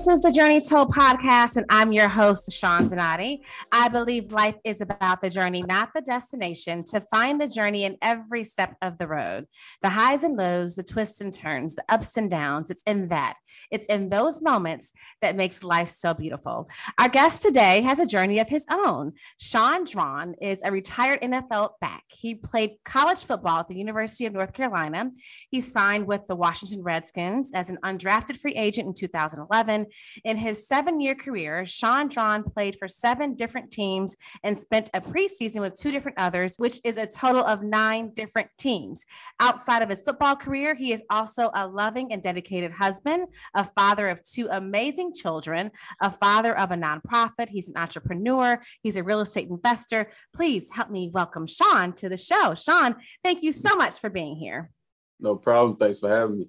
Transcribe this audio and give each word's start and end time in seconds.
This 0.00 0.08
is 0.08 0.22
the 0.22 0.30
Journey 0.30 0.62
Told 0.62 0.94
podcast, 0.94 1.58
and 1.58 1.66
I'm 1.68 1.92
your 1.92 2.08
host, 2.08 2.50
Sean 2.50 2.80
Zanotti. 2.80 3.40
I 3.70 3.90
believe 3.90 4.32
life 4.32 4.54
is 4.64 4.80
about 4.80 5.20
the 5.20 5.28
journey, 5.28 5.60
not 5.60 5.90
the 5.94 6.00
destination, 6.00 6.84
to 6.84 7.02
find 7.02 7.38
the 7.38 7.46
journey 7.46 7.84
in 7.84 7.98
every 8.00 8.44
step 8.44 8.76
of 8.80 8.96
the 8.96 9.06
road. 9.06 9.44
The 9.82 9.90
highs 9.90 10.24
and 10.24 10.38
lows, 10.38 10.74
the 10.74 10.84
twists 10.84 11.20
and 11.20 11.30
turns, 11.30 11.74
the 11.74 11.84
ups 11.86 12.16
and 12.16 12.30
downs. 12.30 12.70
It's 12.70 12.82
in 12.84 13.08
that. 13.08 13.34
It's 13.70 13.84
in 13.88 14.08
those 14.08 14.40
moments 14.40 14.94
that 15.20 15.36
makes 15.36 15.62
life 15.62 15.90
so 15.90 16.14
beautiful. 16.14 16.70
Our 16.98 17.10
guest 17.10 17.42
today 17.42 17.82
has 17.82 17.98
a 17.98 18.06
journey 18.06 18.38
of 18.38 18.48
his 18.48 18.64
own. 18.70 19.12
Shaun 19.38 19.84
Draughn 19.84 20.34
is 20.40 20.62
a 20.64 20.72
retired 20.72 21.20
NFL 21.20 21.72
back. 21.82 22.04
He 22.08 22.34
played 22.34 22.76
college 22.86 23.22
football 23.22 23.58
at 23.58 23.68
the 23.68 23.76
University 23.76 24.24
of 24.24 24.32
North 24.32 24.54
Carolina. 24.54 25.10
He 25.50 25.60
signed 25.60 26.06
with 26.06 26.26
the 26.26 26.36
Washington 26.36 26.82
Redskins 26.82 27.52
as 27.52 27.68
an 27.68 27.76
undrafted 27.84 28.38
free 28.38 28.54
agent 28.54 28.88
in 28.88 28.94
2011 28.94 29.88
in 30.24 30.36
his 30.36 30.66
seven 30.66 31.00
year 31.00 31.14
career, 31.14 31.64
Shaun 31.64 32.08
Draughn 32.08 32.44
played 32.44 32.76
for 32.76 32.88
seven 32.88 33.34
different 33.34 33.70
teams 33.70 34.16
and 34.42 34.58
spent 34.58 34.90
a 34.94 35.00
preseason 35.00 35.60
with 35.60 35.78
two 35.78 35.90
different 35.90 36.18
others, 36.18 36.56
which 36.56 36.80
is 36.84 36.96
a 36.96 37.06
total 37.06 37.44
of 37.44 37.62
nine 37.62 38.12
different 38.14 38.48
teams. 38.58 39.04
Outside 39.40 39.82
of 39.82 39.88
his 39.88 40.02
football 40.02 40.36
career, 40.36 40.74
he 40.74 40.92
is 40.92 41.02
also 41.10 41.50
a 41.54 41.66
loving 41.66 42.12
and 42.12 42.22
dedicated 42.22 42.72
husband, 42.72 43.28
a 43.54 43.64
father 43.64 44.08
of 44.08 44.22
two 44.24 44.48
amazing 44.50 45.12
children, 45.12 45.70
a 46.00 46.10
father 46.10 46.56
of 46.56 46.70
a 46.70 46.76
nonprofit. 46.76 47.48
He's 47.48 47.68
an 47.68 47.76
entrepreneur, 47.76 48.60
he's 48.82 48.96
a 48.96 49.02
real 49.02 49.20
estate 49.20 49.48
investor. 49.48 50.10
Please 50.34 50.70
help 50.70 50.90
me 50.90 51.10
welcome 51.12 51.46
Shaun 51.46 51.92
to 51.94 52.08
the 52.08 52.16
show. 52.16 52.54
Shaun, 52.54 52.96
thank 53.22 53.42
you 53.42 53.52
so 53.52 53.76
much 53.76 53.98
for 53.98 54.10
being 54.10 54.36
here. 54.36 54.70
No 55.18 55.36
problem. 55.36 55.76
Thanks 55.76 55.98
for 55.98 56.08
having 56.08 56.38
me. 56.38 56.48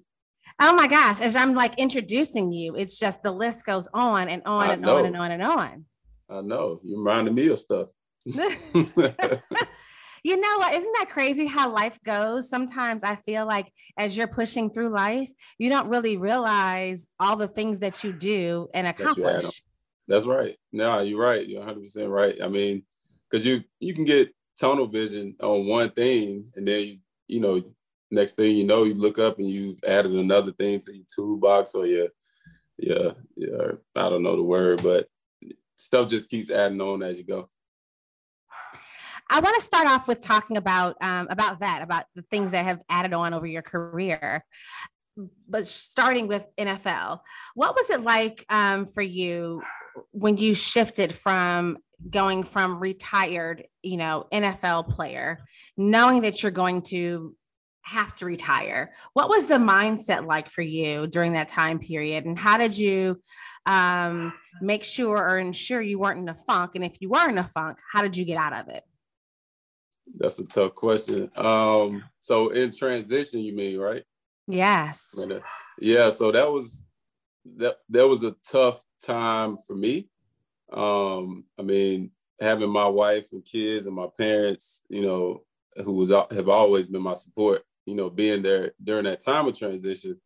Oh 0.60 0.74
my 0.74 0.86
gosh, 0.86 1.20
as 1.20 1.36
I'm 1.36 1.54
like 1.54 1.78
introducing 1.78 2.52
you, 2.52 2.74
it's 2.76 2.98
just 2.98 3.22
the 3.22 3.32
list 3.32 3.64
goes 3.64 3.88
on 3.92 4.28
and 4.28 4.42
on 4.46 4.70
I 4.70 4.72
and 4.74 4.82
know. 4.82 4.98
on 4.98 5.06
and 5.06 5.16
on 5.16 5.30
and 5.30 5.42
on. 5.42 5.84
I 6.30 6.40
know. 6.40 6.78
You 6.82 6.98
reminded 6.98 7.34
me 7.34 7.48
of 7.48 7.58
stuff. 7.58 7.88
you 8.24 8.40
know 10.40 10.58
what? 10.58 10.74
Isn't 10.74 10.92
that 10.98 11.10
crazy 11.10 11.46
how 11.46 11.72
life 11.72 11.98
goes? 12.04 12.48
Sometimes 12.48 13.02
I 13.02 13.16
feel 13.16 13.46
like 13.46 13.72
as 13.98 14.16
you're 14.16 14.28
pushing 14.28 14.70
through 14.70 14.90
life, 14.90 15.30
you 15.58 15.68
don't 15.68 15.88
really 15.88 16.16
realize 16.16 17.06
all 17.18 17.36
the 17.36 17.48
things 17.48 17.80
that 17.80 18.04
you 18.04 18.12
do 18.12 18.68
and 18.72 18.86
accomplish. 18.86 19.62
That's 20.08 20.26
right. 20.26 20.56
No, 20.72 21.00
you're 21.00 21.20
right. 21.20 21.46
You're 21.46 21.60
100 21.60 21.80
percent 21.80 22.08
right. 22.08 22.36
I 22.42 22.48
mean, 22.48 22.84
because 23.30 23.46
you 23.46 23.62
you 23.80 23.94
can 23.94 24.04
get 24.04 24.34
tunnel 24.58 24.86
vision 24.86 25.36
on 25.40 25.66
one 25.66 25.90
thing, 25.90 26.50
and 26.56 26.66
then 26.66 26.84
you, 26.84 26.98
you 27.28 27.40
know 27.40 27.62
next 28.12 28.34
thing 28.34 28.56
you 28.56 28.64
know, 28.64 28.84
you 28.84 28.94
look 28.94 29.18
up 29.18 29.38
and 29.38 29.48
you've 29.48 29.82
added 29.86 30.12
another 30.12 30.52
thing 30.52 30.78
to 30.80 30.94
your 30.94 31.04
toolbox 31.14 31.74
or 31.74 31.86
your, 31.86 32.08
your, 32.78 33.14
your 33.36 33.80
I 33.96 34.08
don't 34.08 34.22
know 34.22 34.36
the 34.36 34.42
word, 34.42 34.82
but 34.82 35.08
stuff 35.76 36.08
just 36.08 36.28
keeps 36.28 36.50
adding 36.50 36.80
on 36.80 37.02
as 37.02 37.18
you 37.18 37.24
go. 37.24 37.48
I 39.30 39.40
want 39.40 39.56
to 39.56 39.62
start 39.62 39.86
off 39.86 40.08
with 40.08 40.20
talking 40.20 40.58
about 40.58 40.96
um, 41.00 41.26
about 41.30 41.60
that, 41.60 41.80
about 41.80 42.04
the 42.14 42.22
things 42.22 42.50
that 42.50 42.66
have 42.66 42.80
added 42.90 43.14
on 43.14 43.32
over 43.32 43.46
your 43.46 43.62
career. 43.62 44.44
But 45.48 45.64
starting 45.64 46.26
with 46.26 46.46
NFL, 46.58 47.20
what 47.54 47.74
was 47.74 47.88
it 47.90 48.02
like 48.02 48.44
um, 48.50 48.84
for 48.84 49.02
you 49.02 49.62
when 50.10 50.36
you 50.36 50.54
shifted 50.54 51.14
from 51.14 51.78
going 52.08 52.42
from 52.42 52.78
retired, 52.78 53.64
you 53.82 53.96
know, 53.96 54.26
NFL 54.32 54.88
player, 54.88 55.38
knowing 55.76 56.22
that 56.22 56.42
you're 56.42 56.52
going 56.52 56.82
to 56.82 57.34
have 57.82 58.14
to 58.16 58.26
retire. 58.26 58.92
What 59.12 59.28
was 59.28 59.46
the 59.46 59.54
mindset 59.54 60.26
like 60.26 60.48
for 60.48 60.62
you 60.62 61.06
during 61.06 61.34
that 61.34 61.48
time 61.48 61.78
period? 61.78 62.24
And 62.24 62.38
how 62.38 62.58
did 62.58 62.76
you 62.76 63.20
um, 63.66 64.32
make 64.60 64.84
sure 64.84 65.18
or 65.18 65.38
ensure 65.38 65.80
you 65.80 65.98
weren't 65.98 66.18
in 66.18 66.28
a 66.28 66.34
funk? 66.34 66.72
And 66.74 66.84
if 66.84 66.96
you 67.00 67.10
were 67.10 67.28
in 67.28 67.38
a 67.38 67.44
funk, 67.44 67.78
how 67.92 68.02
did 68.02 68.16
you 68.16 68.24
get 68.24 68.38
out 68.38 68.52
of 68.52 68.68
it? 68.68 68.82
That's 70.18 70.38
a 70.38 70.46
tough 70.46 70.74
question. 70.74 71.30
Um, 71.36 72.04
so 72.18 72.50
in 72.50 72.70
transition, 72.70 73.40
you 73.40 73.54
mean, 73.54 73.78
right? 73.78 74.04
Yes. 74.46 75.18
Yeah. 75.78 76.10
So 76.10 76.32
that 76.32 76.50
was 76.50 76.84
that 77.56 77.78
that 77.88 78.06
was 78.06 78.24
a 78.24 78.34
tough 78.50 78.82
time 79.04 79.56
for 79.66 79.74
me. 79.74 80.08
Um, 80.72 81.44
I 81.58 81.62
mean, 81.62 82.10
having 82.40 82.70
my 82.70 82.86
wife 82.86 83.28
and 83.32 83.44
kids 83.44 83.86
and 83.86 83.94
my 83.94 84.08
parents, 84.18 84.82
you 84.88 85.02
know, 85.02 85.44
who 85.76 85.92
was 85.92 86.10
have 86.10 86.48
always 86.48 86.86
been 86.86 87.02
my 87.02 87.14
support 87.14 87.62
you 87.86 87.94
know, 87.94 88.10
being 88.10 88.42
there 88.42 88.72
during 88.82 89.04
that 89.04 89.20
time 89.20 89.46
of 89.46 89.58
transition 89.58 90.20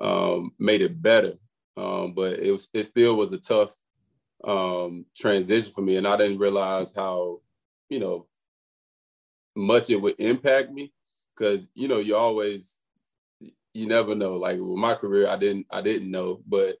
um, 0.00 0.52
made 0.58 0.82
it 0.82 1.00
better. 1.00 1.34
Um, 1.76 2.12
but 2.14 2.38
it 2.38 2.50
was 2.50 2.68
it 2.74 2.84
still 2.84 3.16
was 3.16 3.32
a 3.32 3.38
tough 3.38 3.74
um, 4.44 5.06
transition 5.16 5.72
for 5.72 5.80
me, 5.80 5.96
and 5.96 6.06
I 6.06 6.16
didn't 6.16 6.38
realize 6.38 6.92
how 6.94 7.40
you 7.88 7.98
know 7.98 8.26
much 9.56 9.90
it 9.90 10.00
would 10.00 10.16
impact 10.18 10.70
me 10.70 10.92
because 11.34 11.68
you 11.74 11.88
know 11.88 11.98
you 11.98 12.16
always 12.16 12.78
you 13.74 13.86
never 13.86 14.14
know. 14.14 14.34
Like 14.34 14.58
with 14.58 14.78
my 14.78 14.94
career, 14.94 15.28
I 15.28 15.36
didn't 15.36 15.66
I 15.70 15.80
didn't 15.80 16.10
know, 16.10 16.42
but 16.46 16.76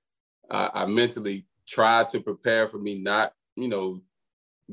I, 0.50 0.70
I 0.74 0.86
mentally 0.86 1.46
tried 1.66 2.08
to 2.08 2.20
prepare 2.20 2.68
for 2.68 2.78
me 2.78 2.98
not 2.98 3.32
you 3.56 3.68
know 3.68 4.02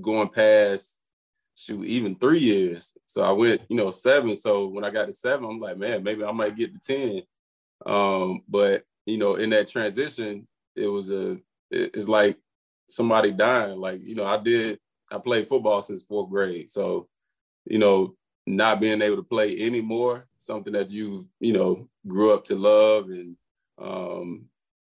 going 0.02 0.30
past 0.30 0.99
shoot, 1.60 1.84
even 1.86 2.16
three 2.16 2.40
years. 2.40 2.94
So 3.06 3.24
I 3.24 3.32
went, 3.32 3.62
you 3.70 3.76
know, 3.76 3.92
seven. 3.92 4.36
So 4.36 4.68
when 4.68 4.84
I 4.84 4.90
got 4.90 5.06
to 5.06 5.12
seven, 5.12 5.46
I'm 5.46 5.60
like, 5.60 5.78
man, 5.78 6.04
maybe 6.04 6.24
I 6.24 6.32
might 6.32 6.56
get 6.56 6.82
to 6.82 7.24
10. 7.86 7.94
Um, 7.94 8.42
but 8.48 8.84
you 9.06 9.18
know, 9.18 9.36
in 9.36 9.50
that 9.52 9.68
transition, 9.68 10.48
it 10.76 10.88
was 10.88 11.12
a 11.12 11.38
it's 11.72 12.08
like 12.08 12.38
somebody 12.88 13.32
dying. 13.32 13.80
Like, 13.80 14.02
you 14.02 14.16
know, 14.16 14.26
I 14.26 14.38
did 14.38 14.80
I 15.12 15.18
played 15.18 15.48
football 15.48 15.82
since 15.82 16.04
fourth 16.04 16.30
grade. 16.30 16.70
So, 16.70 17.08
you 17.66 17.80
know, 17.80 18.16
not 18.46 18.80
being 18.80 19.02
able 19.02 19.18
to 19.18 19.24
play 19.24 19.60
anymore, 19.60 20.28
something 20.38 20.74
that 20.74 20.90
you've, 20.90 21.26
you 21.40 21.54
know, 21.54 21.88
grew 22.08 22.34
up 22.34 22.44
to 22.46 22.56
love 22.56 23.10
and 23.10 23.36
um, 23.80 24.46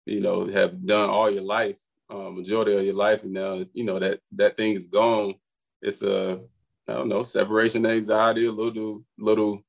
you 0.07 0.21
know, 0.21 0.47
have 0.47 0.87
done 0.87 1.11
all 1.11 1.31
your 1.31 1.43
life, 1.43 1.81
um, 2.09 2.37
majority 2.37 2.77
of 2.77 2.85
your 2.85 2.95
life, 2.95 3.25
and 3.25 3.33
now, 3.33 3.65
you 3.75 3.85
know, 3.85 3.99
that 3.99 4.21
that 4.33 4.57
thing 4.57 4.75
is 4.75 4.87
gone. 4.87 5.35
It's 5.83 6.03
a 6.03 6.41
I 6.89 6.95
don't 6.95 7.09
know, 7.09 7.23
separation 7.25 7.85
anxiety, 7.87 8.47
a 8.47 8.53
little 8.53 9.05
little 9.19 9.63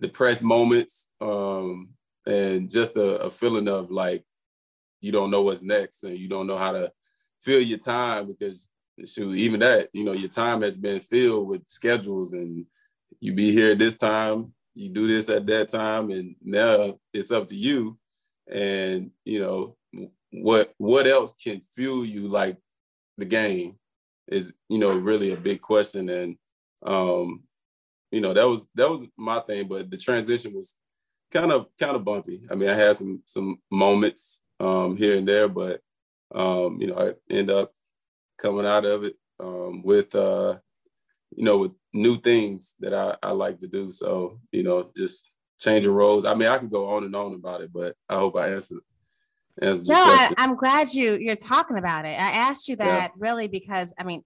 depressed 0.00 0.42
moments, 0.42 1.08
um, 1.20 1.90
and 2.26 2.70
just 2.70 2.96
a, 2.96 3.18
a 3.22 3.30
feeling 3.30 3.68
of 3.68 3.90
like 3.90 4.24
you 5.00 5.12
don't 5.12 5.30
know 5.30 5.42
what's 5.42 5.62
next 5.62 6.04
and 6.04 6.16
you 6.16 6.28
don't 6.28 6.46
know 6.46 6.58
how 6.58 6.72
to 6.72 6.92
fill 7.40 7.60
your 7.60 7.78
time 7.78 8.28
because 8.28 8.68
shoot, 9.04 9.34
even 9.34 9.60
that, 9.60 9.88
you 9.92 10.04
know, 10.04 10.12
your 10.12 10.28
time 10.28 10.62
has 10.62 10.78
been 10.78 11.00
filled 11.00 11.48
with 11.48 11.62
schedules 11.66 12.32
and 12.32 12.66
you 13.20 13.32
be 13.32 13.52
here 13.52 13.72
at 13.72 13.78
this 13.78 13.96
time, 13.96 14.52
you 14.74 14.88
do 14.88 15.06
this 15.06 15.28
at 15.28 15.46
that 15.46 15.68
time, 15.68 16.10
and 16.10 16.34
now 16.42 16.98
it's 17.12 17.30
up 17.30 17.46
to 17.48 17.56
you. 17.56 17.98
And 18.50 19.10
you 19.24 19.40
know, 19.40 19.76
what 20.32 20.74
what 20.78 21.06
else 21.06 21.34
can 21.34 21.60
fuel 21.60 22.04
you 22.04 22.28
like 22.28 22.56
the 23.18 23.24
game 23.24 23.76
is, 24.28 24.52
you 24.68 24.78
know, 24.78 24.90
really 24.96 25.32
a 25.32 25.36
big 25.36 25.60
question. 25.60 26.08
And 26.08 26.36
um, 26.84 27.42
you 28.10 28.20
know, 28.20 28.34
that 28.34 28.48
was 28.48 28.66
that 28.74 28.90
was 28.90 29.06
my 29.16 29.40
thing, 29.40 29.68
but 29.68 29.90
the 29.90 29.96
transition 29.96 30.54
was 30.54 30.76
kind 31.30 31.50
of 31.50 31.66
kind 31.80 31.96
of 31.96 32.04
bumpy. 32.04 32.42
I 32.50 32.54
mean, 32.54 32.68
I 32.68 32.74
had 32.74 32.96
some 32.96 33.22
some 33.24 33.58
moments 33.70 34.42
um, 34.60 34.96
here 34.96 35.16
and 35.16 35.26
there, 35.26 35.48
but 35.48 35.80
um, 36.34 36.78
you 36.80 36.88
know, 36.88 36.98
I 36.98 37.34
end 37.34 37.50
up 37.50 37.72
coming 38.38 38.66
out 38.66 38.84
of 38.84 39.04
it 39.04 39.14
um, 39.40 39.82
with 39.82 40.14
uh, 40.14 40.58
you 41.34 41.44
know 41.44 41.58
with 41.58 41.72
new 41.94 42.16
things 42.16 42.74
that 42.80 42.94
I, 42.94 43.16
I 43.22 43.32
like 43.32 43.58
to 43.60 43.68
do. 43.68 43.90
So 43.90 44.38
you 44.52 44.62
know, 44.62 44.90
just 44.96 45.32
change 45.58 45.76
changing 45.76 45.92
roles. 45.92 46.24
I 46.24 46.34
mean, 46.34 46.48
I 46.48 46.58
can 46.58 46.68
go 46.68 46.90
on 46.90 47.04
and 47.04 47.16
on 47.16 47.34
about 47.34 47.60
it, 47.60 47.72
but 47.72 47.94
I 48.08 48.16
hope 48.16 48.36
I 48.36 48.48
answered. 48.48 48.80
answered 49.60 49.88
no, 49.88 50.02
I, 50.02 50.32
am 50.38 50.56
glad 50.56 50.92
you 50.92 51.16
you're 51.16 51.36
talking 51.36 51.78
about 51.78 52.04
it. 52.04 52.20
I 52.20 52.30
asked 52.30 52.68
you 52.68 52.76
that 52.76 53.12
yeah. 53.14 53.16
really 53.16 53.48
because 53.48 53.94
I 53.98 54.04
mean, 54.04 54.22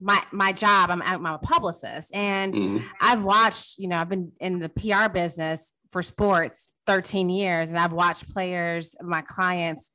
my 0.00 0.22
my 0.32 0.52
job 0.52 0.90
i'm 0.90 1.02
i'm 1.02 1.24
a 1.26 1.38
publicist 1.38 2.14
and 2.14 2.54
mm-hmm. 2.54 2.78
i've 3.00 3.24
watched 3.24 3.78
you 3.78 3.88
know 3.88 3.96
i've 3.96 4.08
been 4.08 4.32
in 4.40 4.58
the 4.58 4.68
pr 4.68 5.08
business 5.12 5.72
for 5.90 6.02
sports 6.02 6.72
13 6.86 7.30
years 7.30 7.70
and 7.70 7.78
i've 7.78 7.92
watched 7.92 8.32
players 8.32 8.94
my 9.02 9.22
clients 9.22 9.92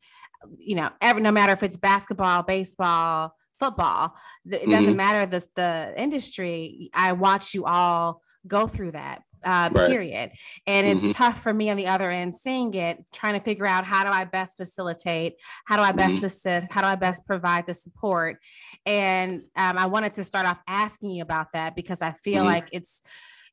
you 0.57 0.75
know 0.75 0.89
every 1.01 1.21
no 1.21 1.31
matter 1.31 1.53
if 1.53 1.63
it's 1.63 1.77
basketball 1.77 2.43
baseball 2.43 3.35
football 3.59 4.15
it 4.49 4.69
doesn't 4.69 4.91
mm-hmm. 4.91 4.95
matter 4.95 5.25
the 5.25 5.45
the 5.55 5.93
industry 5.97 6.89
i 6.93 7.11
watch 7.11 7.53
you 7.53 7.65
all 7.65 8.21
go 8.47 8.67
through 8.67 8.91
that 8.91 9.21
uh, 9.43 9.69
right. 9.71 9.89
period. 9.89 10.31
And 10.67 10.87
it's 10.87 11.01
mm-hmm. 11.01 11.11
tough 11.11 11.41
for 11.41 11.53
me 11.53 11.69
on 11.69 11.77
the 11.77 11.87
other 11.87 12.09
end 12.09 12.35
seeing 12.35 12.73
it, 12.73 13.03
trying 13.13 13.33
to 13.33 13.39
figure 13.39 13.65
out 13.65 13.85
how 13.85 14.03
do 14.03 14.11
I 14.11 14.25
best 14.25 14.57
facilitate, 14.57 15.35
how 15.65 15.77
do 15.77 15.83
I 15.83 15.91
best 15.91 16.17
mm-hmm. 16.17 16.25
assist, 16.25 16.71
how 16.71 16.81
do 16.81 16.87
I 16.87 16.95
best 16.95 17.25
provide 17.25 17.67
the 17.67 17.73
support. 17.73 18.37
And 18.85 19.43
um, 19.55 19.77
I 19.77 19.85
wanted 19.87 20.13
to 20.13 20.23
start 20.23 20.45
off 20.45 20.59
asking 20.67 21.11
you 21.11 21.23
about 21.23 21.53
that 21.53 21.75
because 21.75 22.01
I 22.01 22.11
feel 22.11 22.43
mm-hmm. 22.43 22.53
like 22.53 22.69
it's, 22.71 23.01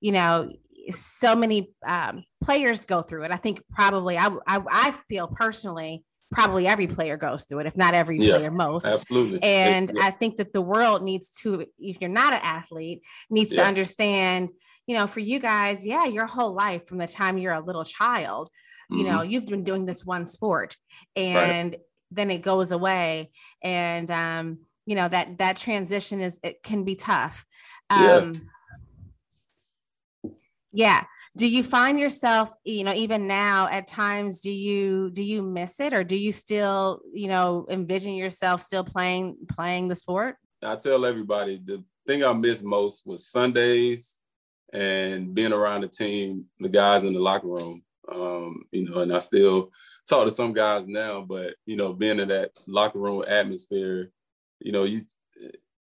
you 0.01 0.13
know, 0.13 0.51
so 0.91 1.35
many 1.35 1.73
um, 1.85 2.23
players 2.43 2.85
go 2.85 3.03
through 3.03 3.25
it. 3.25 3.33
I 3.33 3.37
think 3.37 3.63
probably 3.71 4.17
I, 4.17 4.29
I, 4.47 4.61
I 4.71 4.91
feel 5.09 5.27
personally 5.27 6.05
probably 6.31 6.67
every 6.67 6.87
player 6.87 7.17
goes 7.17 7.45
through 7.45 7.61
it, 7.61 7.67
if 7.67 7.77
not 7.77 7.95
every 7.95 8.19
Yeah, 8.19 8.39
player, 8.39 8.51
most. 8.51 8.87
Absolutely. 8.87 9.43
And 9.43 9.91
Yeah. 9.95 10.07
I 10.07 10.11
think 10.11 10.37
that 10.37 10.53
the 10.53 10.61
world 10.61 11.03
needs 11.03 11.31
to, 11.43 11.67
if 11.79 12.01
you're 12.01 12.11
not 12.11 12.33
an 12.33 12.41
athlete, 12.43 13.03
needs 13.31 13.55
to 13.55 13.63
understand, 13.63 14.51
you 14.87 14.95
know, 14.97 15.07
for 15.07 15.21
you 15.21 15.39
guys, 15.39 15.87
yeah, 15.87 16.05
your 16.05 16.27
whole 16.27 16.55
life 16.55 16.87
from 16.87 16.99
the 16.99 17.07
time 17.09 17.39
you're 17.39 17.53
a 17.53 17.61
little 17.61 17.85
child, 17.85 18.51
you 18.91 19.03
know, 19.05 19.19
Mhm. 19.19 19.31
you've 19.31 19.47
been 19.47 19.65
doing 19.65 19.85
this 19.85 20.05
one 20.05 20.27
sport 20.27 20.77
and 21.17 21.75
then 22.13 22.31
it 22.31 22.43
goes 22.43 22.71
away. 22.71 23.33
And 23.63 24.09
um, 24.11 24.59
you 24.87 24.95
know, 24.95 25.09
that 25.09 25.39
that 25.39 25.57
transition 25.57 26.21
is 26.21 26.39
it 26.45 26.63
can 26.63 26.85
be 26.85 26.95
tough. 26.95 27.45
Yeah. 27.91 28.17
Um 28.17 28.49
yeah. 30.73 31.05
Do 31.37 31.49
you 31.49 31.63
find 31.63 31.99
yourself, 31.99 32.55
you 32.65 32.85
know, 32.85 32.95
even 32.95 33.27
now 33.27 33.69
at 33.69 33.87
times, 33.87 34.41
do 34.41 34.51
you 34.51 35.11
do 35.11 35.23
you 35.23 35.43
miss 35.43 35.81
it 35.81 35.93
or 35.93 36.05
do 36.05 36.17
you 36.17 36.33
still, 36.33 37.01
you 37.13 37.29
know, 37.29 37.67
envision 37.69 38.15
yourself 38.15 38.63
still 38.63 38.85
playing 38.85 39.37
playing 39.49 39.89
the 39.89 39.97
sport? 39.97 40.37
I 40.63 40.77
tell 40.77 41.05
everybody 41.05 41.59
the 41.63 41.83
thing 42.07 42.25
I 42.25 42.33
miss 42.33 42.63
most 42.63 43.07
was 43.07 43.27
Sundays 43.27 44.17
and 44.73 45.35
being 45.35 45.53
around 45.53 45.83
the 45.83 45.89
team, 45.89 46.47
the 46.61 46.69
guys 46.69 47.05
in 47.05 47.13
the 47.13 47.21
locker 47.21 47.49
room. 47.49 47.83
Um, 48.13 48.65
you 48.71 48.89
know, 48.89 49.01
and 49.01 49.13
I 49.13 49.19
still 49.19 49.71
talk 50.09 50.25
to 50.25 50.31
some 50.31 50.53
guys 50.53 50.87
now, 50.87 51.21
but 51.23 51.55
you 51.67 51.77
know, 51.77 51.93
being 51.93 52.21
in 52.21 52.29
that 52.29 52.53
locker 52.67 52.99
room 52.99 53.25
atmosphere, 53.27 54.11
you 54.61 54.73
know, 54.73 54.85
you 54.85 55.03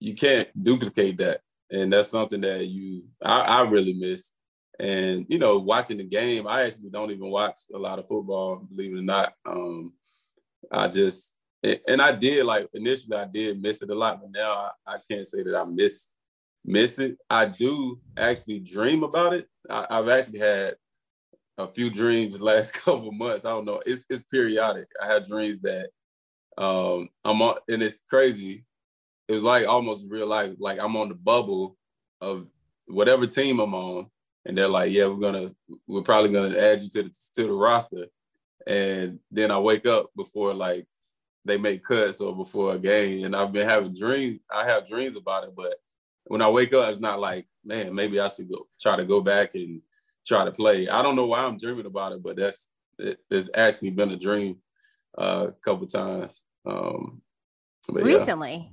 you 0.01 0.15
can't 0.15 0.49
duplicate 0.63 1.19
that. 1.19 1.41
And 1.71 1.93
that's 1.93 2.09
something 2.09 2.41
that 2.43 2.67
you 2.67 3.05
I, 3.23 3.41
I 3.41 3.63
really 3.63 3.93
miss. 3.93 4.33
And 4.79 5.27
you 5.29 5.39
know, 5.39 5.59
watching 5.59 5.99
the 5.99 6.05
game, 6.05 6.47
I 6.47 6.65
actually 6.65 6.91
don't 6.91 7.11
even 7.11 7.31
watch 7.31 7.61
a 7.75 7.79
lot 7.79 7.99
of 7.99 8.09
football, 8.09 8.67
believe 8.69 8.95
it 8.95 8.99
or 8.99 9.03
not. 9.03 9.33
Um, 9.45 9.93
I 10.71 10.89
just 10.89 11.35
and 11.63 12.01
I 12.01 12.13
did 12.13 12.45
like 12.45 12.69
initially 12.75 13.17
I 13.17 13.25
did 13.25 13.61
miss 13.61 13.83
it 13.83 13.91
a 13.91 13.95
lot, 13.95 14.21
but 14.21 14.31
now 14.31 14.53
I, 14.53 14.71
I 14.87 14.97
can't 15.11 15.27
say 15.27 15.43
that 15.43 15.57
I 15.57 15.65
miss 15.65 16.09
miss 16.67 16.99
it. 16.99 17.17
I 17.31 17.47
do 17.47 18.01
actually 18.17 18.59
dream 18.59 19.05
about 19.05 19.33
it. 19.33 19.49
I, 19.71 19.87
I've 19.89 20.09
actually 20.09 20.41
had 20.41 20.75
a 21.57 21.67
few 21.67 21.91
dreams 21.91 22.37
the 22.37 22.45
last 22.45 22.73
couple 22.85 23.13
months. 23.13 23.45
I 23.45 23.51
don't 23.51 23.65
know. 23.65 23.81
It's 23.87 24.05
it's 24.11 24.23
periodic. 24.23 24.89
I 25.03 25.07
had 25.07 25.27
dreams 25.27 25.61
that 25.61 25.91
um 26.59 27.09
I'm 27.25 27.41
on 27.41 27.57
and 27.69 27.83
it's 27.83 28.03
crazy. 28.09 28.65
It 29.29 29.33
was 29.33 29.43
like 29.43 29.67
almost 29.67 30.05
real 30.09 30.27
life, 30.27 30.53
like 30.59 30.83
I'm 30.83 30.97
on 30.97 31.09
the 31.09 31.15
bubble 31.15 31.77
of 32.21 32.47
whatever 32.87 33.27
team 33.27 33.61
I'm 33.61 33.75
on. 33.75 34.09
And 34.45 34.57
they're 34.57 34.69
like, 34.69 34.93
yeah, 34.93 35.07
we're 35.07 35.17
gonna 35.17 35.51
we're 35.87 36.03
probably 36.03 36.33
gonna 36.33 36.57
add 36.57 36.83
you 36.83 36.89
to 36.91 37.03
the 37.05 37.11
to 37.37 37.43
the 37.45 37.53
roster. 37.53 38.07
And 38.67 39.21
then 39.31 39.51
I 39.51 39.59
wake 39.59 39.87
up 39.87 40.11
before 40.17 40.53
like 40.55 40.87
they 41.45 41.57
make 41.57 41.85
cuts 41.85 42.21
or 42.21 42.35
before 42.35 42.75
a 42.75 42.79
game. 42.79 43.25
And 43.25 43.35
I've 43.35 43.53
been 43.53 43.69
having 43.69 43.95
dreams. 43.95 44.41
I 44.53 44.65
have 44.65 44.87
dreams 44.87 45.17
about 45.17 45.45
it, 45.45 45.51
but 45.57 45.77
when 46.27 46.43
I 46.43 46.49
wake 46.49 46.73
up, 46.75 46.91
it's 46.91 47.01
not 47.01 47.21
like, 47.21 47.47
man, 47.65 47.95
maybe 47.95 48.21
I 48.21 48.29
should 48.29 48.51
go 48.51 48.67
try 48.81 48.97
to 48.97 49.05
go 49.05 49.21
back 49.21 49.55
and 49.55 49.81
try 50.27 50.45
to 50.45 50.53
play. 50.53 50.89
I 50.89 51.03
don't 51.03 51.17
know 51.17 51.27
why 51.27 51.41
I'm 51.41 51.59
dreaming 51.59 51.87
about 51.87 52.13
it, 52.13 52.23
but 52.23 52.37
that's 52.37 52.69
it, 52.99 53.19
it's 53.31 53.51
actually 53.55 53.91
been 53.91 54.11
a 54.11 54.17
dream 54.17 54.59
uh, 55.19 55.49
a 55.49 55.53
couple 55.53 55.87
times. 55.87 56.45
Um, 56.65 57.23
but 57.89 58.07
yeah. 58.07 58.15
Recently. 58.15 58.73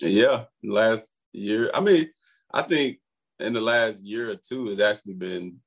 Yeah, 0.00 0.44
last 0.62 1.12
year. 1.32 1.70
I 1.74 1.80
mean, 1.80 2.10
I 2.52 2.62
think 2.62 2.98
in 3.38 3.52
the 3.52 3.60
last 3.60 4.02
year 4.02 4.30
or 4.30 4.36
two, 4.36 4.68
it's 4.68 4.80
actually 4.80 5.14
been 5.14 5.58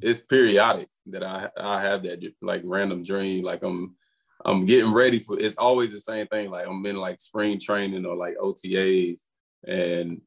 it's 0.00 0.20
periodic 0.20 0.88
that 1.06 1.24
I 1.24 1.48
I 1.58 1.80
have 1.80 2.02
that 2.04 2.22
like 2.40 2.62
random 2.64 3.02
dream. 3.02 3.44
Like 3.44 3.62
I'm 3.62 3.96
I'm 4.44 4.64
getting 4.64 4.92
ready 4.92 5.18
for. 5.18 5.38
It's 5.38 5.56
always 5.56 5.92
the 5.92 6.00
same 6.00 6.26
thing. 6.28 6.50
Like 6.50 6.66
I'm 6.66 6.84
in 6.86 6.96
like 6.96 7.20
spring 7.20 7.58
training 7.58 8.06
or 8.06 8.16
like 8.16 8.36
OTAs, 8.36 9.22
and 9.66 10.20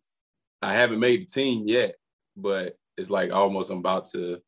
I 0.61 0.73
haven't 0.73 0.99
made 0.99 1.21
the 1.21 1.25
team 1.25 1.63
yet, 1.67 1.95
but 2.35 2.77
it's 2.97 3.09
like 3.09 3.31
almost 3.33 3.69
I'm 3.71 3.79
about 3.79 4.05
to. 4.11 4.41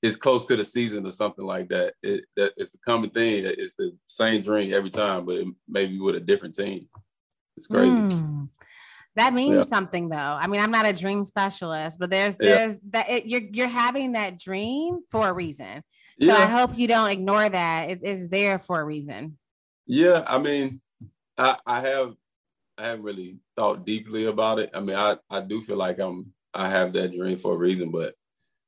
It's 0.00 0.16
close 0.16 0.46
to 0.46 0.56
the 0.56 0.64
season 0.64 1.04
or 1.06 1.10
something 1.10 1.44
like 1.44 1.68
that. 1.70 1.94
It 2.02 2.24
that 2.36 2.52
it's 2.56 2.70
the 2.70 2.78
common 2.86 3.10
thing. 3.10 3.44
It's 3.46 3.74
the 3.74 3.96
same 4.06 4.42
dream 4.42 4.72
every 4.72 4.90
time, 4.90 5.24
but 5.26 5.44
maybe 5.68 5.98
with 5.98 6.14
a 6.14 6.20
different 6.20 6.54
team. 6.54 6.88
It's 7.56 7.66
crazy. 7.66 7.90
Mm. 7.90 8.48
That 9.16 9.34
means 9.34 9.54
Yeah. 9.56 9.62
something 9.62 10.08
though. 10.08 10.16
I 10.16 10.46
mean, 10.46 10.60
I'm 10.60 10.70
not 10.70 10.86
a 10.86 10.92
dream 10.92 11.24
specialist, 11.24 11.98
but 11.98 12.10
there's 12.10 12.36
Yeah. 12.40 12.54
there's 12.58 12.80
that 12.90 13.10
it, 13.10 13.26
you're 13.26 13.42
you're 13.52 13.66
having 13.66 14.12
that 14.12 14.38
dream 14.38 15.00
for 15.10 15.28
a 15.28 15.32
reason. 15.32 15.82
So 16.20 16.32
I 16.32 16.46
hope 16.46 16.76
you 16.78 16.86
don't 16.88 17.10
ignore 17.10 17.48
that. 17.48 17.90
It 17.90 18.04
is 18.04 18.28
there 18.28 18.58
for 18.60 18.80
a 18.80 18.84
reason. 18.84 19.36
yeah. 19.86 20.22
I 20.26 20.38
mean, 20.38 20.80
I 21.36 21.58
I 21.66 21.80
have 21.80 22.14
I 22.76 22.86
haven't 22.86 23.04
really 23.04 23.38
thought 23.58 23.84
deeply 23.84 24.26
about 24.26 24.60
it. 24.60 24.70
I 24.72 24.78
mean, 24.78 24.94
I 24.94 25.16
I 25.28 25.40
do 25.40 25.60
feel 25.60 25.76
like 25.76 25.98
I'm 25.98 26.32
I 26.54 26.70
have 26.70 26.92
that 26.92 27.12
dream 27.12 27.36
for 27.36 27.54
a 27.54 27.58
reason, 27.58 27.90
but 27.90 28.14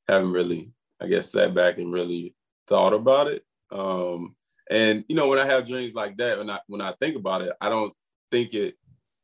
haven't 0.08 0.32
really, 0.32 0.72
I 1.00 1.06
guess, 1.06 1.30
sat 1.30 1.54
back 1.54 1.78
and 1.78 1.92
really 1.92 2.34
thought 2.66 2.92
about 2.92 3.28
it. 3.28 3.44
Um, 3.70 4.34
and 4.68 5.04
you 5.08 5.14
know, 5.14 5.28
when 5.28 5.38
I 5.38 5.46
have 5.46 5.66
dreams 5.66 5.94
like 5.94 6.16
that, 6.16 6.38
when 6.38 6.50
I 6.50 6.58
when 6.66 6.80
I 6.80 6.92
think 6.98 7.14
about 7.14 7.42
it, 7.42 7.52
I 7.60 7.68
don't 7.68 7.94
think 8.32 8.52
it 8.52 8.74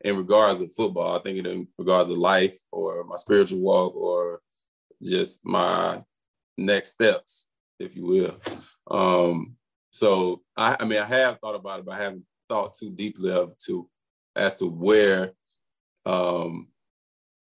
in 0.05 0.17
regards 0.17 0.61
to 0.61 0.69
football. 0.69 1.17
I 1.17 1.23
think 1.23 1.39
it 1.39 1.47
in 1.49 1.67
regards 1.79 2.11
to 2.11 2.15
life 2.15 2.57
or 2.71 3.03
my 3.03 3.17
spiritual 3.17 3.59
walk 3.59 3.97
or 3.97 4.41
just 5.03 5.45
my 5.45 6.01
next 6.57 6.91
steps, 6.91 7.49
if 7.81 7.97
you 7.97 8.07
will. 8.07 8.37
Um, 8.89 9.57
so 9.91 10.43
I, 10.57 10.77
I 10.79 10.85
mean, 10.85 11.01
I 11.01 11.07
have 11.07 11.41
thought 11.41 11.57
about 11.57 11.81
it, 11.81 11.87
but 11.87 11.97
I 11.97 12.05
haven't 12.05 12.25
thought 12.49 12.75
too 12.75 12.91
deeply 12.91 13.33
of 13.33 13.59
to 13.67 13.89
as 14.37 14.55
to 14.57 14.67
where 14.67 15.33
um, 16.07 16.69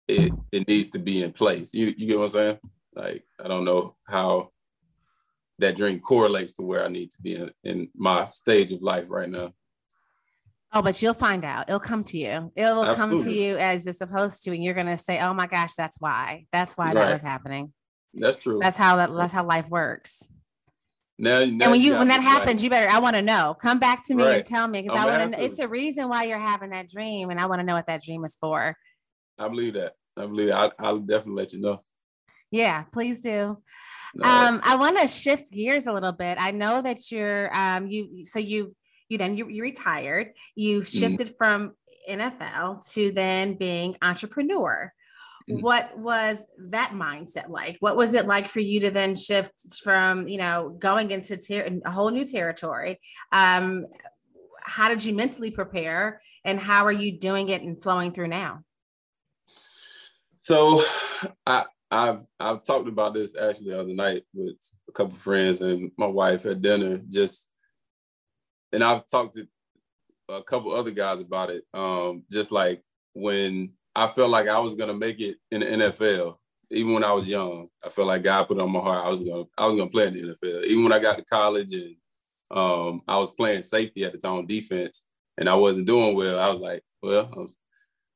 it 0.07 0.33
it 0.51 0.67
needs 0.67 0.87
to 0.89 0.99
be 0.99 1.21
in 1.21 1.31
place. 1.31 1.73
You 1.73 1.93
you 1.97 2.07
get 2.07 2.17
what 2.17 2.25
I'm 2.25 2.29
saying? 2.29 2.59
Like 2.95 3.23
I 3.43 3.47
don't 3.47 3.65
know 3.65 3.95
how 4.07 4.51
that 5.59 5.75
dream 5.75 5.99
correlates 5.99 6.53
to 6.53 6.63
where 6.63 6.83
I 6.83 6.87
need 6.87 7.11
to 7.11 7.21
be 7.21 7.35
in, 7.35 7.51
in 7.63 7.89
my 7.95 8.25
stage 8.25 8.71
of 8.71 8.81
life 8.81 9.09
right 9.09 9.29
now. 9.29 9.53
Oh, 10.75 10.81
but 10.81 10.99
you'll 11.01 11.13
find 11.13 11.45
out. 11.45 11.69
It'll 11.69 11.79
come 11.79 12.03
to 12.05 12.17
you. 12.17 12.51
It 12.55 12.65
will 12.65 12.95
come 12.95 13.19
to 13.19 13.31
you 13.31 13.57
as 13.57 13.85
it's 13.85 13.99
supposed 13.99 14.43
to, 14.43 14.51
and 14.51 14.63
you're 14.63 14.73
gonna 14.73 14.97
say, 14.97 15.19
"Oh 15.19 15.33
my 15.33 15.45
gosh, 15.45 15.75
that's 15.75 15.99
why. 15.99 16.45
That's 16.51 16.75
why 16.75 16.93
that 16.93 17.11
was 17.11 17.21
happening. 17.21 17.73
That's 18.13 18.37
true. 18.37 18.59
That's 18.59 18.77
how 18.77 18.95
that. 18.95 19.11
That's 19.15 19.33
how 19.33 19.45
life 19.45 19.69
works." 19.69 20.29
Now, 21.19 21.39
now 21.39 21.45
and 21.45 21.71
when 21.71 21.81
you 21.81 21.91
got 21.91 21.99
when 21.99 22.07
that 22.07 22.17
right. 22.17 22.23
happens, 22.23 22.63
you 22.63 22.69
better. 22.69 22.89
I 22.89 22.99
want 22.99 23.15
to 23.15 23.21
know. 23.21 23.55
Come 23.59 23.79
back 23.79 24.05
to 24.07 24.15
me 24.15 24.25
and 24.25 24.43
tell 24.43 24.67
me 24.67 24.81
because 24.81 24.97
I 24.97 25.05
want 25.05 25.33
to. 25.33 25.43
It's 25.43 25.59
a 25.59 25.67
reason 25.67 26.09
why 26.09 26.23
you're 26.23 26.39
having 26.39 26.71
that 26.71 26.89
dream, 26.89 27.29
and 27.29 27.39
I 27.39 27.45
want 27.45 27.59
to 27.59 27.65
know 27.65 27.75
what 27.75 27.85
that 27.85 28.03
dream 28.03 28.25
is 28.25 28.35
for. 28.35 28.75
I 29.37 29.47
believe 29.47 29.73
that. 29.73 29.93
I 30.17 30.25
believe 30.25 30.51
I, 30.51 30.71
I'll 30.79 30.99
definitely 30.99 31.41
let 31.41 31.53
you 31.53 31.61
know. 31.61 31.83
Yeah, 32.51 32.83
please 32.91 33.21
do. 33.21 33.57
Right. 34.15 34.47
Um, 34.47 34.61
I 34.63 34.75
want 34.75 34.99
to 34.99 35.07
shift 35.07 35.51
gears 35.51 35.87
a 35.87 35.93
little 35.93 36.11
bit. 36.11 36.37
I 36.39 36.51
know 36.51 36.81
that 36.81 37.11
you're 37.11 37.55
um 37.55 37.87
you 37.87 38.23
so 38.23 38.39
you 38.39 38.75
you 39.09 39.17
then 39.17 39.37
you, 39.37 39.49
you 39.49 39.61
retired. 39.61 40.33
You 40.55 40.81
Mm-hmm. 40.81 40.99
shifted 40.99 41.35
from 41.37 41.73
NFL 42.09 42.91
to 42.93 43.11
then 43.11 43.55
being 43.55 43.95
entrepreneur. 44.01 44.91
Mhm. 45.49 45.61
What 45.61 45.97
was 45.97 46.45
that 46.57 46.91
mindset 46.91 47.49
like? 47.49 47.77
What 47.79 47.97
was 47.97 48.13
it 48.13 48.25
like 48.25 48.49
for 48.49 48.59
you 48.59 48.79
to 48.81 48.91
then 48.91 49.15
shift 49.15 49.77
from 49.83 50.27
you 50.27 50.37
know 50.37 50.75
going 50.79 51.11
into 51.11 51.37
ter- 51.37 51.81
a 51.85 51.91
whole 51.91 52.09
new 52.09 52.25
territory? 52.25 52.99
Um, 53.31 53.87
how 54.61 54.87
did 54.87 55.03
you 55.03 55.13
mentally 55.13 55.51
prepare, 55.51 56.21
and 56.45 56.59
how 56.59 56.85
are 56.85 56.91
you 56.91 57.17
doing 57.19 57.49
it 57.49 57.61
and 57.61 57.81
flowing 57.81 58.13
through 58.13 58.29
now? 58.29 58.63
So 60.39 60.81
I 61.45 61.65
I've 61.91 62.25
I've 62.39 62.63
talked 62.63 62.87
about 62.87 63.13
this 63.13 63.35
actually 63.35 63.71
the 63.71 63.79
other 63.79 63.93
night 63.93 64.23
with 64.33 64.55
a 64.89 64.91
couple 64.91 65.15
friends 65.15 65.61
and 65.61 65.91
my 65.97 66.07
wife 66.07 66.45
at 66.45 66.61
dinner. 66.61 67.01
Just 67.07 67.49
and 68.71 68.83
I've 68.83 69.05
talked 69.07 69.35
to 69.35 69.47
a 70.29 70.41
couple 70.41 70.73
other 70.73 70.91
guys 70.91 71.19
about 71.19 71.49
it. 71.49 71.63
Um, 71.73 72.23
just 72.31 72.51
like 72.51 72.81
when 73.13 73.73
I 73.95 74.07
felt 74.07 74.29
like 74.29 74.47
I 74.47 74.59
was 74.59 74.75
gonna 74.75 74.93
make 74.93 75.19
it 75.19 75.37
in 75.51 75.59
the 75.61 75.65
NFL, 75.67 76.37
even 76.71 76.93
when 76.93 77.03
I 77.03 77.11
was 77.13 77.27
young, 77.27 77.67
I 77.83 77.89
felt 77.89 78.07
like 78.07 78.23
God 78.23 78.47
put 78.47 78.57
it 78.57 78.63
on 78.63 78.71
my 78.71 78.79
heart 78.79 79.05
I 79.05 79.09
was 79.09 79.19
gonna 79.19 79.43
I 79.57 79.67
was 79.67 79.75
gonna 79.75 79.89
play 79.89 80.07
in 80.07 80.13
the 80.13 80.21
NFL. 80.21 80.65
Even 80.65 80.83
when 80.83 80.93
I 80.93 80.99
got 80.99 81.17
to 81.17 81.25
college 81.25 81.73
and 81.73 81.95
um, 82.51 83.01
I 83.07 83.17
was 83.17 83.31
playing 83.31 83.61
safety 83.61 84.03
at 84.03 84.11
the 84.11 84.17
time, 84.17 84.33
on 84.33 84.47
defense, 84.47 85.05
and 85.37 85.49
I 85.49 85.55
wasn't 85.55 85.87
doing 85.87 86.15
well. 86.15 86.39
I 86.39 86.49
was 86.49 86.59
like, 86.59 86.83
well, 87.01 87.29
I'm, 87.35 87.47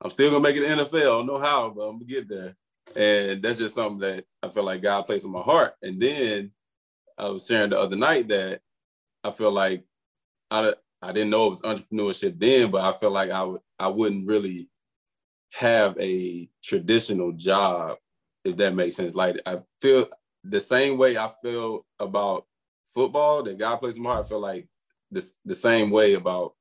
I'm 0.01 0.09
still 0.09 0.29
gonna 0.29 0.41
make 0.41 0.55
it 0.55 0.63
in 0.63 0.77
the 0.77 0.85
NFL. 0.85 0.99
I 0.99 1.01
don't 1.01 1.27
know 1.27 1.39
how, 1.39 1.69
but 1.69 1.83
I'm 1.83 1.95
gonna 1.95 2.05
get 2.05 2.29
there. 2.29 2.55
And 2.95 3.41
that's 3.41 3.59
just 3.59 3.75
something 3.75 3.99
that 3.99 4.25
I 4.41 4.49
feel 4.49 4.63
like 4.63 4.81
God 4.81 5.03
placed 5.03 5.25
on 5.25 5.31
my 5.31 5.41
heart. 5.41 5.73
And 5.81 5.99
then 5.99 6.51
I 7.17 7.29
was 7.29 7.45
sharing 7.45 7.71
the 7.71 7.79
other 7.79 7.95
night 7.95 8.27
that 8.29 8.61
I 9.23 9.31
feel 9.31 9.51
like 9.51 9.83
I, 10.49 10.73
I 11.01 11.11
didn't 11.11 11.31
know 11.31 11.47
it 11.47 11.49
was 11.49 11.61
entrepreneurship 11.61 12.39
then, 12.39 12.71
but 12.71 12.83
I 12.83 12.97
felt 12.97 13.13
like 13.13 13.29
I 13.29 13.43
would 13.43 13.61
I 13.79 13.87
wouldn't 13.87 14.27
really 14.27 14.69
have 15.53 15.97
a 15.99 16.49
traditional 16.63 17.31
job, 17.31 17.97
if 18.43 18.57
that 18.57 18.75
makes 18.75 18.95
sense. 18.95 19.15
Like 19.15 19.37
I 19.45 19.59
feel 19.81 20.07
the 20.43 20.59
same 20.59 20.97
way 20.97 21.17
I 21.17 21.29
feel 21.41 21.85
about 21.99 22.45
football 22.87 23.43
that 23.43 23.57
God 23.57 23.77
placed 23.77 23.97
in 23.97 24.03
my 24.03 24.13
heart, 24.13 24.25
I 24.25 24.29
feel 24.29 24.39
like 24.39 24.67
this 25.11 25.33
the 25.45 25.55
same 25.55 25.89
way 25.89 26.13
about 26.13 26.53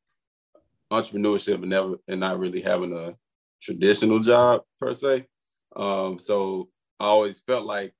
entrepreneurship 0.93 1.55
and 1.55 1.71
never 1.71 1.97
and 2.09 2.21
not 2.21 2.39
really 2.39 2.61
having 2.61 2.97
a 2.97 3.17
traditional 3.61 4.21
job 4.21 4.63
per 4.79 4.93
se. 4.93 5.27
Um, 5.75 6.19
so 6.19 6.69
I 7.01 7.07
always 7.07 7.41
felt 7.41 7.67
like 7.67 7.93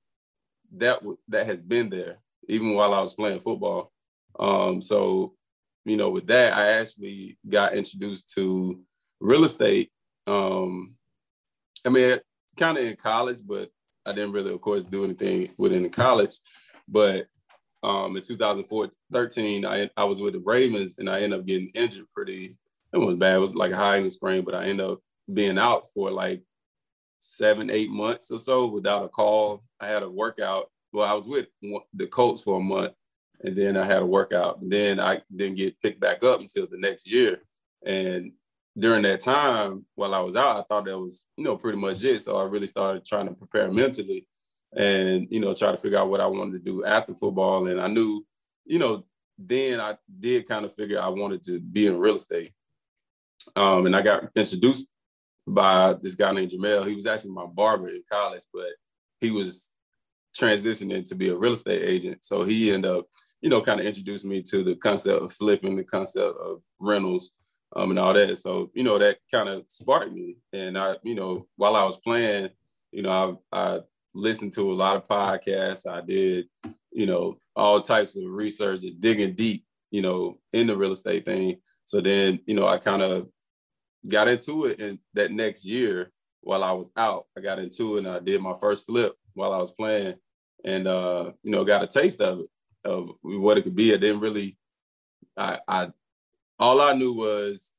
that 0.77 1.01
that 1.27 1.45
has 1.45 1.61
been 1.61 1.89
there 1.89 2.17
even 2.47 2.73
while 2.73 2.93
I 2.93 3.01
was 3.01 3.13
playing 3.13 3.39
football. 3.39 3.91
Um, 4.39 4.81
so 4.81 5.33
you 5.85 5.95
know, 5.95 6.09
with 6.09 6.27
that, 6.27 6.53
I 6.53 6.73
actually 6.73 7.37
got 7.47 7.73
introduced 7.73 8.33
to 8.35 8.79
real 9.21 9.45
estate. 9.45 9.89
Um, 10.27 10.97
I 11.85 11.89
mean, 11.89 12.17
kind 12.57 12.77
of 12.77 12.83
in 12.83 12.95
college, 12.95 13.39
but 13.45 13.69
I 14.05 14.11
didn't 14.11 14.33
really, 14.33 14.53
of 14.53 14.61
course, 14.61 14.83
do 14.83 15.03
anything 15.03 15.49
within 15.57 15.83
the 15.83 15.89
college. 15.89 16.33
But 16.87 17.27
um, 17.83 18.15
in 18.15 18.23
2013, 18.23 19.65
I, 19.65 19.89
I 19.95 20.03
was 20.03 20.19
with 20.19 20.33
the 20.33 20.39
Ravens 20.39 20.95
and 20.97 21.09
I 21.09 21.21
ended 21.21 21.39
up 21.39 21.45
getting 21.45 21.69
injured 21.69 22.09
pretty, 22.11 22.57
it 22.93 22.97
was 22.97 23.15
bad. 23.15 23.35
It 23.35 23.39
was 23.39 23.55
like 23.55 23.71
a 23.71 23.77
high 23.77 24.07
sprain, 24.07 24.43
but 24.43 24.55
I 24.55 24.65
ended 24.65 24.85
up 24.85 24.99
being 25.33 25.57
out 25.57 25.85
for 25.93 26.09
like 26.09 26.41
seven, 27.19 27.69
eight 27.69 27.89
months 27.89 28.31
or 28.31 28.39
so 28.39 28.67
without 28.67 29.03
a 29.03 29.09
call. 29.09 29.63
I 29.79 29.87
had 29.87 30.03
a 30.03 30.09
workout. 30.09 30.69
Well, 30.93 31.09
I 31.09 31.13
was 31.13 31.27
with 31.27 31.47
the 31.93 32.07
Colts 32.07 32.43
for 32.43 32.59
a 32.59 32.63
month 32.63 32.93
and 33.41 33.55
then 33.55 33.77
I 33.77 33.85
had 33.85 34.01
a 34.01 34.05
workout. 34.05 34.61
And 34.61 34.71
then 34.71 34.99
I 34.99 35.21
didn't 35.35 35.57
get 35.57 35.79
picked 35.81 35.99
back 35.99 36.23
up 36.23 36.41
until 36.41 36.67
the 36.67 36.77
next 36.77 37.11
year. 37.11 37.41
And 37.85 38.31
during 38.77 39.01
that 39.03 39.19
time, 39.19 39.85
while 39.95 40.13
I 40.13 40.19
was 40.19 40.35
out, 40.35 40.57
I 40.57 40.63
thought 40.63 40.85
that 40.85 40.99
was, 40.99 41.25
you 41.35 41.43
know, 41.43 41.57
pretty 41.57 41.77
much 41.77 42.03
it. 42.03 42.21
So 42.21 42.37
I 42.37 42.43
really 42.43 42.67
started 42.67 43.05
trying 43.05 43.27
to 43.27 43.33
prepare 43.33 43.71
mentally 43.71 44.27
and, 44.75 45.27
you 45.31 45.39
know, 45.39 45.53
try 45.53 45.71
to 45.71 45.77
figure 45.77 45.97
out 45.97 46.09
what 46.09 46.21
I 46.21 46.27
wanted 46.27 46.53
to 46.53 46.71
do 46.71 46.85
after 46.85 47.13
football. 47.13 47.67
And 47.67 47.81
I 47.81 47.87
knew, 47.87 48.25
you 48.65 48.77
know, 48.77 49.05
then 49.37 49.79
I 49.79 49.97
did 50.19 50.47
kind 50.47 50.65
of 50.65 50.73
figure 50.73 50.99
I 50.99 51.07
wanted 51.07 51.43
to 51.43 51.59
be 51.59 51.87
in 51.87 51.97
real 51.97 52.15
estate. 52.15 52.51
Um, 53.55 53.85
and 53.85 53.95
I 53.95 54.01
got 54.01 54.25
introduced 54.35 54.87
by 55.47 55.95
this 56.01 56.15
guy 56.15 56.31
named 56.31 56.51
Jamel. 56.51 56.87
He 56.87 56.95
was 56.95 57.05
actually 57.07 57.31
my 57.31 57.45
barber 57.45 57.89
in 57.89 58.03
college, 58.11 58.43
but 58.53 58.69
he 59.21 59.31
was 59.31 59.71
transitioning 60.37 61.07
to 61.07 61.15
be 61.15 61.29
a 61.29 61.35
real 61.35 61.53
estate 61.53 61.81
agent. 61.83 62.19
So 62.23 62.43
he 62.43 62.71
ended 62.71 62.91
up, 62.91 63.05
you 63.41 63.49
know, 63.49 63.61
kind 63.61 63.79
of 63.79 63.85
introduced 63.85 64.25
me 64.25 64.41
to 64.43 64.63
the 64.63 64.75
concept 64.75 65.21
of 65.21 65.31
flipping, 65.31 65.75
the 65.75 65.83
concept 65.83 66.37
of 66.39 66.61
rentals, 66.79 67.31
um, 67.75 67.91
and 67.91 67.99
all 67.99 68.13
that. 68.13 68.37
So, 68.37 68.71
you 68.73 68.83
know, 68.83 68.97
that 68.97 69.19
kind 69.31 69.49
of 69.49 69.65
sparked 69.67 70.13
me. 70.13 70.37
And 70.53 70.77
I, 70.77 70.95
you 71.03 71.15
know, 71.15 71.47
while 71.55 71.75
I 71.75 71.83
was 71.83 71.97
playing, 71.97 72.49
you 72.91 73.01
know, 73.01 73.39
I, 73.51 73.57
I 73.57 73.79
listened 74.13 74.53
to 74.53 74.71
a 74.71 74.73
lot 74.73 74.95
of 74.95 75.07
podcasts. 75.07 75.85
I 75.85 76.01
did, 76.01 76.47
you 76.91 77.05
know, 77.05 77.37
all 77.55 77.81
types 77.81 78.15
of 78.15 78.23
research, 78.25 78.81
just 78.81 79.01
digging 79.01 79.33
deep, 79.33 79.65
you 79.91 80.01
know, 80.01 80.39
in 80.53 80.67
the 80.67 80.77
real 80.77 80.93
estate 80.93 81.25
thing. 81.25 81.57
So 81.85 82.01
then, 82.01 82.39
you 82.45 82.55
know, 82.55 82.67
I 82.67 82.77
kind 82.77 83.01
of 83.01 83.27
got 84.07 84.27
into 84.27 84.65
it 84.65 84.79
and 84.79 84.99
that 85.13 85.31
next 85.31 85.65
year 85.65 86.11
while 86.41 86.63
I 86.63 86.71
was 86.71 86.91
out, 86.95 87.25
I 87.37 87.41
got 87.41 87.59
into 87.59 87.95
it 87.95 88.05
and 88.05 88.07
I 88.07 88.19
did 88.19 88.41
my 88.41 88.53
first 88.59 88.85
flip 88.85 89.15
while 89.33 89.51
I 89.51 89.57
was 89.57 89.71
playing 89.71 90.15
and 90.63 90.87
uh, 90.87 91.31
you 91.43 91.51
know, 91.51 91.65
got 91.65 91.83
a 91.83 91.87
taste 91.87 92.21
of 92.21 92.39
it, 92.39 92.49
of 92.85 93.09
what 93.21 93.57
it 93.57 93.63
could 93.63 93.75
be. 93.75 93.93
I 93.93 93.97
didn't 93.97 94.21
really 94.21 94.57
I, 95.37 95.59
I 95.67 95.89
all 96.59 96.81
I 96.81 96.93
knew 96.93 97.13
was 97.13 97.73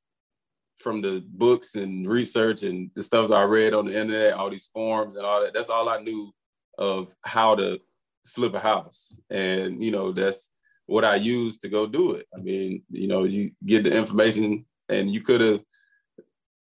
from 0.77 1.01
the 1.01 1.23
books 1.27 1.75
and 1.75 2.07
research 2.07 2.63
and 2.63 2.89
the 2.95 3.03
stuff 3.03 3.29
that 3.29 3.35
I 3.35 3.43
read 3.43 3.73
on 3.73 3.85
the 3.85 3.99
internet, 3.99 4.33
all 4.33 4.49
these 4.49 4.69
forums 4.73 5.15
and 5.15 5.25
all 5.25 5.43
that. 5.43 5.53
That's 5.53 5.69
all 5.69 5.89
I 5.89 5.99
knew 5.99 6.33
of 6.77 7.13
how 7.23 7.55
to 7.55 7.79
flip 8.25 8.53
a 8.53 8.59
house. 8.59 9.13
And, 9.29 9.83
you 9.83 9.91
know, 9.91 10.11
that's 10.11 10.51
what 10.85 11.03
I 11.03 11.15
used 11.15 11.61
to 11.61 11.69
go 11.69 11.85
do 11.85 12.13
it. 12.13 12.27
I 12.33 12.39
mean, 12.39 12.83
you 12.89 13.07
know, 13.07 13.23
you 13.23 13.51
get 13.65 13.83
the 13.83 13.95
information 13.95 14.65
and 14.87 15.11
you 15.11 15.21
could 15.21 15.41
have 15.41 15.61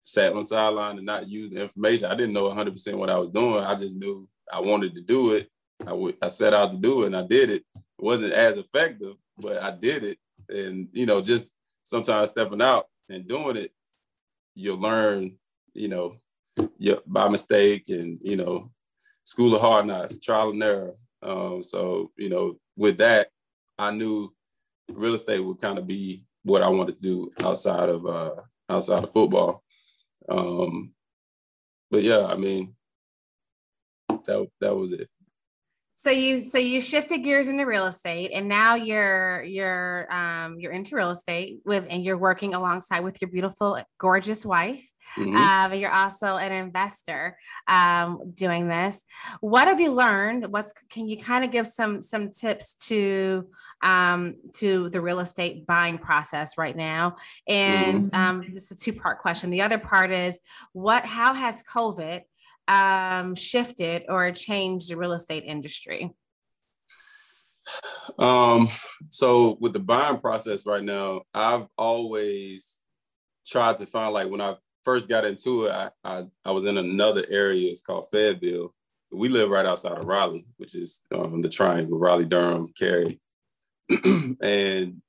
sat 0.02 0.32
on 0.32 0.42
sideline 0.42 0.96
and 0.96 1.06
not 1.06 1.28
used 1.28 1.54
the 1.54 1.62
information. 1.62 2.10
I 2.10 2.16
didn't 2.16 2.34
know 2.34 2.50
100% 2.50 2.98
what 2.98 3.10
I 3.10 3.18
was 3.18 3.30
doing. 3.30 3.64
I 3.64 3.74
just 3.74 3.94
knew 3.94 4.28
I 4.52 4.60
wanted 4.60 4.94
to 4.96 5.02
do 5.02 5.32
it. 5.32 5.48
I, 5.82 5.90
w- 5.90 6.16
I 6.20 6.28
set 6.28 6.54
out 6.54 6.72
to 6.72 6.76
do 6.76 7.02
it 7.02 7.06
and 7.06 7.16
I 7.16 7.26
did 7.26 7.50
it. 7.50 7.64
It 7.76 8.04
wasn't 8.04 8.32
as 8.32 8.56
effective, 8.56 9.14
but 9.38 9.62
I 9.62 9.70
did 9.70 10.02
it. 10.02 10.18
And, 10.48 10.88
you 10.92 11.06
know, 11.06 11.20
just 11.20 11.54
sometimes 11.88 12.30
stepping 12.30 12.60
out 12.60 12.86
and 13.08 13.26
doing 13.26 13.56
it, 13.56 13.72
you'll 14.54 14.78
learn, 14.78 15.38
you 15.72 15.88
know, 15.88 16.16
by 17.06 17.28
mistake 17.28 17.88
and, 17.88 18.18
you 18.20 18.36
know, 18.36 18.70
school 19.24 19.54
of 19.54 19.62
hard 19.62 19.86
knocks, 19.86 20.18
trial 20.18 20.50
and 20.50 20.62
error. 20.62 20.92
Um, 21.22 21.64
so, 21.64 22.12
you 22.16 22.28
know, 22.28 22.58
with 22.76 22.98
that, 22.98 23.28
I 23.78 23.90
knew 23.90 24.34
real 24.92 25.14
estate 25.14 25.40
would 25.40 25.60
kind 25.60 25.78
of 25.78 25.86
be 25.86 26.24
what 26.42 26.62
I 26.62 26.68
wanted 26.68 26.98
to 26.98 27.02
do 27.02 27.30
outside 27.42 27.88
of 27.88 28.06
uh, 28.06 28.34
outside 28.68 29.04
of 29.04 29.12
football. 29.12 29.62
Um, 30.28 30.92
but 31.90 32.02
yeah, 32.02 32.26
I 32.26 32.36
mean, 32.36 32.74
that 34.08 34.46
that 34.60 34.76
was 34.76 34.92
it. 34.92 35.08
So 35.98 36.10
you 36.10 36.38
so 36.38 36.58
you 36.58 36.80
shifted 36.80 37.24
gears 37.24 37.48
into 37.48 37.66
real 37.66 37.86
estate, 37.86 38.30
and 38.32 38.46
now 38.46 38.76
you're 38.76 39.42
you're 39.42 40.06
um, 40.14 40.56
you're 40.60 40.70
into 40.70 40.94
real 40.94 41.10
estate 41.10 41.58
with, 41.64 41.88
and 41.90 42.04
you're 42.04 42.16
working 42.16 42.54
alongside 42.54 43.00
with 43.00 43.20
your 43.20 43.28
beautiful, 43.28 43.76
gorgeous 43.98 44.46
wife. 44.46 44.88
Mm-hmm. 45.16 45.34
Uh, 45.34 45.74
you're 45.74 45.90
also 45.90 46.36
an 46.36 46.52
investor 46.52 47.36
um, 47.66 48.30
doing 48.32 48.68
this. 48.68 49.02
What 49.40 49.66
have 49.66 49.80
you 49.80 49.90
learned? 49.90 50.46
What's 50.52 50.72
can 50.88 51.08
you 51.08 51.16
kind 51.16 51.44
of 51.44 51.50
give 51.50 51.66
some 51.66 52.00
some 52.00 52.30
tips 52.30 52.74
to 52.86 53.48
um, 53.82 54.36
to 54.54 54.90
the 54.90 55.00
real 55.00 55.18
estate 55.18 55.66
buying 55.66 55.98
process 55.98 56.56
right 56.56 56.76
now? 56.76 57.16
And 57.48 58.04
mm-hmm. 58.04 58.20
um, 58.20 58.44
this 58.54 58.66
is 58.66 58.70
a 58.70 58.76
two 58.76 58.92
part 58.92 59.18
question. 59.18 59.50
The 59.50 59.62
other 59.62 59.78
part 59.78 60.12
is 60.12 60.38
what 60.72 61.04
how 61.04 61.34
has 61.34 61.64
COVID 61.64 62.20
um, 62.68 63.34
shifted 63.34 64.04
or 64.08 64.30
changed 64.30 64.90
the 64.90 64.96
real 64.96 65.12
estate 65.12 65.44
industry? 65.46 66.14
Um, 68.18 68.68
so 69.10 69.58
with 69.60 69.72
the 69.72 69.78
buying 69.78 70.18
process 70.18 70.64
right 70.64 70.82
now, 70.82 71.22
I've 71.34 71.66
always 71.76 72.78
tried 73.46 73.78
to 73.78 73.86
find 73.86 74.12
like 74.12 74.30
when 74.30 74.40
I 74.40 74.56
first 74.84 75.08
got 75.08 75.24
into 75.24 75.64
it, 75.64 75.72
I, 75.72 75.90
I, 76.04 76.26
I 76.44 76.50
was 76.50 76.64
in 76.64 76.78
another 76.78 77.24
area. 77.28 77.70
It's 77.70 77.82
called 77.82 78.06
Fayetteville. 78.10 78.74
We 79.10 79.28
live 79.28 79.50
right 79.50 79.66
outside 79.66 79.98
of 79.98 80.06
Raleigh, 80.06 80.46
which 80.58 80.74
is 80.74 81.02
um, 81.14 81.40
the 81.40 81.48
triangle, 81.48 81.98
Raleigh, 81.98 82.26
Durham, 82.26 82.72
Cary. 82.78 83.20
and 84.42 85.00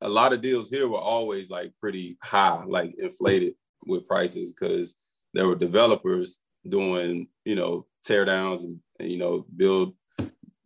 a 0.00 0.08
lot 0.08 0.32
of 0.32 0.40
deals 0.40 0.70
here 0.70 0.88
were 0.88 0.98
always 0.98 1.50
like 1.50 1.72
pretty 1.78 2.16
high, 2.22 2.62
like 2.64 2.94
inflated 2.98 3.54
with 3.86 4.06
prices 4.06 4.52
because 4.52 4.94
there 5.34 5.46
were 5.46 5.54
developers 5.54 6.38
doing, 6.68 7.28
you 7.44 7.56
know, 7.56 7.86
tear 8.04 8.24
downs 8.24 8.64
and, 8.64 8.78
and, 8.98 9.10
you 9.10 9.18
know, 9.18 9.46
build 9.56 9.94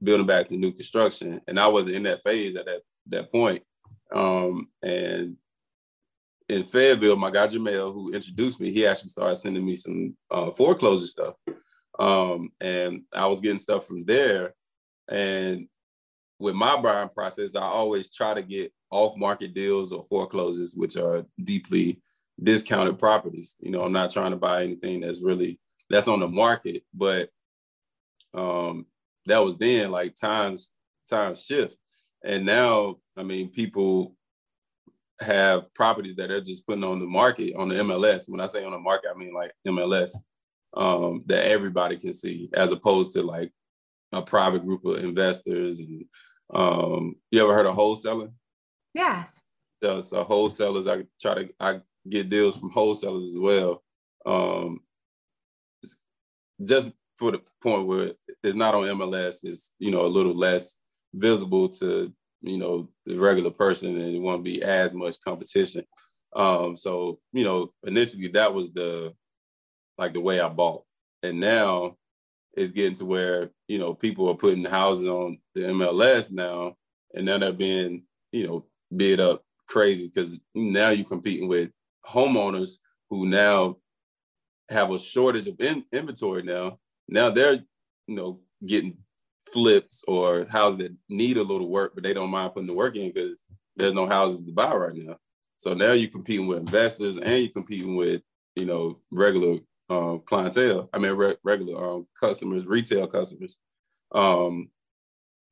building 0.02 0.26
back 0.26 0.48
the 0.48 0.56
new 0.56 0.72
construction. 0.72 1.40
And 1.48 1.58
I 1.58 1.66
wasn't 1.66 1.96
in 1.96 2.02
that 2.04 2.22
phase 2.22 2.56
at 2.56 2.66
that 2.66 2.82
that 3.08 3.30
point. 3.32 3.62
Um, 4.12 4.68
and 4.82 5.36
in 6.48 6.62
Fayetteville, 6.62 7.16
my 7.16 7.30
guy 7.30 7.46
Jamel, 7.46 7.92
who 7.92 8.12
introduced 8.12 8.60
me, 8.60 8.70
he 8.70 8.86
actually 8.86 9.08
started 9.08 9.36
sending 9.36 9.64
me 9.64 9.76
some 9.76 10.16
uh, 10.30 10.50
foreclosure 10.50 11.06
stuff. 11.06 11.34
Um, 11.98 12.50
and 12.60 13.02
I 13.12 13.26
was 13.26 13.40
getting 13.40 13.58
stuff 13.58 13.86
from 13.86 14.04
there. 14.04 14.54
And 15.08 15.68
with 16.38 16.54
my 16.54 16.80
buying 16.80 17.08
process, 17.08 17.56
I 17.56 17.62
always 17.62 18.14
try 18.14 18.34
to 18.34 18.42
get 18.42 18.72
off 18.90 19.16
market 19.16 19.54
deals 19.54 19.92
or 19.92 20.04
foreclosures, 20.04 20.74
which 20.74 20.96
are 20.96 21.24
deeply 21.42 22.00
discounted 22.42 22.98
properties. 22.98 23.56
You 23.60 23.70
know, 23.70 23.82
I'm 23.82 23.92
not 23.92 24.10
trying 24.10 24.32
to 24.32 24.36
buy 24.36 24.64
anything 24.64 25.00
that's 25.00 25.22
really 25.22 25.58
that's 25.90 26.08
on 26.08 26.20
the 26.20 26.28
market. 26.28 26.82
But 26.92 27.28
um, 28.32 28.86
that 29.26 29.44
was 29.44 29.56
then 29.56 29.90
like 29.90 30.16
times 30.16 30.70
times 31.08 31.44
shift, 31.44 31.76
and 32.24 32.44
now 32.44 32.96
I 33.16 33.22
mean 33.22 33.50
people 33.50 34.16
have 35.20 35.72
properties 35.74 36.16
that 36.16 36.28
they're 36.28 36.40
just 36.40 36.66
putting 36.66 36.84
on 36.84 36.98
the 36.98 37.06
market 37.06 37.54
on 37.54 37.68
the 37.68 37.76
MLS. 37.76 38.28
When 38.28 38.40
I 38.40 38.46
say 38.46 38.64
on 38.64 38.72
the 38.72 38.78
market, 38.78 39.10
I 39.14 39.18
mean 39.18 39.32
like 39.32 39.52
MLS 39.66 40.14
um, 40.76 41.22
that 41.26 41.46
everybody 41.46 41.96
can 41.96 42.12
see, 42.12 42.50
as 42.54 42.72
opposed 42.72 43.12
to 43.12 43.22
like 43.22 43.52
a 44.12 44.22
private 44.22 44.64
group 44.64 44.84
of 44.84 45.02
investors. 45.02 45.80
And 45.80 46.04
um, 46.52 47.16
you 47.30 47.42
ever 47.42 47.54
heard 47.54 47.66
of 47.66 47.76
wholesaling? 47.76 48.32
Yes. 48.94 49.42
So, 49.82 50.00
so 50.00 50.24
wholesalers, 50.24 50.86
I 50.86 51.04
try 51.20 51.34
to 51.34 51.54
I 51.60 51.80
get 52.08 52.28
deals 52.28 52.58
from 52.58 52.70
wholesalers 52.70 53.24
as 53.24 53.38
well. 53.38 53.82
Um, 54.26 54.80
just 56.62 56.92
for 57.16 57.32
the 57.32 57.40
point 57.62 57.86
where 57.86 58.12
it's 58.42 58.56
not 58.56 58.74
on 58.74 58.82
MLS, 58.82 59.44
it's 59.44 59.72
you 59.78 59.90
know 59.90 60.04
a 60.04 60.08
little 60.08 60.34
less 60.34 60.78
visible 61.14 61.68
to 61.68 62.12
you 62.40 62.58
know 62.58 62.88
the 63.06 63.16
regular 63.16 63.50
person, 63.50 63.98
and 64.00 64.14
it 64.14 64.20
won't 64.20 64.44
be 64.44 64.62
as 64.62 64.94
much 64.94 65.20
competition. 65.20 65.84
Um, 66.34 66.76
so 66.76 67.20
you 67.32 67.44
know, 67.44 67.72
initially 67.84 68.28
that 68.28 68.52
was 68.52 68.72
the 68.72 69.14
like 69.98 70.12
the 70.12 70.20
way 70.20 70.40
I 70.40 70.48
bought, 70.48 70.84
and 71.22 71.40
now 71.40 71.96
it's 72.56 72.72
getting 72.72 72.94
to 72.94 73.04
where 73.04 73.50
you 73.68 73.78
know 73.78 73.94
people 73.94 74.28
are 74.28 74.34
putting 74.34 74.64
houses 74.64 75.06
on 75.06 75.38
the 75.54 75.62
MLS 75.62 76.30
now, 76.30 76.76
and 77.14 77.26
now 77.26 77.38
they're 77.38 77.52
being, 77.52 78.04
you 78.32 78.46
know, 78.46 78.66
bid 78.94 79.20
up 79.20 79.42
crazy 79.66 80.06
because 80.06 80.38
now 80.54 80.90
you're 80.90 81.06
competing 81.06 81.48
with 81.48 81.70
homeowners 82.06 82.78
who 83.10 83.26
now 83.26 83.76
have 84.70 84.90
a 84.90 84.98
shortage 84.98 85.48
of 85.48 85.60
in- 85.60 85.84
inventory 85.92 86.42
now. 86.42 86.78
Now 87.08 87.30
they're, 87.30 87.60
you 88.06 88.16
know, 88.16 88.40
getting 88.64 88.96
flips 89.52 90.04
or 90.08 90.46
houses 90.46 90.78
that 90.78 90.96
need 91.08 91.36
a 91.36 91.42
little 91.42 91.68
work, 91.68 91.94
but 91.94 92.02
they 92.02 92.14
don't 92.14 92.30
mind 92.30 92.54
putting 92.54 92.66
the 92.66 92.74
work 92.74 92.96
in 92.96 93.12
because 93.12 93.44
there's 93.76 93.94
no 93.94 94.06
houses 94.06 94.44
to 94.44 94.52
buy 94.52 94.74
right 94.74 94.94
now. 94.94 95.16
So 95.58 95.74
now 95.74 95.92
you're 95.92 96.10
competing 96.10 96.46
with 96.46 96.58
investors 96.58 97.16
and 97.16 97.42
you're 97.42 97.50
competing 97.50 97.96
with, 97.96 98.22
you 98.56 98.66
know, 98.66 99.00
regular 99.10 99.58
um, 99.90 100.22
clientele. 100.24 100.88
I 100.92 100.98
mean, 100.98 101.12
re- 101.12 101.36
regular 101.44 101.84
um, 101.84 102.06
customers, 102.18 102.66
retail 102.66 103.06
customers. 103.06 103.56
Um, 104.12 104.70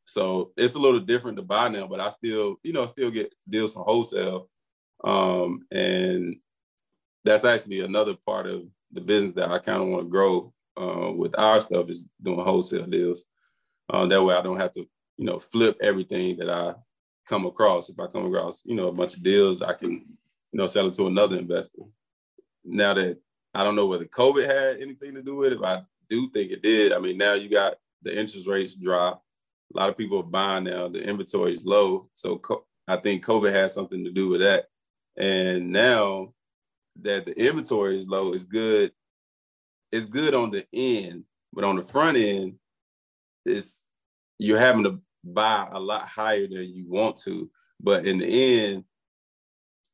so 0.05 0.53
it's 0.57 0.75
a 0.75 0.79
little 0.79 1.01
different 1.01 1.37
to 1.37 1.43
buy 1.43 1.69
now, 1.69 1.87
but 1.87 2.01
I 2.01 2.11
still, 2.11 2.57
you 2.63 2.73
know, 2.73 2.87
still 2.87 3.11
get 3.11 3.33
deals 3.49 3.73
from 3.73 3.83
wholesale. 3.83 4.49
Um, 5.05 5.61
and 5.71 6.37
that's 7.25 7.45
actually 7.45 7.81
another 7.81 8.15
part 8.27 8.47
of 8.47 8.63
the 8.93 9.01
business 9.01 9.33
that 9.33 9.51
I 9.51 9.59
kind 9.59 9.83
of 9.83 9.89
want 9.89 10.05
to 10.05 10.09
grow 10.11 10.53
uh, 10.81 11.13
with 11.13 11.39
our 11.39 11.61
stuff 11.61 11.89
is 11.89 12.09
doing 12.21 12.41
wholesale 12.41 12.87
deals. 12.87 13.25
Uh, 13.89 14.07
that 14.07 14.23
way 14.23 14.35
I 14.35 14.43
don't 14.43 14.59
have 14.61 14.73
to, 14.73 14.87
you 15.17 15.27
know, 15.27 15.39
flip 15.39 15.77
everything 15.83 16.37
that 16.39 16.51
I 16.51 16.75
come 17.27 17.47
across. 17.47 17.89
If 17.89 17.99
I 17.99 18.07
come 18.07 18.27
across, 18.27 18.63
you 18.65 18.75
know, 18.75 18.89
a 18.89 18.93
bunch 18.93 19.17
of 19.17 19.23
deals, 19.23 19.63
I 19.63 19.75
can, 19.75 19.93
you 19.93 20.05
know, 20.53 20.67
sell 20.67 20.87
it 20.87 20.95
to 20.95 21.07
another 21.07 21.37
investor. 21.37 21.83
Now 22.65 22.95
that 22.95 23.19
I 23.55 23.65
don't 23.65 23.77
know 23.77 23.87
whether 23.87 24.05
COVID 24.05 24.47
had 24.47 24.81
anything 24.81 25.15
to 25.15 25.23
do 25.23 25.37
with 25.37 25.53
it, 25.53 25.61
but 25.61 25.79
I 25.79 25.83
do 26.09 26.31
think 26.31 26.51
it 26.51 26.63
did. 26.63 26.93
I 26.93 26.99
mean, 26.99 27.19
now 27.19 27.35
you 27.35 27.49
got 27.49 27.75
the 28.03 28.19
interest 28.19 28.47
rates 28.47 28.75
drop. 28.75 29.23
A 29.75 29.79
lot 29.79 29.89
of 29.89 29.97
people 29.97 30.21
are 30.21 30.25
buying 30.25 30.65
now. 30.65 30.89
The 30.89 31.03
inventory 31.03 31.51
is 31.51 31.65
low. 31.65 32.07
So 32.15 32.37
co- 32.39 32.67
I 32.87 32.97
think 32.97 33.25
COVID 33.25 33.53
has 33.53 33.75
something 33.75 34.05
to 34.05 34.11
do 34.11 34.29
with 34.29 34.41
that. 34.41 34.67
And 35.17 35.71
now 35.71 36.35
that 37.01 37.25
the 37.25 37.39
inventory 37.39 37.97
is 37.97 38.09
low, 38.09 38.33
it's 38.33 38.45
good. 38.45 38.93
It's 39.91 40.07
good 40.07 40.35
on 40.35 40.51
the 40.51 40.67
end, 40.73 41.25
but 41.53 41.65
on 41.65 41.77
the 41.77 41.83
front 41.83 42.17
end, 42.17 42.55
it's 43.45 43.85
you're 44.39 44.59
having 44.59 44.85
to 44.85 45.01
buy 45.25 45.69
a 45.71 45.79
lot 45.79 46.09
higher 46.09 46.47
than 46.47 46.73
you 46.75 46.89
want 46.89 47.17
to. 47.19 47.51
But 47.81 48.07
in 48.07 48.19
the 48.19 48.27
end, 48.27 48.85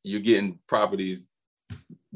you're 0.03 0.21
getting 0.21 0.59
properties 0.67 1.29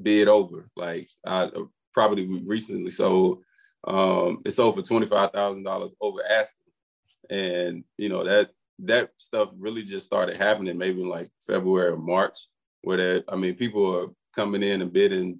bid 0.01 0.27
over. 0.27 0.69
Like 0.75 1.07
I 1.25 1.43
a 1.43 1.63
property 1.93 2.25
we 2.25 2.41
recently 2.45 2.91
sold, 2.91 3.43
um, 3.85 4.41
it 4.45 4.51
sold 4.51 4.75
for 4.75 4.81
twenty 4.81 5.05
five 5.05 5.31
thousand 5.31 5.63
dollars 5.63 5.93
over 5.99 6.19
asking, 6.29 6.71
and 7.29 7.83
you 7.97 8.09
know 8.09 8.23
that 8.23 8.51
that 8.79 9.11
stuff 9.17 9.49
really 9.57 9.83
just 9.83 10.05
started 10.05 10.37
happening 10.37 10.77
maybe 10.77 11.03
like 11.03 11.29
February 11.45 11.91
or 11.91 11.97
March, 11.97 12.47
where 12.81 12.97
that 12.97 13.25
I 13.29 13.35
mean 13.35 13.55
people 13.55 13.95
are 13.95 14.07
coming 14.33 14.63
in 14.63 14.81
and 14.81 14.93
bidding 14.93 15.39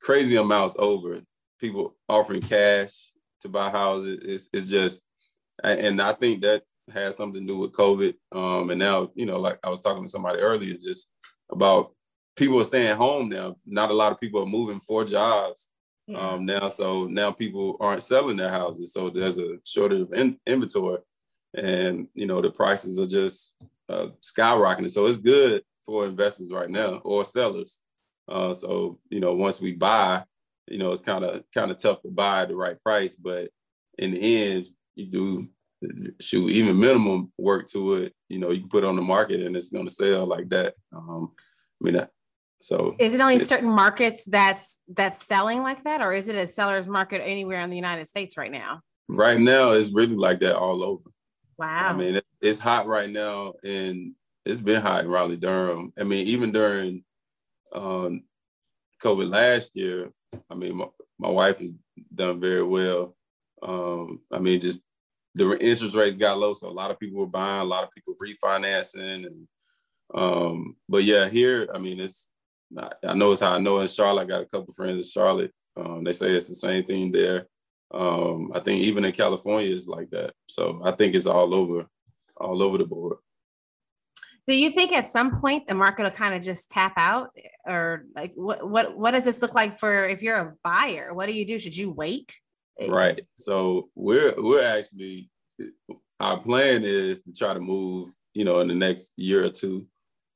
crazy 0.00 0.36
amounts 0.36 0.74
over. 0.78 1.20
People 1.60 1.96
offering 2.08 2.42
cash 2.42 3.12
to 3.40 3.48
buy 3.48 3.70
houses. 3.70 4.18
It's, 4.22 4.48
it's 4.52 4.68
just, 4.68 5.02
and 5.62 6.02
I 6.02 6.12
think 6.12 6.42
that 6.42 6.64
has 6.92 7.16
something 7.16 7.46
to 7.46 7.52
do 7.52 7.58
with 7.58 7.72
COVID. 7.72 8.14
Um, 8.32 8.70
and 8.70 8.78
now, 8.78 9.10
you 9.14 9.26
know, 9.26 9.38
like 9.38 9.58
I 9.64 9.70
was 9.70 9.80
talking 9.80 10.02
to 10.02 10.08
somebody 10.08 10.40
earlier, 10.40 10.74
just 10.74 11.08
about 11.50 11.94
people 12.36 12.60
are 12.60 12.64
staying 12.64 12.96
home 12.96 13.28
now. 13.28 13.56
Not 13.64 13.90
a 13.90 13.94
lot 13.94 14.12
of 14.12 14.20
people 14.20 14.42
are 14.42 14.46
moving 14.46 14.80
for 14.80 15.04
jobs 15.04 15.68
yeah. 16.06 16.18
um, 16.18 16.44
now. 16.44 16.68
So 16.68 17.06
now 17.06 17.30
people 17.30 17.76
aren't 17.80 18.02
selling 18.02 18.36
their 18.36 18.50
houses. 18.50 18.92
So 18.92 19.10
there's 19.10 19.38
a 19.38 19.58
shortage 19.64 20.00
of 20.00 20.12
in- 20.14 20.40
inventory, 20.46 20.98
and 21.54 22.08
you 22.14 22.26
know 22.26 22.40
the 22.40 22.50
prices 22.50 22.98
are 22.98 23.06
just 23.06 23.52
uh, 23.88 24.08
skyrocketing. 24.20 24.90
So 24.90 25.06
it's 25.06 25.18
good 25.18 25.62
for 25.84 26.06
investors 26.06 26.50
right 26.50 26.70
now 26.70 27.00
or 27.04 27.24
sellers. 27.24 27.80
Uh, 28.28 28.52
so 28.52 28.98
you 29.10 29.20
know 29.20 29.34
once 29.34 29.60
we 29.60 29.72
buy, 29.72 30.22
you 30.68 30.78
know 30.78 30.92
it's 30.92 31.02
kind 31.02 31.24
of 31.24 31.42
kind 31.54 31.70
of 31.70 31.78
tough 31.78 32.02
to 32.02 32.10
buy 32.10 32.42
at 32.42 32.48
the 32.48 32.56
right 32.56 32.82
price, 32.82 33.14
but 33.14 33.50
in 33.98 34.12
the 34.12 34.52
end, 34.52 34.66
you 34.94 35.06
do 35.06 35.48
shoot 36.20 36.50
even 36.50 36.78
minimum 36.78 37.32
work 37.38 37.66
to 37.68 37.94
it. 37.94 38.14
You 38.28 38.38
know 38.38 38.50
you 38.50 38.60
can 38.60 38.68
put 38.68 38.84
it 38.84 38.86
on 38.86 38.96
the 38.96 39.02
market 39.02 39.42
and 39.42 39.56
it's 39.56 39.70
going 39.70 39.86
to 39.86 39.94
sell 39.94 40.26
like 40.26 40.48
that. 40.50 40.74
Um, 40.92 41.30
I 41.82 41.90
mean, 41.90 42.06
so 42.62 42.94
is 43.00 43.12
it 43.12 43.20
only 43.20 43.40
certain 43.40 43.70
markets 43.70 44.24
that's 44.24 44.78
that's 44.88 45.26
selling 45.26 45.62
like 45.62 45.82
that, 45.82 46.00
or 46.00 46.12
is 46.12 46.28
it 46.28 46.36
a 46.36 46.46
seller's 46.46 46.88
market 46.88 47.20
anywhere 47.20 47.60
in 47.60 47.70
the 47.70 47.76
United 47.76 48.06
States 48.06 48.36
right 48.36 48.52
now? 48.52 48.80
Right 49.08 49.40
now, 49.40 49.72
it's 49.72 49.92
really 49.92 50.14
like 50.14 50.38
that 50.40 50.56
all 50.56 50.84
over. 50.84 51.10
Wow. 51.58 51.88
I 51.88 51.92
mean, 51.92 52.16
it, 52.16 52.24
it's 52.40 52.60
hot 52.60 52.86
right 52.86 53.10
now, 53.10 53.54
and 53.64 54.14
it's 54.44 54.60
been 54.60 54.82
hot 54.82 55.04
in 55.04 55.10
Raleigh, 55.10 55.36
Durham. 55.36 55.92
I 55.98 56.04
mean, 56.04 56.26
even 56.26 56.52
during 56.52 57.04
um, 57.72 58.24
COVID 59.02 59.28
last 59.28 59.74
year, 59.74 60.12
I 60.50 60.54
mean, 60.54 60.76
my, 60.76 60.86
my 61.18 61.28
wife 61.28 61.58
has 61.58 61.72
done 62.14 62.40
very 62.40 62.62
well. 62.62 63.16
Um, 63.62 64.20
I 64.32 64.38
mean, 64.38 64.60
just 64.60 64.80
the 65.34 65.56
interest 65.60 65.96
rates 65.96 66.16
got 66.16 66.38
low, 66.38 66.52
so 66.54 66.68
a 66.68 66.70
lot 66.70 66.90
of 66.90 66.98
people 66.98 67.20
were 67.20 67.26
buying, 67.26 67.62
a 67.62 67.64
lot 67.64 67.84
of 67.84 67.90
people 67.90 68.14
refinancing, 68.20 69.26
and 69.26 69.48
um, 70.14 70.76
but 70.88 71.04
yeah, 71.04 71.28
here, 71.28 71.68
I 71.74 71.78
mean, 71.78 72.00
it's 72.00 72.28
I 73.04 73.14
know 73.14 73.32
it's 73.32 73.40
how 73.40 73.52
I 73.54 73.58
know 73.58 73.80
in 73.80 73.88
Charlotte. 73.88 74.22
I 74.22 74.26
got 74.26 74.42
a 74.42 74.46
couple 74.46 74.74
friends 74.74 75.04
in 75.04 75.10
Charlotte. 75.10 75.52
Um, 75.76 76.04
they 76.04 76.12
say 76.12 76.30
it's 76.30 76.48
the 76.48 76.54
same 76.54 76.84
thing 76.84 77.10
there. 77.10 77.46
Um, 77.92 78.50
I 78.54 78.60
think 78.60 78.82
even 78.82 79.04
in 79.04 79.12
California 79.12 79.70
is 79.70 79.86
like 79.86 80.10
that. 80.10 80.32
So 80.48 80.80
I 80.84 80.92
think 80.92 81.14
it's 81.14 81.26
all 81.26 81.54
over, 81.54 81.86
all 82.38 82.62
over 82.62 82.78
the 82.78 82.84
board. 82.84 83.18
Do 84.46 84.54
you 84.54 84.70
think 84.70 84.92
at 84.92 85.06
some 85.06 85.40
point 85.40 85.68
the 85.68 85.74
market 85.74 86.02
will 86.02 86.10
kind 86.10 86.34
of 86.34 86.42
just 86.42 86.70
tap 86.70 86.94
out, 86.96 87.30
or 87.64 88.04
like 88.16 88.32
what 88.34 88.68
what 88.68 88.96
what 88.96 89.12
does 89.12 89.24
this 89.24 89.40
look 89.40 89.54
like 89.54 89.78
for 89.78 90.06
if 90.06 90.22
you're 90.22 90.36
a 90.36 90.54
buyer? 90.64 91.14
What 91.14 91.26
do 91.26 91.32
you 91.32 91.46
do? 91.46 91.58
Should 91.58 91.76
you 91.76 91.92
wait? 91.92 92.36
Right. 92.88 93.24
So 93.34 93.90
we're 93.94 94.34
we're 94.36 94.64
actually 94.64 95.30
our 96.18 96.38
plan 96.38 96.82
is 96.84 97.20
to 97.22 97.32
try 97.32 97.54
to 97.54 97.60
move, 97.60 98.10
you 98.34 98.44
know, 98.44 98.60
in 98.60 98.68
the 98.68 98.74
next 98.74 99.12
year 99.16 99.44
or 99.44 99.50
two. 99.50 99.86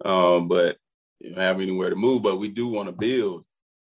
Um, 0.05 0.49
but 0.49 0.77
you 1.21 1.31
know, 1.31 1.41
have 1.41 1.61
anywhere 1.61 1.91
to 1.91 1.97
move, 1.97 2.23
but 2.23 2.39
we 2.39 2.49
do 2.49 2.69
want 2.69 2.89
to 2.89 2.93
build. 2.93 3.45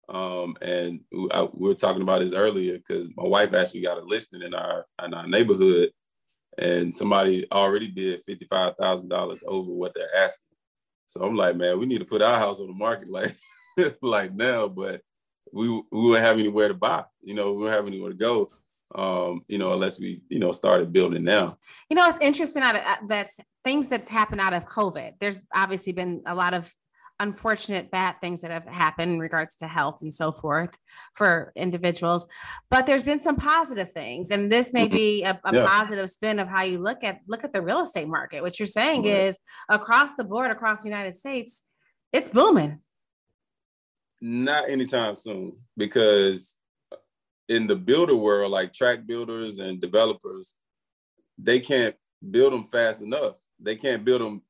Um, 0.10 0.56
and 0.62 1.00
I, 1.32 1.44
we, 1.44 1.70
were 1.70 1.76
talking 1.76 2.02
about 2.02 2.20
this 2.20 2.34
earlier 2.34 2.78
because 2.78 3.10
my 3.16 3.24
wife 3.24 3.54
actually 3.54 3.82
got 3.82 3.98
a 3.98 4.02
listing 4.02 4.42
in 4.42 4.54
our 4.54 4.86
in 5.04 5.14
our 5.14 5.26
neighborhood, 5.26 5.92
and 6.58 6.94
somebody 6.94 7.50
already 7.52 7.88
bid 7.88 8.24
fifty 8.26 8.46
five 8.46 8.76
thousand 8.78 9.10
dollars 9.10 9.44
over 9.48 9.72
what 9.72 9.94
they're 9.94 10.16
asking. 10.16 10.46
So 11.08 11.24
I'm 11.24 11.36
like, 11.36 11.56
man, 11.56 11.80
we 11.80 11.86
need 11.86 12.00
to 12.00 12.06
put 12.06 12.22
our 12.22 12.40
house 12.40 12.60
on 12.60 12.68
the 12.68 12.74
market 12.74 13.10
like 13.12 13.36
like 14.02 14.34
now, 14.34 14.68
but 14.68 15.02
we 15.54 15.70
we 15.70 15.84
wouldn't 15.92 16.26
have 16.26 16.40
anywhere 16.40 16.68
to 16.68 16.74
buy. 16.74 17.06
You 17.22 17.34
know, 17.34 17.52
we 17.52 17.64
wouldn't 17.64 17.76
have 17.76 17.88
anywhere 17.88 18.12
to 18.12 18.18
go. 18.18 18.50
Um, 18.94 19.46
you 19.48 19.58
know, 19.58 19.72
unless 19.72 20.00
we, 20.00 20.22
you 20.28 20.40
know, 20.40 20.52
started 20.52 20.92
building 20.92 21.24
now. 21.24 21.58
You 21.90 21.96
know, 21.96 22.08
it's 22.10 22.20
interesting 22.20 22.62
out 22.62 22.76
of 22.76 23.08
that's 23.08 23.40
things 23.64 23.88
that's 23.88 24.10
happened 24.10 24.42
out 24.42 24.54
of 24.54 24.68
COVID. 24.68 25.14
There's 25.20 25.40
obviously 25.56 25.94
been 25.94 26.22
a 26.26 26.36
lot 26.36 26.54
of 26.54 26.74
unfortunate 27.22 27.92
bad 27.92 28.16
things 28.20 28.42
that 28.42 28.50
have 28.50 28.66
happened 28.66 29.14
in 29.14 29.20
regards 29.20 29.56
to 29.56 29.68
health 29.68 30.02
and 30.02 30.12
so 30.12 30.32
forth 30.32 30.76
for 31.14 31.54
individuals 31.56 32.26
but 32.72 32.88
there's 32.88 33.04
been 33.04 33.20
some 33.20 33.36
positive 33.36 33.92
things 33.92 34.32
and 34.32 34.52
this 34.52 34.74
may 34.74 34.88
mm-hmm. 34.88 34.96
be 34.96 35.24
a, 35.24 35.40
a 35.46 35.54
yeah. 35.54 35.66
positive 35.66 36.10
spin 36.10 36.40
of 36.40 36.48
how 36.48 36.64
you 36.64 36.80
look 36.80 37.04
at 37.04 37.20
look 37.28 37.44
at 37.44 37.54
the 37.54 37.62
real 37.62 37.82
estate 37.82 38.08
market 38.08 38.42
what 38.42 38.60
you're 38.60 38.66
saying 38.66 39.04
right. 39.04 39.14
is 39.14 39.38
across 39.70 40.16
the 40.16 40.24
board 40.24 40.50
across 40.50 40.82
the 40.82 40.90
united 40.90 41.16
states 41.16 41.62
it's 42.12 42.30
booming 42.30 42.80
not 44.20 44.68
anytime 44.68 45.14
soon 45.16 45.54
because 45.78 46.58
in 47.50 47.68
the 47.68 47.76
builder 47.76 48.16
world 48.16 48.52
like 48.52 48.74
tract 48.74 49.06
builders 49.06 49.60
and 49.60 49.80
developers 49.80 50.56
they 51.38 51.60
can't 51.60 51.96
build 52.32 52.52
them 52.52 52.64
fast 52.64 53.02
enough 53.02 53.36
they 53.60 53.76
can't 53.76 54.04
build 54.04 54.22
them 54.22 54.42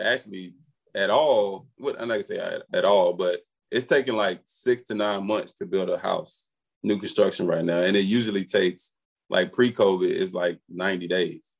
actually 0.00 0.54
at 0.94 1.10
all. 1.10 1.66
What 1.78 2.00
I'm 2.00 2.08
not 2.08 2.14
gonna 2.14 2.22
say 2.22 2.60
at, 2.72 2.84
all, 2.84 3.12
but 3.12 3.40
it's 3.70 3.86
taking 3.86 4.14
like 4.14 4.40
six 4.44 4.82
to 4.84 4.94
nine 4.94 5.26
months 5.26 5.54
to 5.54 5.66
build 5.66 5.90
a 5.90 5.98
house, 5.98 6.48
new 6.82 6.98
construction 6.98 7.46
right 7.46 7.64
now, 7.64 7.78
and 7.78 7.96
it 7.96 8.04
usually 8.04 8.44
takes 8.44 8.92
like 9.28 9.52
pre-COVID 9.52 10.10
is 10.10 10.34
like 10.34 10.58
90 10.68 11.06
days, 11.06 11.54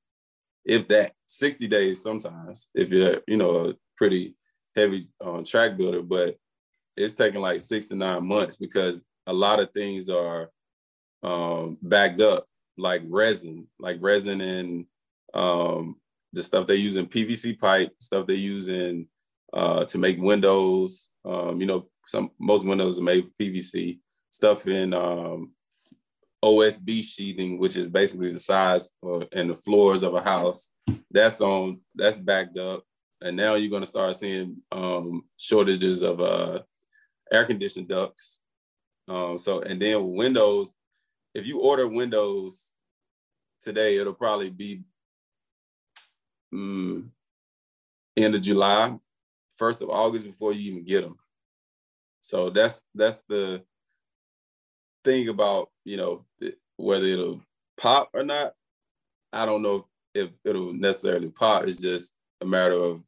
if 0.64 0.88
that 0.88 1.12
60 1.27 1.69
days 1.69 2.03
sometimes 2.03 2.69
if 2.75 2.90
you're 2.90 3.21
you 3.29 3.37
know 3.37 3.71
a 3.71 3.75
pretty 3.97 4.35
heavy 4.77 5.05
uh, 5.25 5.43
tract 5.45 5.77
builder, 5.77 6.03
but 6.03 6.37
it's 6.97 7.14
taking 7.14 7.40
like 7.40 7.61
six 7.61 7.87
to 7.87 7.95
nine 7.95 8.27
months 8.27 8.57
because 8.57 9.05
a 9.27 9.33
lot 9.33 9.61
of 9.61 9.73
things 9.73 10.09
are 10.09 10.51
um, 11.23 11.79
backed 11.83 12.21
up, 12.21 12.47
like 12.77 13.03
resin, 13.07 13.66
like 13.79 13.99
resin 14.01 14.40
and 14.40 14.87
um, 15.35 15.97
the 16.33 16.43
stuff 16.43 16.66
they 16.66 16.77
use 16.77 16.97
in 16.97 17.07
PVC 17.07 17.59
pipe, 17.59 17.93
stuff 17.99 18.27
they 18.27 18.35
use 18.35 18.69
in 18.69 19.07
uh, 19.53 19.85
to 19.87 19.99
make 19.99 20.21
windows. 20.21 21.09
Um, 21.25 21.61
you 21.61 21.67
know, 21.67 21.89
some 22.07 22.31
most 22.39 22.65
windows 22.65 22.99
are 22.99 23.03
made 23.03 23.31
PVC. 23.41 23.99
Stuff 24.31 24.67
in 24.67 24.95
um, 24.95 25.53
OSB 26.45 27.03
sheathing, 27.03 27.59
which 27.59 27.77
is 27.77 27.89
basically 27.89 28.33
the 28.33 28.39
size 28.39 28.93
or, 29.03 29.27
and 29.33 29.51
the 29.51 29.55
floors 29.55 30.03
of 30.03 30.15
a 30.15 30.21
house. 30.21 30.71
That's 31.11 31.41
on 31.41 31.81
that's 31.95 32.19
backed 32.19 32.57
up, 32.57 32.85
and 33.21 33.37
now 33.37 33.55
you're 33.55 33.71
going 33.71 33.83
to 33.83 33.89
start 33.89 34.17
seeing 34.17 34.59
um, 34.73 35.25
shortages 35.37 36.03
of 36.03 36.21
uh, 36.21 36.63
air 37.33 37.45
conditioned 37.45 37.89
ducts. 37.89 38.41
Um, 39.09 39.39
so 39.39 39.61
and 39.61 39.83
then 39.83 40.13
windows, 40.13 40.75
if 41.35 41.47
you 41.47 41.61
order 41.61 41.87
windows 41.87 42.73
today, 43.61 43.97
it'll 43.97 44.15
probably 44.15 44.51
be 44.51 44.83
um, 46.53 47.13
end 48.17 48.35
of 48.35 48.41
July, 48.41 48.97
first 49.61 49.83
of 49.83 49.90
August 49.90 50.25
before 50.25 50.53
you 50.53 50.73
even 50.73 50.85
get 50.85 51.03
them. 51.03 51.16
So 52.23 52.51
that's 52.51 52.83
that's 52.94 53.23
the 53.29 53.62
thing 55.05 55.29
about 55.29 55.70
you 55.85 55.99
know 55.99 56.25
whether 56.77 57.05
it'll 57.05 57.42
pop 57.79 58.11
or 58.14 58.25
not. 58.25 58.55
I 59.33 59.46
don't 59.46 59.62
know 59.62 59.87
if 60.14 60.31
it'll 60.44 60.73
necessarily 60.73 61.29
pop. 61.29 61.64
It's 61.64 61.81
just 61.81 62.14
a 62.40 62.46
matter 62.46 62.75
of 62.75 63.03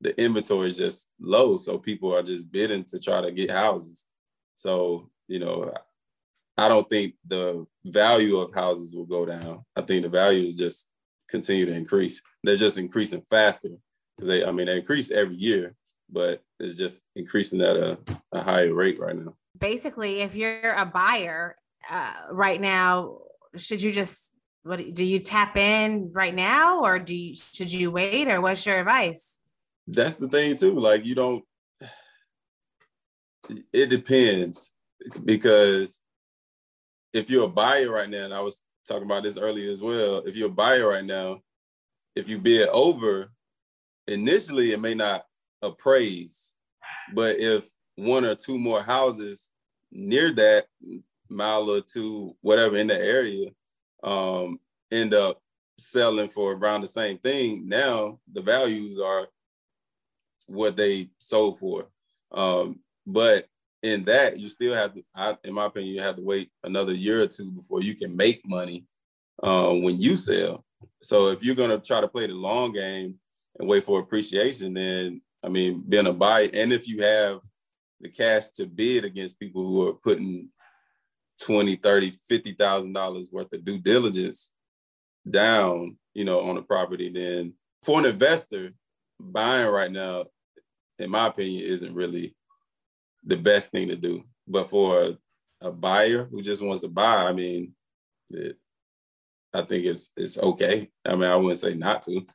the 0.00 0.18
inventory 0.20 0.68
is 0.68 0.76
just 0.76 1.08
low, 1.20 1.56
so 1.56 1.78
people 1.78 2.16
are 2.16 2.22
just 2.22 2.50
bidding 2.50 2.84
to 2.84 2.98
try 2.98 3.20
to 3.20 3.30
get 3.30 3.50
houses. 3.50 4.06
So 4.54 5.10
you 5.28 5.38
know, 5.40 5.72
I 6.56 6.68
don't 6.68 6.88
think 6.88 7.14
the 7.26 7.66
value 7.84 8.38
of 8.38 8.54
houses 8.54 8.94
will 8.94 9.06
go 9.06 9.26
down. 9.26 9.62
I 9.76 9.82
think 9.82 10.02
the 10.02 10.08
value 10.08 10.44
is 10.44 10.54
just 10.54 10.88
continue 11.28 11.66
to 11.66 11.72
increase. 11.72 12.22
They're 12.42 12.56
just 12.56 12.78
increasing 12.78 13.22
faster 13.28 13.70
because 14.16 14.28
they, 14.28 14.44
I 14.44 14.50
mean, 14.50 14.66
they 14.66 14.78
increase 14.78 15.10
every 15.10 15.36
year, 15.36 15.74
but 16.10 16.42
it's 16.58 16.76
just 16.76 17.02
increasing 17.16 17.60
at 17.60 17.76
a, 17.76 17.98
a 18.32 18.42
higher 18.42 18.74
rate 18.74 18.98
right 18.98 19.16
now. 19.16 19.34
Basically, 19.58 20.20
if 20.20 20.34
you're 20.34 20.72
a 20.72 20.86
buyer 20.86 21.56
uh, 21.90 22.12
right 22.30 22.60
now, 22.60 23.18
should 23.56 23.82
you 23.82 23.90
just 23.90 24.32
what 24.62 24.94
do 24.94 25.04
you 25.04 25.18
tap 25.18 25.56
in 25.56 26.10
right 26.12 26.34
now, 26.34 26.82
or 26.82 26.98
do 26.98 27.14
you 27.14 27.34
should 27.34 27.72
you 27.72 27.90
wait, 27.90 28.28
or 28.28 28.40
what's 28.40 28.66
your 28.66 28.78
advice? 28.78 29.40
That's 29.86 30.16
the 30.16 30.28
thing 30.28 30.56
too. 30.56 30.78
Like 30.78 31.04
you 31.04 31.14
don't. 31.14 31.44
It 33.72 33.88
depends 33.88 34.74
because 35.24 36.02
if 37.14 37.30
you're 37.30 37.46
a 37.46 37.48
buyer 37.48 37.90
right 37.90 38.10
now, 38.10 38.26
and 38.26 38.34
I 38.34 38.40
was 38.40 38.62
talking 38.86 39.04
about 39.04 39.22
this 39.22 39.38
earlier 39.38 39.72
as 39.72 39.80
well, 39.80 40.18
if 40.18 40.36
you're 40.36 40.48
a 40.48 40.52
buyer 40.52 40.88
right 40.88 41.04
now, 41.04 41.40
if 42.14 42.28
you 42.28 42.38
bid 42.38 42.68
over, 42.68 43.30
initially 44.06 44.72
it 44.72 44.80
may 44.80 44.94
not 44.94 45.24
appraise, 45.62 46.54
but 47.14 47.38
if 47.38 47.68
one 47.96 48.24
or 48.24 48.34
two 48.34 48.58
more 48.58 48.82
houses 48.82 49.50
near 49.90 50.32
that 50.32 50.66
mile 51.28 51.70
or 51.70 51.80
two, 51.80 52.36
whatever 52.40 52.76
in 52.76 52.86
the 52.86 53.00
area, 53.00 53.50
um, 54.02 54.60
end 54.90 55.14
up 55.14 55.40
selling 55.78 56.28
for 56.28 56.52
around 56.52 56.82
the 56.82 56.88
same 56.88 57.18
thing, 57.18 57.68
now 57.68 58.18
the 58.32 58.40
values 58.40 58.98
are 58.98 59.26
what 60.46 60.76
they 60.76 61.10
sold 61.18 61.58
for. 61.58 61.88
Um, 62.32 62.80
but 63.06 63.46
in 63.82 64.02
that, 64.04 64.38
you 64.38 64.48
still 64.48 64.74
have 64.74 64.94
to, 64.94 65.02
I, 65.14 65.36
in 65.44 65.54
my 65.54 65.66
opinion, 65.66 65.94
you 65.94 66.02
have 66.02 66.16
to 66.16 66.22
wait 66.22 66.50
another 66.64 66.92
year 66.92 67.22
or 67.22 67.26
two 67.26 67.50
before 67.50 67.80
you 67.80 67.94
can 67.94 68.16
make 68.16 68.42
money 68.46 68.86
uh, 69.42 69.70
when 69.70 70.00
you 70.00 70.16
sell. 70.16 70.64
So 71.02 71.28
if 71.28 71.44
you're 71.44 71.54
gonna 71.54 71.78
try 71.78 72.00
to 72.00 72.08
play 72.08 72.26
the 72.26 72.34
long 72.34 72.72
game 72.72 73.18
and 73.58 73.68
wait 73.68 73.84
for 73.84 74.00
appreciation, 74.00 74.74
then 74.74 75.20
I 75.42 75.48
mean, 75.48 75.84
being 75.88 76.06
a 76.06 76.12
buyer, 76.12 76.48
and 76.52 76.72
if 76.72 76.88
you 76.88 77.02
have 77.02 77.40
the 78.00 78.08
cash 78.08 78.48
to 78.50 78.66
bid 78.66 79.04
against 79.04 79.38
people 79.38 79.64
who 79.66 79.88
are 79.88 79.94
putting 79.94 80.48
20, 81.42 81.76
30, 81.76 82.10
50,000 82.28 82.92
dollars 82.92 83.28
worth 83.30 83.52
of 83.52 83.64
due 83.64 83.78
diligence 83.78 84.52
down, 85.28 85.96
you 86.14 86.24
know, 86.24 86.40
on 86.40 86.56
a 86.56 86.62
property, 86.62 87.10
then 87.10 87.54
for 87.82 87.98
an 87.98 88.06
investor, 88.06 88.72
buying 89.20 89.68
right 89.70 89.90
now, 89.90 90.26
in 90.98 91.10
my 91.10 91.28
opinion, 91.28 91.64
isn't 91.64 91.94
really 91.94 92.34
the 93.24 93.36
best 93.36 93.70
thing 93.70 93.88
to 93.88 93.96
do. 93.96 94.24
But 94.46 94.70
for 94.70 95.00
a, 95.00 95.18
a 95.60 95.70
buyer 95.70 96.24
who 96.24 96.42
just 96.42 96.62
wants 96.62 96.80
to 96.82 96.88
buy, 96.88 97.24
I 97.24 97.32
mean, 97.32 97.72
it, 98.30 98.56
I 99.52 99.62
think 99.62 99.86
it's 99.86 100.10
it's 100.16 100.38
okay. 100.38 100.90
I 101.04 101.14
mean, 101.14 101.24
I 101.24 101.36
wouldn't 101.36 101.60
say 101.60 101.74
not 101.74 102.02
to. 102.04 102.26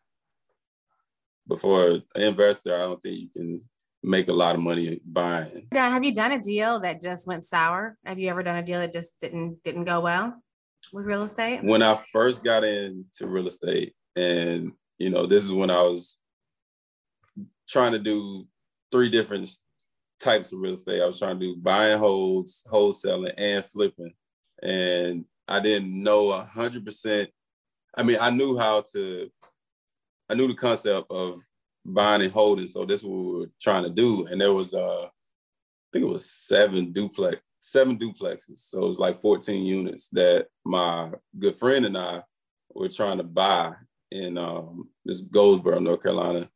But 1.46 1.60
for 1.60 1.88
an 1.88 2.04
investor, 2.16 2.76
I 2.76 2.80
don't 2.80 3.02
think 3.02 3.18
you 3.18 3.30
can 3.30 3.64
make 4.02 4.28
a 4.28 4.34
lot 4.34 4.56
of 4.56 4.62
money 4.62 5.00
buying. 5.06 5.68
have 5.74 6.04
you 6.04 6.14
done 6.14 6.34
a 6.34 6.42
deal 6.42 6.80
that 6.82 7.02
just 7.02 7.28
went 7.28 7.46
sour? 7.46 7.98
Have 8.06 8.20
you 8.20 8.30
ever 8.30 8.44
done 8.44 8.58
a 8.58 8.64
deal 8.64 8.80
that 8.80 8.94
just 8.94 9.20
didn't 9.20 9.64
didn't 9.64 9.86
go 9.86 10.02
well 10.02 10.42
with 10.92 11.06
real 11.06 11.24
estate? 11.24 11.64
When 11.64 11.82
I 11.82 11.96
first 12.12 12.44
got 12.44 12.64
into 12.64 13.28
real 13.28 13.48
estate, 13.48 13.94
and 14.16 14.74
you 15.00 15.10
know, 15.10 15.26
this 15.26 15.44
is 15.44 15.52
when 15.52 15.70
I 15.70 15.82
was 15.82 16.18
trying 17.68 17.94
to 17.94 18.00
do 18.00 18.48
three 18.92 19.10
different 19.10 19.50
types 20.20 20.54
of 20.54 20.60
real 20.60 20.74
estate. 20.74 21.02
I 21.02 21.06
was 21.06 21.20
trying 21.20 21.40
to 21.40 21.46
do 21.46 21.56
buying 21.58 22.00
holds, 22.00 22.66
wholesaling, 22.72 23.34
and 23.38 23.66
flipping. 23.66 24.14
And 24.62 25.26
I 25.48 25.60
didn't 25.60 26.02
know 26.02 26.32
a 26.32 26.44
hundred 26.44 26.86
percent. 26.86 27.30
I 27.96 28.04
mean, 28.04 28.18
I 28.20 28.30
knew 28.30 28.58
how 28.58 28.84
to, 28.94 29.30
I 30.34 30.36
knew 30.36 30.48
the 30.48 30.56
concept 30.56 31.12
of 31.12 31.46
buying 31.86 32.24
and 32.24 32.32
holding. 32.32 32.68
So 32.68 32.86
this 32.86 33.02
is 33.02 33.06
what 33.06 33.20
we 33.20 33.40
were 33.40 33.52
trying 33.62 33.84
to 33.84 33.90
do. 33.92 34.26
And 34.26 34.42
there 34.42 34.52
was, 34.52 34.74
uh, 34.74 35.04
I 35.06 35.10
think 35.92 36.06
it 36.06 36.12
was 36.12 36.26
seven 36.28 36.92
duplex, 36.92 37.38
seven 37.62 38.00
duplexes. 38.00 38.58
So 38.58 38.84
it 38.84 38.88
was 38.88 38.98
like 38.98 39.22
14 39.22 39.64
units 39.64 40.08
that 40.08 40.48
my 40.66 41.12
good 41.38 41.56
friend 41.56 41.86
and 41.86 41.96
I 41.96 42.24
were 42.74 42.90
trying 42.90 43.18
to 43.18 43.24
buy 43.24 43.76
in 44.10 44.40
um, 44.40 44.90
this 45.06 45.22
Goldsboro, 45.22 45.78
North 45.78 46.02
Carolina. 46.02 46.50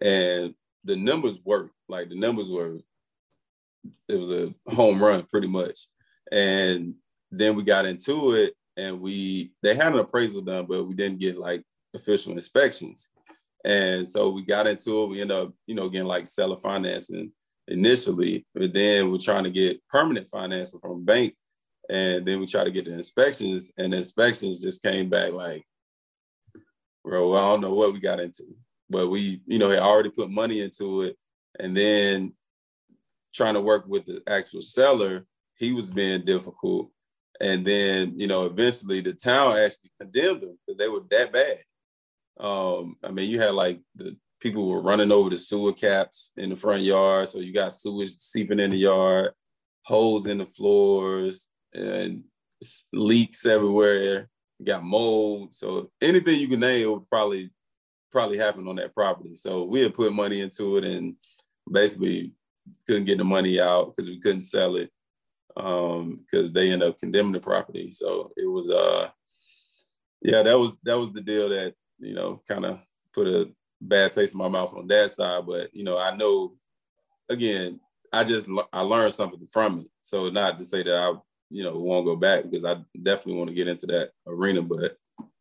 And 0.00 0.52
the 0.82 0.96
numbers 0.96 1.38
worked. 1.44 1.70
Like 1.88 2.08
the 2.08 2.18
numbers 2.18 2.50
were, 2.50 2.80
it 4.08 4.16
was 4.16 4.32
a 4.32 4.52
home 4.66 5.00
run 5.00 5.22
pretty 5.30 5.46
much. 5.46 5.86
And 6.32 6.94
then 7.30 7.54
we 7.54 7.62
got 7.62 7.86
into 7.86 8.32
it 8.32 8.54
and 8.76 9.00
we 9.00 9.52
they 9.62 9.76
had 9.76 9.92
an 9.92 10.00
appraisal 10.00 10.42
done, 10.42 10.66
but 10.66 10.84
we 10.84 10.94
didn't 10.94 11.20
get 11.20 11.38
like 11.38 11.62
official 11.94 12.32
inspections. 12.32 13.08
And 13.64 14.08
so 14.08 14.30
we 14.30 14.44
got 14.44 14.66
into 14.66 15.02
it. 15.02 15.08
We 15.08 15.20
ended 15.20 15.36
up, 15.36 15.52
you 15.66 15.74
know, 15.74 15.88
getting 15.88 16.08
like 16.08 16.26
seller 16.26 16.56
financing 16.56 17.32
initially, 17.68 18.46
but 18.54 18.72
then 18.72 19.10
we're 19.10 19.18
trying 19.18 19.44
to 19.44 19.50
get 19.50 19.86
permanent 19.88 20.28
financing 20.28 20.80
from 20.80 20.92
a 20.92 21.00
bank. 21.00 21.36
And 21.88 22.24
then 22.24 22.40
we 22.40 22.46
try 22.46 22.64
to 22.64 22.70
get 22.70 22.84
the 22.84 22.92
inspections, 22.92 23.72
and 23.76 23.92
the 23.92 23.96
inspections 23.96 24.62
just 24.62 24.82
came 24.82 25.08
back 25.08 25.32
like, 25.32 25.64
bro, 27.04 27.34
I 27.34 27.40
don't 27.40 27.60
know 27.60 27.74
what 27.74 27.92
we 27.92 28.00
got 28.00 28.20
into. 28.20 28.44
But 28.88 29.08
we, 29.08 29.42
you 29.46 29.58
know, 29.58 29.70
had 29.70 29.80
already 29.80 30.10
put 30.10 30.30
money 30.30 30.60
into 30.60 31.02
it. 31.02 31.16
And 31.58 31.76
then 31.76 32.32
trying 33.34 33.54
to 33.54 33.60
work 33.60 33.86
with 33.86 34.06
the 34.06 34.22
actual 34.28 34.62
seller, 34.62 35.26
he 35.56 35.72
was 35.72 35.90
being 35.90 36.24
difficult. 36.24 36.90
And 37.40 37.66
then, 37.66 38.14
you 38.18 38.26
know, 38.26 38.44
eventually 38.44 39.00
the 39.00 39.12
town 39.12 39.56
actually 39.56 39.90
condemned 39.98 40.42
them 40.42 40.58
because 40.66 40.78
they 40.78 40.88
were 40.88 41.02
that 41.10 41.32
bad. 41.32 41.58
Um, 42.40 42.96
I 43.04 43.10
mean, 43.10 43.30
you 43.30 43.40
had 43.40 43.54
like 43.54 43.80
the 43.94 44.16
people 44.40 44.68
were 44.68 44.80
running 44.80 45.12
over 45.12 45.30
the 45.30 45.36
sewer 45.38 45.72
caps 45.72 46.32
in 46.36 46.50
the 46.50 46.56
front 46.56 46.82
yard. 46.82 47.28
So 47.28 47.40
you 47.40 47.52
got 47.52 47.74
sewage 47.74 48.14
seeping 48.18 48.58
in 48.58 48.70
the 48.70 48.78
yard, 48.78 49.32
holes 49.82 50.26
in 50.26 50.38
the 50.38 50.46
floors, 50.46 51.48
and 51.74 52.24
leaks 52.92 53.44
everywhere. 53.44 54.28
You 54.58 54.66
got 54.66 54.82
mold. 54.82 55.54
So 55.54 55.90
anything 56.00 56.40
you 56.40 56.48
can 56.48 56.60
name 56.60 56.90
would 56.90 57.08
probably 57.10 57.50
probably 58.10 58.38
happen 58.38 58.66
on 58.66 58.76
that 58.76 58.94
property. 58.94 59.34
So 59.34 59.64
we 59.64 59.80
had 59.80 59.94
put 59.94 60.12
money 60.12 60.40
into 60.40 60.78
it 60.78 60.84
and 60.84 61.14
basically 61.70 62.32
couldn't 62.86 63.04
get 63.04 63.18
the 63.18 63.24
money 63.24 63.60
out 63.60 63.94
because 63.94 64.08
we 64.08 64.18
couldn't 64.18 64.40
sell 64.40 64.76
it 64.76 64.90
um 65.56 66.20
because 66.24 66.52
they 66.52 66.70
end 66.70 66.82
up 66.82 66.98
condemning 66.98 67.32
the 67.32 67.40
property 67.40 67.90
so 67.90 68.30
it 68.36 68.46
was 68.46 68.70
uh 68.70 69.08
yeah 70.22 70.42
that 70.42 70.58
was 70.58 70.76
that 70.84 70.98
was 70.98 71.12
the 71.12 71.20
deal 71.20 71.48
that 71.48 71.74
you 72.00 72.14
know 72.14 72.42
kind 72.48 72.64
of 72.64 72.80
put 73.12 73.26
a 73.26 73.50
bad 73.80 74.12
taste 74.12 74.34
in 74.34 74.38
my 74.38 74.48
mouth 74.48 74.74
on 74.74 74.86
that 74.86 75.10
side 75.10 75.44
but 75.46 75.74
you 75.74 75.84
know 75.84 75.98
i 75.98 76.14
know 76.16 76.54
again 77.28 77.80
i 78.12 78.22
just 78.24 78.48
i 78.72 78.80
learned 78.80 79.12
something 79.12 79.46
from 79.50 79.78
it. 79.78 79.86
So 80.00 80.28
not 80.28 80.58
to 80.58 80.64
say 80.64 80.82
that 80.82 80.96
i 80.96 81.12
you 81.50 81.64
know 81.64 81.78
won't 81.78 82.06
go 82.06 82.16
back 82.16 82.44
because 82.44 82.64
i 82.64 82.76
definitely 83.02 83.36
want 83.36 83.48
to 83.48 83.54
get 83.54 83.68
into 83.68 83.86
that 83.86 84.10
arena 84.26 84.62
but 84.62 84.96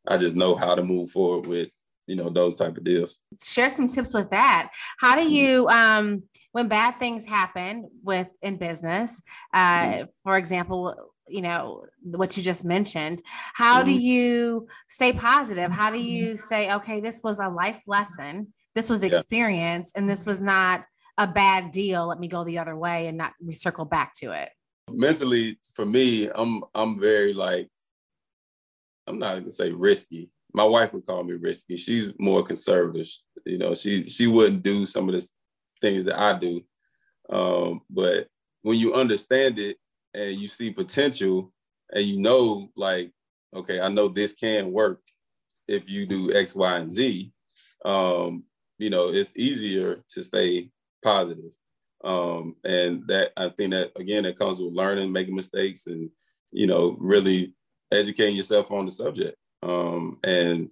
i 0.07 0.17
just 0.17 0.35
know 0.35 0.55
how 0.55 0.75
to 0.75 0.83
move 0.83 1.11
forward 1.11 1.47
with 1.47 1.69
you 2.09 2.15
know 2.15 2.27
those 2.27 2.55
type 2.55 2.75
of 2.75 2.83
deals. 2.83 3.19
Share 3.39 3.69
some 3.69 3.87
tips 3.87 4.15
with 4.15 4.31
that. 4.31 4.71
How 4.97 5.15
do 5.15 5.29
you 5.29 5.67
um 5.69 6.23
when 6.51 6.67
bad 6.67 6.97
things 6.97 7.23
happen 7.23 7.87
with 8.03 8.27
in 8.41 8.57
business 8.57 9.21
uh 9.53 9.81
mm-hmm. 9.81 10.03
for 10.23 10.35
example 10.37 11.13
you 11.29 11.41
know 11.41 11.85
what 12.03 12.35
you 12.35 12.43
just 12.43 12.65
mentioned 12.65 13.21
how 13.53 13.77
mm-hmm. 13.77 13.87
do 13.87 13.99
you 13.99 14.67
stay 14.87 15.13
positive 15.13 15.71
how 15.71 15.89
do 15.89 15.99
you 15.99 16.35
say 16.35 16.73
okay 16.73 16.99
this 16.99 17.21
was 17.23 17.39
a 17.39 17.49
life 17.49 17.83
lesson 17.87 18.47
this 18.75 18.89
was 18.89 19.03
experience 19.03 19.91
yeah. 19.93 20.01
and 20.01 20.09
this 20.09 20.25
was 20.25 20.41
not 20.41 20.83
a 21.17 21.27
bad 21.27 21.71
deal 21.71 22.07
let 22.07 22.19
me 22.19 22.27
go 22.27 22.43
the 22.43 22.57
other 22.57 22.75
way 22.75 23.07
and 23.07 23.17
not 23.17 23.33
recircle 23.43 23.89
back 23.89 24.13
to 24.13 24.31
it 24.31 24.49
mentally 24.91 25.59
for 25.73 25.85
me 25.85 26.29
i'm 26.33 26.63
i'm 26.73 26.99
very 26.99 27.33
like 27.33 27.69
I'm 29.09 29.17
not 29.17 29.39
gonna 29.39 29.51
say 29.51 29.71
risky. 29.71 30.29
My 30.53 30.63
wife 30.63 30.93
would 30.93 31.05
call 31.05 31.23
me 31.23 31.33
risky. 31.33 31.75
She's 31.75 32.13
more 32.19 32.43
conservative. 32.43 33.07
You 33.45 33.57
know, 33.57 33.73
she 33.73 34.07
she 34.07 34.27
wouldn't 34.27 34.63
do 34.63 34.85
some 34.85 35.09
of 35.09 35.15
the 35.15 35.27
things 35.81 36.05
that 36.05 36.19
I 36.19 36.37
do. 36.37 36.61
Um, 37.29 37.81
but 37.89 38.27
when 38.61 38.77
you 38.77 38.93
understand 38.93 39.57
it 39.57 39.77
and 40.13 40.35
you 40.35 40.47
see 40.47 40.71
potential 40.71 41.51
and 41.93 42.03
you 42.03 42.19
know 42.19 42.69
like 42.75 43.11
okay 43.53 43.79
i 43.79 43.89
know 43.89 44.07
this 44.07 44.33
can 44.33 44.71
work 44.71 45.01
if 45.67 45.89
you 45.89 46.05
do 46.05 46.33
x 46.33 46.55
y 46.55 46.77
and 46.77 46.89
z 46.89 47.31
um, 47.85 48.43
you 48.77 48.89
know 48.89 49.09
it's 49.09 49.33
easier 49.35 50.03
to 50.09 50.23
stay 50.23 50.69
positive. 51.03 51.51
Um, 52.01 52.55
and 52.63 53.05
that 53.07 53.33
i 53.35 53.49
think 53.49 53.73
that 53.73 53.91
again 53.97 54.23
it 54.23 54.39
comes 54.39 54.61
with 54.61 54.71
learning 54.71 55.11
making 55.11 55.35
mistakes 55.35 55.87
and 55.87 56.09
you 56.49 56.65
know 56.65 56.95
really 56.97 57.53
educating 57.91 58.37
yourself 58.37 58.71
on 58.71 58.85
the 58.85 58.91
subject. 58.91 59.35
Um, 59.63 60.17
and 60.23 60.69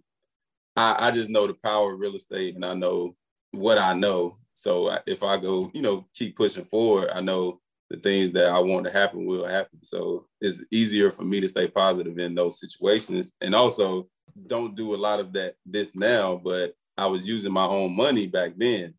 I, 0.78 1.08
I 1.08 1.12
just 1.12 1.30
know 1.30 1.46
the 1.46 1.54
power 1.54 1.94
of 1.94 2.00
real 2.00 2.16
estate 2.16 2.56
and 2.56 2.64
i 2.64 2.74
know 2.74 3.16
what 3.52 3.78
i 3.78 3.94
know. 3.94 4.38
So 4.54 4.98
if 5.06 5.22
i 5.22 5.38
go 5.38 5.70
you 5.74 5.82
know 5.82 6.08
keep 6.14 6.38
pushing 6.38 6.64
forward 6.64 7.10
i 7.14 7.20
know 7.20 7.60
the 7.90 7.98
things 7.98 8.32
that 8.34 8.48
I 8.48 8.60
want 8.60 8.86
to 8.86 8.92
happen 8.92 9.26
will 9.26 9.48
happen. 9.48 9.82
So 9.84 10.28
it's 10.42 10.64
easier 10.72 11.12
for 11.12 11.24
me 11.24 11.40
to 11.42 11.48
stay 11.48 11.68
positive 11.68 12.18
in 12.18 12.36
those 12.36 12.60
situations. 12.60 13.34
And 13.42 13.56
also 13.56 14.08
don't 14.48 14.76
do 14.76 14.94
a 14.94 14.98
lot 14.98 15.20
of 15.20 15.34
that 15.34 15.56
this 15.66 15.96
now, 15.96 16.40
but 16.44 16.74
I 16.98 17.06
was 17.08 17.28
using 17.28 17.54
my 17.54 17.66
own 17.66 17.96
money 17.96 18.28
back 18.28 18.54
then. 18.58 18.94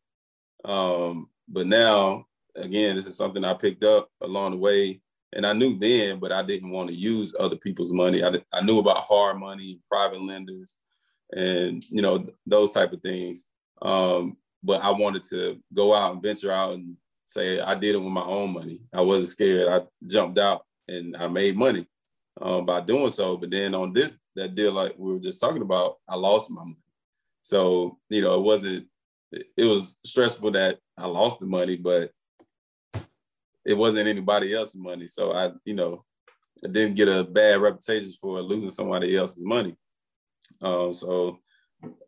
Um, 0.64 1.28
but 1.48 1.66
now, 1.66 2.26
again, 2.56 2.96
this 2.96 3.06
is 3.06 3.16
something 3.16 3.44
I 3.44 3.54
picked 3.54 3.84
up 3.84 4.08
along 4.22 4.52
the 4.52 4.56
way. 4.56 5.00
And 5.34 5.44
I 5.46 5.52
knew 5.52 5.78
then, 5.78 6.18
but 6.18 6.32
I 6.32 6.42
didn't 6.42 6.70
want 6.70 6.88
to 6.88 6.94
use 6.94 7.34
other 7.38 7.56
people's 7.56 7.92
money. 7.92 8.24
I, 8.24 8.32
I 8.52 8.62
knew 8.62 8.78
about 8.78 9.04
hard 9.04 9.38
money, 9.38 9.78
private 9.90 10.22
lenders, 10.22 10.76
and 11.36 11.84
you 11.90 12.00
know 12.00 12.26
those 12.46 12.70
type 12.70 12.94
of 12.94 13.02
things. 13.02 13.44
Um, 13.82 14.38
but 14.62 14.82
I 14.82 14.90
wanted 14.90 15.24
to 15.24 15.60
go 15.74 15.92
out 15.92 16.12
and 16.12 16.22
venture 16.22 16.50
out 16.50 16.72
and 16.72 16.96
say 17.28 17.60
I 17.60 17.74
did 17.74 17.94
it 17.94 17.98
with 17.98 18.12
my 18.12 18.24
own 18.24 18.54
money. 18.54 18.80
I 18.92 19.02
wasn't 19.02 19.28
scared. 19.28 19.68
I 19.68 19.82
jumped 20.06 20.38
out 20.38 20.64
and 20.88 21.14
I 21.16 21.28
made 21.28 21.56
money 21.56 21.86
um, 22.40 22.64
by 22.64 22.80
doing 22.80 23.10
so. 23.10 23.36
But 23.36 23.50
then 23.50 23.74
on 23.74 23.92
this 23.92 24.14
that 24.34 24.54
deal, 24.54 24.72
like 24.72 24.94
we 24.96 25.12
were 25.12 25.20
just 25.20 25.40
talking 25.40 25.62
about, 25.62 25.96
I 26.08 26.16
lost 26.16 26.50
my 26.50 26.62
money. 26.62 26.76
So 27.42 27.98
you 28.08 28.22
know, 28.22 28.34
it 28.34 28.42
wasn't. 28.42 28.86
It 29.30 29.64
was 29.64 29.98
stressful 30.06 30.52
that 30.52 30.78
I 30.96 31.06
lost 31.06 31.38
the 31.38 31.44
money, 31.44 31.76
but 31.76 32.10
it 33.66 33.76
wasn't 33.76 34.08
anybody 34.08 34.54
else's 34.54 34.76
money. 34.76 35.06
So 35.06 35.32
I, 35.32 35.50
you 35.66 35.74
know, 35.74 36.02
I 36.64 36.68
didn't 36.68 36.94
get 36.94 37.08
a 37.08 37.24
bad 37.24 37.60
reputation 37.60 38.10
for 38.18 38.40
losing 38.40 38.70
somebody 38.70 39.14
else's 39.14 39.44
money. 39.44 39.76
Um, 40.62 40.94
so 40.94 41.40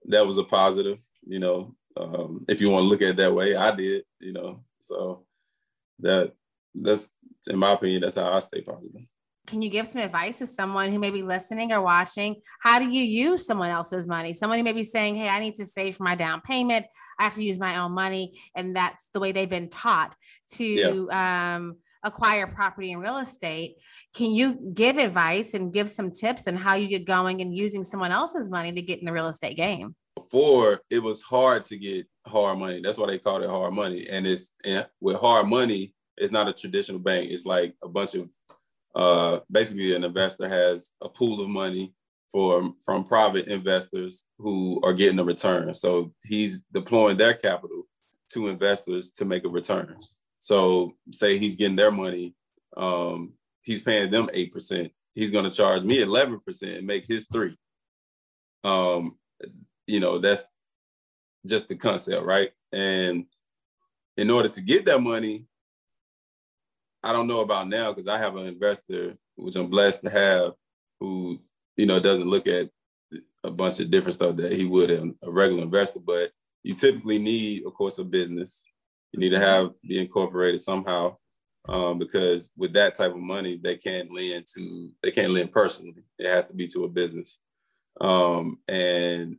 that 0.07 0.27
was 0.27 0.39
a 0.39 0.45
positive, 0.45 0.99
you 1.27 1.41
know. 1.41 1.77
Um, 2.01 2.45
if 2.49 2.61
you 2.61 2.71
want 2.71 2.85
to 2.85 2.89
look 2.89 3.03
at 3.03 3.11
it 3.11 3.17
that 3.17 3.35
way, 3.35 3.55
I 3.55 3.75
did, 3.75 4.05
you 4.21 4.33
know. 4.33 4.65
So 4.81 5.27
that 6.01 6.33
that's 6.75 7.11
in 7.47 7.59
my 7.59 7.73
opinion, 7.73 8.03
that's 8.03 8.17
how 8.17 8.33
I 8.33 8.41
stay 8.41 8.63
positive. 8.63 9.03
Can 9.47 9.63
you 9.63 9.69
give 9.71 9.89
some 9.89 10.03
advice 10.03 10.39
to 10.39 10.47
someone 10.47 10.93
who 10.93 10.99
may 10.99 11.11
be 11.11 11.23
listening 11.23 11.73
or 11.73 11.81
watching? 11.81 12.37
How 12.61 12.79
do 12.79 12.89
you 12.89 13.03
use 13.03 13.47
someone 13.47 13.71
else's 13.71 14.07
money? 14.07 14.33
Someone 14.33 14.59
who 14.59 14.65
may 14.65 14.73
be 14.73 14.85
saying, 14.85 15.17
Hey, 15.17 15.29
I 15.29 15.41
need 15.41 15.55
to 15.55 15.67
save 15.67 15.97
for 15.97 16.05
my 16.05 16.15
down 16.15 16.41
payment. 16.41 16.87
I 17.19 17.25
have 17.25 17.35
to 17.35 17.45
use 17.45 17.59
my 17.59 17.79
own 17.79 17.93
money. 17.93 18.39
And 18.55 18.77
that's 18.77 19.11
the 19.13 19.19
way 19.19 19.33
they've 19.33 19.49
been 19.49 19.69
taught 19.69 20.15
to 20.53 20.65
yeah. 20.65 21.57
um, 21.57 21.79
acquire 22.05 22.47
property 22.47 22.93
and 22.93 23.03
real 23.03 23.19
estate. 23.19 23.77
Can 24.15 24.31
you 24.31 24.73
give 24.73 24.99
advice 24.99 25.55
and 25.55 25.73
give 25.73 25.91
some 25.91 26.13
tips 26.13 26.47
on 26.47 26.55
how 26.55 26.75
you 26.75 26.87
get 26.87 27.05
going 27.05 27.41
and 27.41 27.57
using 27.57 27.83
someone 27.83 28.13
else's 28.13 28.51
money 28.51 28.73
to 28.73 28.83
get 28.83 29.01
in 29.01 29.05
the 29.05 29.13
real 29.13 29.29
estate 29.29 29.57
game? 29.57 29.97
Before, 30.17 30.81
it 30.91 30.99
was 30.99 31.23
hard 31.23 31.65
to 31.67 31.79
get 31.79 32.07
hard 32.27 32.59
money. 32.59 32.81
That's 32.81 32.99
why 32.99 33.07
they 33.07 33.19
called 33.19 33.43
it 33.43 33.49
hard 33.49 33.75
money. 33.75 34.09
And 34.09 34.27
it's 34.27 34.53
and 34.65 34.87
with 35.01 35.19
hard 35.19 35.47
money, 35.47 35.95
it's 36.17 36.33
not 36.33 36.49
a 36.49 36.53
traditional 36.53 36.99
bank. 37.01 37.31
It's 37.31 37.47
like 37.47 37.75
a 37.83 37.89
bunch 37.89 38.15
of 38.15 38.29
uh, 38.95 39.41
basically 39.51 39.95
an 39.95 40.05
investor 40.05 40.49
has 40.49 40.93
a 41.01 41.09
pool 41.09 41.41
of 41.41 41.49
money 41.49 41.95
for 42.31 42.75
from 42.85 43.05
private 43.05 43.47
investors 43.47 44.25
who 44.39 44.81
are 44.85 44.93
getting 44.93 45.19
a 45.19 45.25
return. 45.25 45.73
So 45.75 46.13
he's 46.23 46.61
deploying 46.73 47.17
their 47.17 47.35
capital 47.35 47.85
to 48.33 48.49
investors 48.49 49.11
to 49.13 49.25
make 49.25 49.45
a 49.45 49.49
return. 49.49 49.97
So 50.39 50.95
say 51.11 51.39
he's 51.39 51.57
getting 51.57 51.77
their 51.77 51.91
money, 51.91 52.35
um, 52.77 53.33
he's 53.63 53.83
paying 53.83 54.11
them 54.11 54.29
eight 54.33 54.53
percent. 54.53 54.93
He's 55.15 55.31
going 55.31 55.45
to 55.45 55.51
charge 55.51 55.83
me 55.83 56.01
eleven 56.01 56.41
percent 56.41 56.79
and 56.79 56.87
make 56.87 57.07
his 57.07 57.27
three. 57.33 57.57
Um, 58.65 59.17
you 59.91 60.01
know 60.01 60.19
that's 60.19 60.49
just 61.47 61.69
the 61.69 61.75
concept, 61.75 62.25
right? 62.25 62.51
And 62.73 63.25
in 64.17 64.31
order 64.31 64.49
to 64.49 64.61
get 64.61 64.85
that 64.85 65.01
money, 65.01 65.47
I 67.03 67.13
don't 67.13 67.27
know 67.27 67.41
about 67.41 67.69
now 67.69 67.93
because 67.93 68.09
I 68.09 68.19
have 68.19 68.37
an 68.37 68.47
investor, 68.47 69.17
which 69.37 69.57
I'm 69.57 69.69
blessed 69.69 70.05
to 70.05 70.11
have, 70.11 70.53
who 71.01 71.41
you 71.77 71.87
know 71.87 71.99
doesn't 71.99 72.29
look 72.29 72.47
at 72.47 72.71
a 73.43 73.51
bunch 73.51 73.81
of 73.81 73.91
different 73.91 74.15
stuff 74.15 74.37
that 74.37 74.53
he 74.53 74.65
would 74.65 74.91
in 74.91 75.15
a 75.23 75.31
regular 75.31 75.63
investor. 75.63 76.01
But 76.01 76.31
you 76.63 76.75
typically 76.75 77.19
need, 77.19 77.65
of 77.65 77.75
course, 77.75 77.99
a 77.99 78.05
business. 78.05 78.65
You 79.13 79.19
need 79.19 79.31
to 79.31 79.41
have 79.41 79.71
be 79.83 79.99
incorporated 79.99 80.61
somehow, 80.61 81.17
um, 81.69 81.99
because 81.99 82.53
with 82.57 82.75
that 82.75 82.95
type 82.95 83.13
of 83.13 83.19
money, 83.19 83.59
they 83.61 83.75
can't 83.75 84.13
lend 84.13 84.47
to 84.55 84.91
they 85.03 85.11
can't 85.11 85.33
lend 85.33 85.51
personally. 85.51 86.05
It 86.19 86.29
has 86.29 86.47
to 86.47 86.55
be 86.55 86.69
to 86.69 86.85
a 86.85 86.89
business. 86.89 87.41
Um, 88.01 88.59
and 88.69 89.37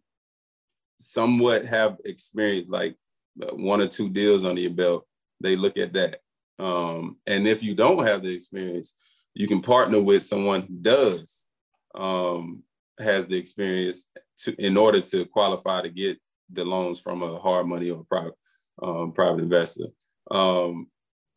somewhat 1.02 1.66
have 1.66 1.98
experienced 2.06 2.70
like 2.70 2.96
one 3.36 3.82
or 3.82 3.88
two 3.88 4.10
deals 4.10 4.46
under 4.46 4.62
your 4.62 4.72
belt, 4.72 5.06
they 5.40 5.56
look 5.56 5.78
at 5.78 5.94
that. 5.94 6.22
Um, 6.60 7.18
and 7.26 7.48
if 7.48 7.64
you 7.64 7.74
don't 7.74 8.06
have 8.06 8.24
the 8.24 8.34
experience, 8.34 8.94
you 9.34 9.48
can 9.48 9.62
partner 9.62 10.00
with 10.00 10.24
someone 10.24 10.62
who 10.62 10.76
does 10.76 11.48
um, 11.96 12.64
has 13.00 13.26
the 13.26 13.38
experience 13.38 14.08
to 14.38 14.56
in 14.64 14.78
order 14.78 15.02
to 15.02 15.26
qualify 15.26 15.82
to 15.82 15.90
get 15.90 16.20
the 16.52 16.64
loans 16.64 17.00
from 17.00 17.24
a 17.24 17.40
hard 17.40 17.68
money 17.68 17.90
or 17.90 18.04
private 18.04 18.34
um, 18.82 19.12
private 19.14 19.42
investor. 19.42 19.86
Um, 20.30 20.88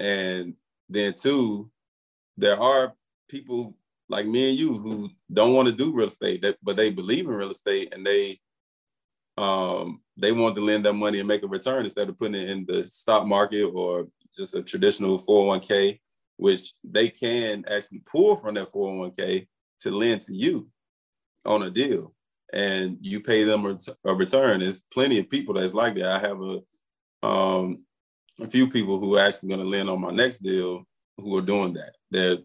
and 0.01 0.55
then 0.89 1.13
two, 1.13 1.71
there 2.37 2.61
are 2.61 2.95
people 3.29 3.77
like 4.09 4.27
me 4.27 4.51
and 4.51 4.59
you 4.59 4.77
who 4.77 5.09
don't 5.33 5.55
want 5.55 5.69
to 5.69 5.73
do 5.73 5.93
real 5.93 6.09
estate, 6.09 6.45
but 6.63 6.77
they 6.77 6.91
believe 6.91 7.27
in 7.27 7.35
real 7.35 7.51
estate 7.51 7.93
and 7.95 8.05
they 8.05 8.39
um, 9.37 10.01
they 10.17 10.33
want 10.33 10.55
to 10.55 10.65
lend 10.65 10.85
that 10.85 10.93
money 10.93 11.19
and 11.19 11.29
make 11.29 11.43
a 11.43 11.49
return 11.49 11.85
instead 11.85 12.09
of 12.09 12.19
putting 12.19 12.41
it 12.41 12.51
in 12.51 12.65
the 12.67 12.85
stock 12.85 13.27
market 13.27 13.65
or 13.65 14.09
just 14.37 14.55
a 14.55 14.63
traditional 14.63 15.19
401k, 15.19 16.01
which 16.37 16.75
they 16.85 17.09
can 17.09 17.65
actually 17.69 18.01
pull 18.01 18.37
from 18.37 18.55
that 18.55 18.73
401k 18.73 19.47
to 19.81 19.91
lend 19.91 20.21
to 20.23 20.35
you 20.35 20.69
on 21.45 21.63
a 21.63 21.71
deal 21.71 22.15
and 22.53 22.99
you 23.01 23.21
pay 23.21 23.45
them 23.45 23.67
a 24.05 24.15
return. 24.15 24.61
There's 24.61 24.85
plenty 24.93 25.19
of 25.19 25.29
people 25.29 25.55
that's 25.55 25.75
like 25.75 25.95
that. 25.97 26.07
I 26.07 26.19
have 26.21 26.41
a 26.41 26.61
um, 27.27 27.85
a 28.41 28.49
few 28.49 28.69
people 28.69 28.99
who 28.99 29.17
are 29.17 29.21
actually 29.27 29.49
going 29.49 29.61
to 29.61 29.67
lend 29.67 29.89
on 29.89 30.01
my 30.01 30.11
next 30.11 30.39
deal 30.39 30.85
who 31.17 31.37
are 31.37 31.43
doing 31.43 31.75
that. 31.75 31.95
They're 32.11 32.39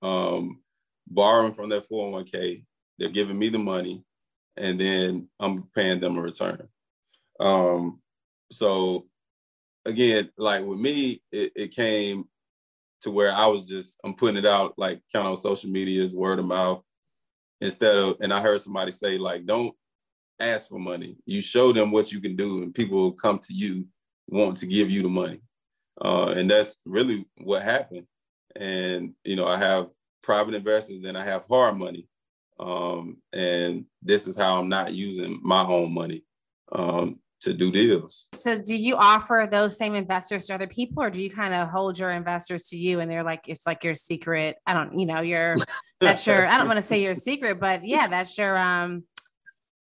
um, 0.00 0.60
borrowing 1.06 1.52
from 1.52 1.68
their 1.68 1.80
401k. 1.80 2.64
They're 2.98 3.08
giving 3.08 3.38
me 3.38 3.48
the 3.48 3.58
money 3.58 4.04
and 4.56 4.80
then 4.80 5.28
I'm 5.40 5.64
paying 5.74 6.00
them 6.00 6.18
a 6.18 6.22
return. 6.22 6.68
Um, 7.40 8.00
so 8.50 9.06
again, 9.84 10.30
like 10.36 10.64
with 10.64 10.78
me, 10.78 11.22
it, 11.32 11.52
it 11.56 11.74
came 11.74 12.24
to 13.02 13.10
where 13.10 13.32
I 13.32 13.46
was 13.46 13.66
just 13.66 13.98
I'm 14.04 14.14
putting 14.14 14.36
it 14.36 14.46
out 14.46 14.74
like 14.76 15.00
kind 15.12 15.26
of 15.26 15.32
on 15.32 15.36
social 15.36 15.70
media 15.70 16.06
word 16.12 16.38
of 16.38 16.44
mouth 16.44 16.82
instead 17.60 17.96
of 17.96 18.16
and 18.20 18.32
I 18.32 18.40
heard 18.40 18.60
somebody 18.60 18.92
say 18.92 19.18
like 19.18 19.44
don't 19.44 19.74
ask 20.38 20.68
for 20.68 20.78
money. 20.78 21.16
You 21.26 21.40
show 21.40 21.72
them 21.72 21.90
what 21.90 22.12
you 22.12 22.20
can 22.20 22.36
do 22.36 22.62
and 22.62 22.74
people 22.74 22.98
will 22.98 23.12
come 23.12 23.38
to 23.40 23.54
you 23.54 23.86
want 24.28 24.56
to 24.58 24.66
give 24.66 24.90
you 24.90 25.02
the 25.02 25.08
money. 25.08 25.40
Uh, 26.02 26.28
and 26.36 26.50
that's 26.50 26.78
really 26.84 27.26
what 27.42 27.62
happened. 27.62 28.06
And 28.56 29.14
you 29.24 29.36
know, 29.36 29.46
I 29.46 29.58
have 29.58 29.88
private 30.22 30.54
investors, 30.54 31.00
then 31.02 31.16
I 31.16 31.24
have 31.24 31.44
hard 31.46 31.76
money. 31.76 32.06
Um, 32.62 33.16
and 33.32 33.86
this 34.02 34.26
is 34.26 34.36
how 34.36 34.60
I'm 34.60 34.68
not 34.68 34.92
using 34.94 35.40
my 35.42 35.64
own 35.64 35.92
money 35.92 36.24
um, 36.70 37.18
to 37.40 37.52
do 37.52 37.72
deals. 37.72 38.28
So, 38.34 38.60
do 38.60 38.76
you 38.76 38.94
offer 38.96 39.48
those 39.50 39.76
same 39.76 39.94
investors 39.94 40.46
to 40.46 40.54
other 40.54 40.68
people, 40.68 41.02
or 41.02 41.10
do 41.10 41.20
you 41.20 41.30
kind 41.30 41.54
of 41.54 41.68
hold 41.68 41.98
your 41.98 42.12
investors 42.12 42.68
to 42.68 42.76
you 42.76 43.00
and 43.00 43.10
they're 43.10 43.24
like, 43.24 43.48
it's 43.48 43.66
like 43.66 43.82
your 43.82 43.96
secret? 43.96 44.56
I 44.64 44.74
don't, 44.74 44.98
you 44.98 45.06
know, 45.06 45.22
your 45.22 45.56
that's 46.00 46.26
your, 46.26 46.46
I 46.46 46.56
don't 46.56 46.68
want 46.68 46.78
to 46.78 46.82
say 46.82 47.02
your 47.02 47.16
secret, 47.16 47.58
but 47.58 47.84
yeah, 47.84 48.06
that's 48.06 48.38
your, 48.38 48.56
um, 48.56 49.04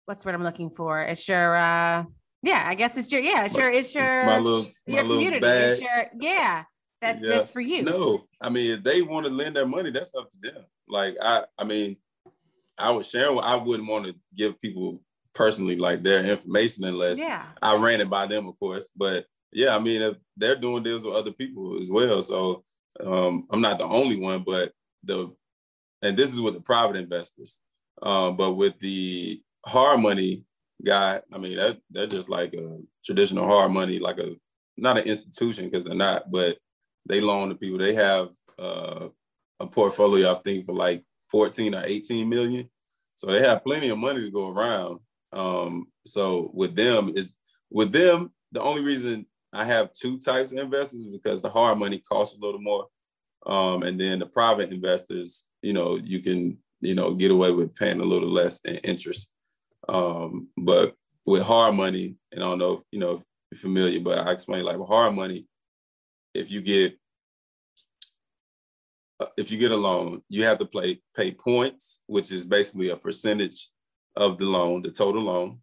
what's 0.05 0.23
the 0.23 0.27
word 0.27 0.35
I'm 0.35 0.43
looking 0.43 0.69
for? 0.69 1.01
It's 1.01 1.27
your, 1.27 1.55
uh, 1.55 2.03
yeah, 2.43 2.63
I 2.67 2.75
guess 2.75 2.97
it's 2.97 3.11
your, 3.11 3.21
yeah, 3.21 3.45
it's 3.45 3.57
your, 3.57 3.71
it's 3.71 3.95
your, 3.95 4.25
my 4.25 4.37
little, 4.37 4.71
my 4.87 4.95
your 4.95 5.03
community. 5.03 5.39
Bag. 5.39 5.71
It's 5.71 5.81
your, 5.81 6.05
yeah, 6.19 6.63
that's, 7.01 7.21
yeah. 7.21 7.29
that's 7.29 7.49
for 7.49 7.61
you. 7.61 7.81
No, 7.81 8.21
I 8.39 8.49
mean, 8.49 8.73
if 8.73 8.83
they 8.83 9.01
want 9.01 9.25
to 9.25 9.31
lend 9.31 9.55
their 9.55 9.67
money, 9.67 9.89
that's 9.89 10.13
up 10.13 10.29
to 10.29 10.37
them. 10.39 10.65
Like, 10.87 11.15
I, 11.21 11.45
I 11.57 11.63
mean, 11.63 11.97
I 12.79 12.91
was 12.91 13.09
sharing. 13.09 13.39
I 13.39 13.55
wouldn't 13.55 13.89
want 13.89 14.05
to 14.05 14.15
give 14.35 14.59
people 14.59 15.01
personally 15.33 15.75
like 15.75 16.03
their 16.03 16.23
information 16.25 16.83
unless 16.85 17.17
Yeah. 17.19 17.45
I 17.61 17.75
ran 17.77 18.01
it 18.01 18.09
by 18.09 18.27
them, 18.27 18.47
of 18.47 18.59
course. 18.59 18.91
But 18.95 19.25
yeah, 19.51 19.75
I 19.75 19.79
mean, 19.79 20.01
if 20.01 20.17
they're 20.37 20.55
doing 20.55 20.83
deals 20.83 21.03
with 21.03 21.15
other 21.15 21.31
people 21.31 21.77
as 21.79 21.89
well, 21.89 22.21
so 22.23 22.63
um, 23.03 23.45
I'm 23.51 23.61
not 23.61 23.79
the 23.79 23.85
only 23.85 24.19
one. 24.19 24.43
But 24.43 24.71
the 25.03 25.33
and 26.01 26.15
this 26.15 26.31
is 26.31 26.41
with 26.41 26.53
the 26.53 26.61
private 26.61 26.95
investors, 26.95 27.59
um, 28.01 28.37
but 28.37 28.53
with 28.53 28.79
the 28.79 29.41
hard 29.65 29.99
money 30.01 30.43
guy, 30.85 31.19
I 31.33 31.37
mean, 31.37 31.57
that 31.57 31.79
they're 31.89 32.07
just 32.07 32.29
like 32.29 32.53
a 32.53 32.79
traditional 33.05 33.45
hard 33.47 33.71
money, 33.71 33.99
like 33.99 34.19
a 34.19 34.35
not 34.77 34.97
an 34.97 35.03
institution 35.05 35.69
because 35.69 35.83
they're 35.83 35.95
not, 35.95 36.31
but 36.31 36.57
they 37.07 37.19
loan 37.21 37.49
to 37.49 37.55
people. 37.55 37.79
They 37.79 37.95
have 37.95 38.29
uh, 38.57 39.09
a 39.59 39.67
portfolio, 39.67 40.33
I 40.33 40.35
think, 40.39 40.65
for 40.65 40.73
like 40.73 41.03
14 41.31 41.75
or 41.75 41.83
18 41.85 42.27
million. 42.27 42.69
So 43.15 43.27
they 43.27 43.41
have 43.41 43.63
plenty 43.63 43.89
of 43.89 43.97
money 43.97 44.21
to 44.21 44.31
go 44.31 44.49
around. 44.49 44.99
Um, 45.31 45.87
so 46.05 46.51
with 46.53 46.75
them 46.75 47.11
is 47.15 47.35
with 47.69 47.91
them, 47.91 48.31
the 48.51 48.61
only 48.61 48.83
reason 48.83 49.25
I 49.53 49.63
have 49.65 49.93
two 49.93 50.17
types 50.19 50.51
of 50.51 50.59
investors 50.59 51.01
is 51.01 51.07
because 51.07 51.41
the 51.41 51.49
hard 51.49 51.77
money 51.77 51.99
costs 51.99 52.37
a 52.37 52.45
little 52.45 52.61
more. 52.61 52.87
Um, 53.45 53.83
and 53.83 53.99
then 53.99 54.19
the 54.19 54.25
private 54.25 54.71
investors, 54.71 55.45
you 55.61 55.73
know, 55.73 55.99
you 56.03 56.19
can, 56.19 56.57
you 56.81 56.95
know, 56.95 57.13
get 57.13 57.31
away 57.31 57.51
with 57.51 57.75
paying 57.75 57.99
a 57.99 58.05
little 58.05 58.29
less 58.29 58.59
in 58.61 58.75
interest. 58.77 59.31
Um, 59.87 60.47
but 60.57 60.95
with 61.25 61.43
hard 61.43 61.75
money, 61.75 62.15
and 62.31 62.43
I 62.43 62.47
don't 62.47 62.59
know, 62.59 62.73
if, 62.73 62.79
you 62.91 62.99
know, 62.99 63.11
if 63.11 63.23
you're 63.51 63.59
familiar, 63.59 63.99
but 63.99 64.19
I 64.27 64.31
explain 64.31 64.65
like 64.65 64.77
with 64.77 64.87
hard 64.87 65.15
money, 65.15 65.47
if 66.33 66.51
you 66.51 66.61
get 66.61 66.97
if 69.37 69.51
you 69.51 69.57
get 69.57 69.71
a 69.71 69.77
loan, 69.77 70.21
you 70.29 70.43
have 70.43 70.59
to 70.59 70.65
pay 70.65 71.01
pay 71.15 71.31
points, 71.31 72.01
which 72.07 72.31
is 72.31 72.45
basically 72.45 72.89
a 72.89 72.95
percentage 72.95 73.69
of 74.15 74.37
the 74.37 74.45
loan, 74.45 74.81
the 74.81 74.91
total 74.91 75.23
loan. 75.23 75.59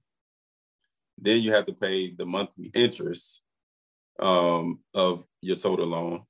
Then 1.19 1.40
you 1.40 1.53
have 1.53 1.66
to 1.66 1.73
pay 1.73 2.14
the 2.14 2.27
monthly 2.27 2.71
interest 2.75 3.42
um, 4.21 4.81
of 4.95 5.27
your 5.40 5.57
total 5.57 5.87
loan, 5.87 6.23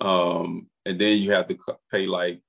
um, 0.00 0.68
and 0.84 0.98
then 0.98 1.20
you 1.20 1.30
have 1.32 1.46
to 1.48 1.58
pay 1.90 2.06
like 2.06 2.40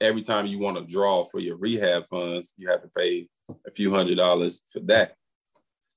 every 0.00 0.20
time 0.22 0.46
you 0.46 0.58
want 0.58 0.76
to 0.76 0.92
draw 0.92 1.24
for 1.24 1.38
your 1.38 1.56
rehab 1.56 2.06
funds, 2.08 2.54
you 2.58 2.68
have 2.68 2.82
to 2.82 2.88
pay 2.88 3.28
a 3.66 3.70
few 3.70 3.94
hundred 3.94 4.16
dollars 4.16 4.62
for 4.68 4.80
that. 4.80 5.14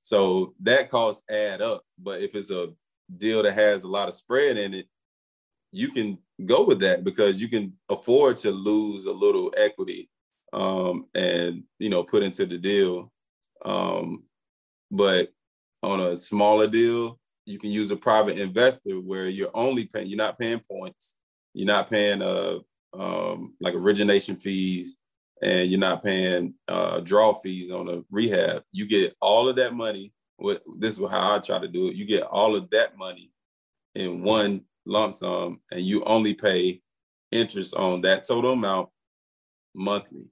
So 0.00 0.54
that 0.60 0.88
costs 0.88 1.24
add 1.28 1.60
up. 1.60 1.82
But 1.98 2.22
if 2.22 2.34
it's 2.36 2.50
a 2.50 2.68
deal 3.16 3.42
that 3.42 3.52
has 3.54 3.82
a 3.82 3.88
lot 3.88 4.08
of 4.08 4.14
spread 4.14 4.56
in 4.56 4.72
it, 4.72 4.86
you 5.72 5.88
can 5.88 6.18
go 6.44 6.64
with 6.64 6.80
that 6.80 7.04
because 7.04 7.40
you 7.40 7.48
can 7.48 7.72
afford 7.88 8.36
to 8.38 8.50
lose 8.50 9.06
a 9.06 9.12
little 9.12 9.52
equity 9.56 10.10
um, 10.52 11.06
and 11.14 11.62
you 11.78 11.88
know 11.88 12.02
put 12.02 12.22
into 12.22 12.46
the 12.46 12.58
deal. 12.58 13.12
Um, 13.64 14.24
but 14.90 15.32
on 15.82 16.00
a 16.00 16.16
smaller 16.16 16.66
deal, 16.66 17.18
you 17.44 17.58
can 17.58 17.70
use 17.70 17.90
a 17.90 17.96
private 17.96 18.38
investor 18.38 19.00
where 19.00 19.28
you're 19.28 19.50
only 19.54 19.86
paying, 19.86 20.06
you're 20.06 20.16
not 20.16 20.38
paying 20.38 20.60
points, 20.70 21.16
you're 21.54 21.66
not 21.66 21.88
paying 21.88 22.22
uh 22.22 22.58
um, 22.98 23.54
like 23.60 23.74
origination 23.74 24.36
fees, 24.36 24.98
and 25.42 25.70
you're 25.70 25.80
not 25.80 26.02
paying 26.02 26.54
uh, 26.68 27.00
draw 27.00 27.34
fees 27.34 27.70
on 27.70 27.88
a 27.88 28.02
rehab. 28.10 28.62
You 28.72 28.86
get 28.86 29.14
all 29.20 29.48
of 29.48 29.56
that 29.56 29.74
money. 29.74 30.12
What 30.38 30.62
this 30.78 30.98
is 30.98 31.10
how 31.10 31.36
I 31.36 31.38
try 31.38 31.58
to 31.58 31.68
do 31.68 31.88
it. 31.88 31.96
You 31.96 32.04
get 32.04 32.22
all 32.22 32.56
of 32.56 32.70
that 32.70 32.96
money 32.96 33.32
in 33.94 34.22
one 34.22 34.62
lump 34.86 35.14
sum, 35.14 35.60
and 35.70 35.82
you 35.82 36.02
only 36.04 36.34
pay 36.34 36.80
interest 37.32 37.74
on 37.74 38.00
that 38.02 38.24
total 38.24 38.52
amount 38.52 38.88
monthly. 39.74 40.26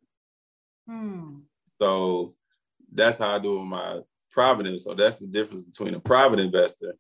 Hmm. 0.88 1.40
So 1.81 2.35
that's 2.93 3.19
how 3.19 3.35
I 3.35 3.38
do 3.38 3.57
it 3.57 3.59
with 3.61 3.69
my 3.69 4.01
private. 4.31 4.81
So 4.81 4.95
that's 4.95 5.19
the 5.19 5.27
difference 5.27 5.64
between 5.64 5.95
a 5.95 6.01
private 6.01 6.38
investor 6.38 6.95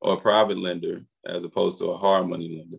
or 0.00 0.14
a 0.14 0.20
private 0.20 0.58
lender 0.58 1.02
as 1.26 1.44
opposed 1.44 1.78
to 1.78 1.86
a 1.86 1.96
hard 1.96 2.28
money 2.28 2.56
lender. 2.58 2.78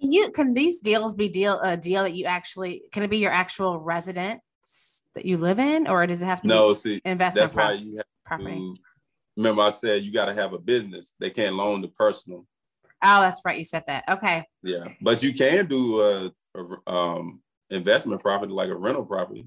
Can 0.00 0.12
you 0.12 0.30
can 0.30 0.54
these 0.54 0.80
deals 0.80 1.14
be 1.14 1.28
deal 1.28 1.60
a 1.60 1.76
deal 1.76 2.02
that 2.02 2.14
you 2.14 2.24
actually 2.24 2.82
can 2.92 3.02
it 3.02 3.10
be 3.10 3.18
your 3.18 3.30
actual 3.32 3.78
residence 3.78 5.02
that 5.14 5.24
you 5.24 5.36
live 5.38 5.58
in, 5.58 5.86
or 5.86 6.06
does 6.06 6.22
it 6.22 6.26
have 6.26 6.40
to 6.40 6.48
No, 6.48 6.72
see, 6.72 6.96
be 6.96 7.02
investment 7.04 7.52
that's 7.52 7.80
why 7.80 7.84
you 7.84 7.96
have 7.96 8.06
property? 8.24 8.56
to 8.56 8.76
remember 9.36 9.62
I 9.62 9.70
said 9.70 10.02
you 10.02 10.12
got 10.12 10.26
to 10.26 10.34
have 10.34 10.52
a 10.52 10.58
business. 10.58 11.14
They 11.20 11.30
can't 11.30 11.54
loan 11.54 11.82
the 11.82 11.88
personal. 11.88 12.46
Oh, 13.02 13.20
that's 13.20 13.40
right. 13.44 13.58
You 13.58 13.64
said 13.64 13.84
that. 13.86 14.04
Okay. 14.08 14.44
Yeah, 14.62 14.84
but 15.00 15.22
you 15.22 15.34
can 15.34 15.66
do 15.66 16.00
a, 16.00 16.32
a 16.56 16.90
um, 16.92 17.40
investment 17.70 18.20
property 18.20 18.52
like 18.52 18.70
a 18.70 18.76
rental 18.76 19.04
property. 19.04 19.46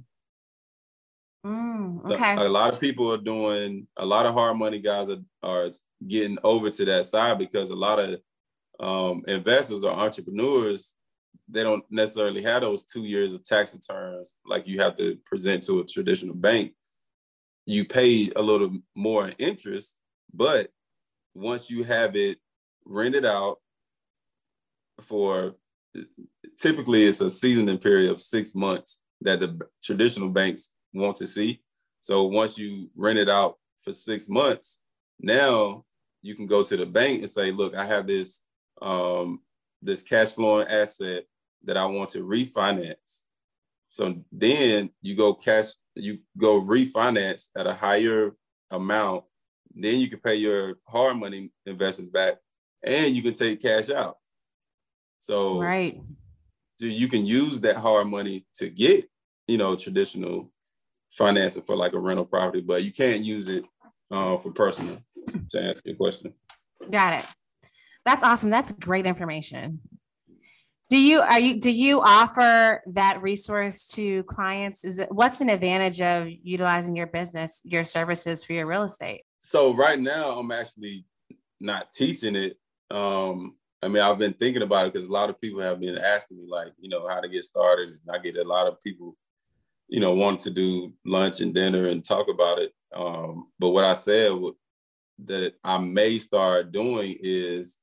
Mm, 1.45 2.07
So 2.07 2.15
okay. 2.15 2.35
A 2.35 2.49
lot 2.49 2.73
of 2.73 2.79
people 2.79 3.11
are 3.11 3.17
doing 3.17 3.87
a 3.97 4.05
lot 4.05 4.25
of 4.25 4.33
hard 4.33 4.57
money 4.57 4.79
guys 4.79 5.09
are, 5.09 5.21
are 5.43 5.69
getting 6.07 6.37
over 6.43 6.69
to 6.69 6.85
that 6.85 7.05
side 7.05 7.37
because 7.37 7.69
a 7.69 7.75
lot 7.75 7.99
of 7.99 8.19
um, 8.79 9.23
investors 9.27 9.83
or 9.83 9.91
entrepreneurs 9.91 10.95
they 11.47 11.63
don't 11.63 11.83
necessarily 11.91 12.41
have 12.41 12.63
those 12.63 12.83
two 12.83 13.03
years 13.03 13.33
of 13.33 13.43
tax 13.43 13.73
returns 13.73 14.35
like 14.45 14.67
you 14.67 14.79
have 14.79 14.97
to 14.97 15.17
present 15.25 15.61
to 15.63 15.79
a 15.79 15.85
traditional 15.85 16.33
bank. 16.33 16.73
You 17.67 17.85
pay 17.85 18.31
a 18.35 18.41
little 18.41 18.71
more 18.95 19.29
interest, 19.37 19.95
but 20.33 20.69
once 21.35 21.69
you 21.69 21.83
have 21.83 22.15
it 22.15 22.39
rented 22.85 23.25
out 23.25 23.57
for 25.01 25.55
typically 26.57 27.05
it's 27.05 27.21
a 27.21 27.29
seasoning 27.29 27.77
period 27.77 28.11
of 28.11 28.21
six 28.21 28.55
months 28.55 29.01
that 29.21 29.39
the 29.39 29.59
traditional 29.83 30.29
banks 30.29 30.71
want 30.93 31.15
to 31.17 31.27
see. 31.27 31.61
So 31.99 32.23
once 32.23 32.57
you 32.57 32.89
rent 32.95 33.19
it 33.19 33.29
out 33.29 33.57
for 33.79 33.91
six 33.91 34.29
months, 34.29 34.79
now 35.19 35.83
you 36.21 36.35
can 36.35 36.45
go 36.45 36.63
to 36.63 36.77
the 36.77 36.85
bank 36.85 37.21
and 37.21 37.29
say, 37.29 37.51
look, 37.51 37.75
I 37.75 37.85
have 37.85 38.07
this 38.07 38.41
um, 38.81 39.39
this 39.81 40.03
cash 40.03 40.31
flowing 40.31 40.67
asset 40.67 41.25
that 41.63 41.77
I 41.77 41.85
want 41.85 42.09
to 42.11 42.19
refinance. 42.19 43.23
So 43.89 44.15
then 44.31 44.89
you 45.01 45.15
go 45.15 45.33
cash, 45.33 45.67
you 45.95 46.19
go 46.37 46.61
refinance 46.61 47.49
at 47.55 47.67
a 47.67 47.73
higher 47.73 48.35
amount. 48.71 49.23
Then 49.73 49.99
you 49.99 50.09
can 50.09 50.19
pay 50.19 50.35
your 50.35 50.75
hard 50.87 51.17
money 51.17 51.51
investors 51.65 52.09
back 52.09 52.35
and 52.85 53.15
you 53.15 53.21
can 53.21 53.33
take 53.33 53.61
cash 53.61 53.89
out. 53.89 54.17
So 55.19 55.59
Right. 55.59 56.01
so 56.79 56.85
you 56.85 57.07
can 57.07 57.25
use 57.25 57.61
that 57.61 57.77
hard 57.77 58.07
money 58.07 58.45
to 58.55 58.69
get, 58.69 59.09
you 59.47 59.57
know, 59.57 59.75
traditional 59.75 60.51
financing 61.09 61.63
for 61.63 61.75
like 61.75 61.93
a 61.93 61.99
rental 61.99 62.25
property, 62.25 62.61
but 62.61 62.83
you 62.83 62.91
can't 62.91 63.21
use 63.21 63.47
it 63.47 63.65
uh, 64.11 64.37
for 64.37 64.51
personal. 64.51 64.99
To 65.49 65.59
answer 65.59 65.81
your 65.85 65.95
question, 65.95 66.33
Got 66.91 67.13
it. 67.13 67.25
That's 68.05 68.21
awesome. 68.21 68.51
That's 68.51 68.71
great 68.71 69.07
information. 69.07 69.79
Do 70.89 70.99
you 70.99 71.21
are 71.21 71.39
you 71.39 71.59
do 71.59 71.71
you 71.71 71.99
offer 72.01 72.83
that 72.93 73.23
resource 73.23 73.87
to 73.95 74.21
clients? 74.25 74.85
Is 74.85 74.99
it 74.99 75.11
what's 75.11 75.41
an 75.41 75.49
advantage 75.49 75.99
of 75.99 76.27
utilizing 76.43 76.95
your 76.95 77.07
business, 77.07 77.63
your 77.65 77.83
services 77.83 78.43
for 78.43 78.53
your 78.53 78.67
real 78.67 78.83
estate? 78.83 79.23
so 79.39 79.73
right 79.75 79.99
now 79.99 80.37
I'm 80.37 80.51
actually 80.51 81.05
not 81.59 81.91
teaching 81.91 82.35
it. 82.35 82.57
Um, 82.91 83.55
I 83.81 83.87
mean, 83.87 84.01
I've 84.01 84.17
been 84.17 84.33
thinking 84.33 84.63
about 84.63 84.87
it 84.87 84.93
because 84.93 85.07
a 85.07 85.11
lot 85.11 85.29
of 85.29 85.39
people 85.39 85.61
have 85.61 85.79
been 85.79 85.97
asking 85.97 86.37
me, 86.37 86.45
like, 86.47 86.73
you 86.79 86.89
know, 86.89 87.07
how 87.07 87.19
to 87.19 87.29
get 87.29 87.43
started. 87.43 87.89
And 87.89 88.15
I 88.15 88.17
get 88.19 88.37
a 88.37 88.43
lot 88.43 88.67
of 88.67 88.81
people, 88.81 89.15
you 89.87 89.99
know, 89.99 90.13
want 90.13 90.39
to 90.41 90.49
do 90.49 90.93
lunch 91.05 91.41
and 91.41 91.53
dinner 91.53 91.87
and 91.87 92.03
talk 92.03 92.27
about 92.29 92.59
it. 92.59 92.73
Um, 92.95 93.49
but 93.59 93.69
what 93.69 93.85
I 93.85 93.93
said 93.93 94.31
that 95.25 95.53
I 95.63 95.77
may 95.77 96.17
start 96.17 96.71
doing 96.71 97.17
is 97.21 97.77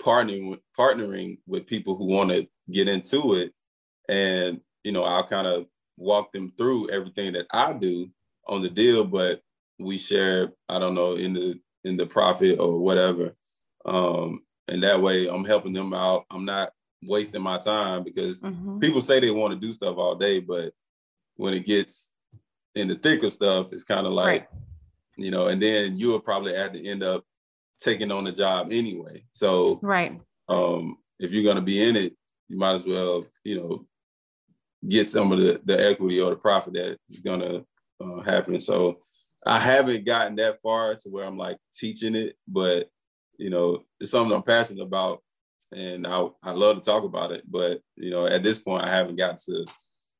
partnering 0.00 0.50
with, 0.50 0.60
partnering 0.78 1.38
with 1.46 1.66
people 1.66 1.96
who 1.96 2.06
want 2.06 2.30
to 2.30 2.46
get 2.70 2.88
into 2.88 3.34
it, 3.34 3.52
and 4.08 4.60
you 4.84 4.92
know, 4.92 5.04
I'll 5.04 5.26
kind 5.26 5.46
of 5.46 5.66
walk 5.96 6.32
them 6.32 6.52
through 6.56 6.90
everything 6.90 7.32
that 7.34 7.46
I 7.52 7.72
do 7.72 8.10
on 8.48 8.62
the 8.62 8.70
deal, 8.70 9.04
but 9.04 9.42
we 9.78 9.98
share, 9.98 10.52
I 10.68 10.78
don't 10.78 10.94
know, 10.94 11.14
in 11.14 11.32
the 11.34 11.60
in 11.84 11.96
the 11.96 12.06
profit 12.06 12.58
or 12.58 12.78
whatever. 12.78 13.34
Um, 13.84 14.42
and 14.68 14.82
that 14.82 15.00
way 15.00 15.28
I'm 15.28 15.44
helping 15.44 15.72
them 15.72 15.92
out. 15.92 16.24
I'm 16.30 16.44
not 16.44 16.72
wasting 17.02 17.42
my 17.42 17.58
time 17.58 18.04
because 18.04 18.40
Mhm. 18.42 18.80
people 18.80 19.00
say 19.00 19.20
they 19.20 19.30
want 19.30 19.52
to 19.54 19.58
do 19.58 19.72
stuff 19.72 19.96
all 19.96 20.14
day, 20.14 20.38
but 20.38 20.72
when 21.36 21.54
it 21.54 21.66
gets 21.66 22.12
in 22.74 22.88
the 22.88 22.94
thick 22.94 23.22
of 23.22 23.32
stuff, 23.32 23.72
it's 23.72 23.84
kind 23.84 24.06
of 24.06 24.12
like, 24.12 24.26
Right. 24.42 24.48
you 25.16 25.30
know, 25.30 25.48
and 25.48 25.60
then 25.60 25.96
you'll 25.96 26.20
probably 26.20 26.54
have 26.54 26.72
to 26.72 26.84
end 26.84 27.02
up 27.02 27.24
taking 27.80 28.12
on 28.12 28.24
the 28.24 28.32
job 28.32 28.68
anyway. 28.70 29.24
So 29.32 29.80
Right. 29.82 30.20
um, 30.48 30.98
if 31.18 31.32
you're 31.32 31.44
gonna 31.44 31.60
be 31.62 31.82
in 31.82 31.96
it, 31.96 32.16
you 32.48 32.56
might 32.56 32.74
as 32.74 32.86
well, 32.86 33.26
you 33.44 33.56
know, 33.60 33.86
get 34.88 35.08
some 35.08 35.32
of 35.32 35.40
the, 35.40 35.60
the 35.64 35.88
equity 35.88 36.20
or 36.20 36.30
the 36.30 36.36
profit 36.36 36.74
that 36.74 36.98
is 37.08 37.20
gonna 37.20 37.64
uh, 38.00 38.20
happen. 38.20 38.58
So 38.60 39.02
I 39.44 39.58
haven't 39.58 40.04
gotten 40.04 40.36
that 40.36 40.60
far 40.62 40.94
to 40.96 41.08
where 41.08 41.24
I'm 41.24 41.36
like 41.36 41.58
teaching 41.72 42.14
it, 42.14 42.36
but 42.46 42.90
you 43.36 43.50
know, 43.50 43.84
it's 44.00 44.10
something 44.10 44.34
I'm 44.34 44.42
passionate 44.42 44.82
about 44.82 45.22
and 45.72 46.06
I 46.06 46.26
I 46.42 46.52
love 46.52 46.76
to 46.76 46.82
talk 46.82 47.04
about 47.04 47.32
it. 47.32 47.44
But 47.50 47.80
you 47.96 48.10
know, 48.10 48.26
at 48.26 48.42
this 48.42 48.58
point 48.60 48.84
I 48.84 48.88
haven't 48.88 49.16
got 49.16 49.38
to 49.38 49.64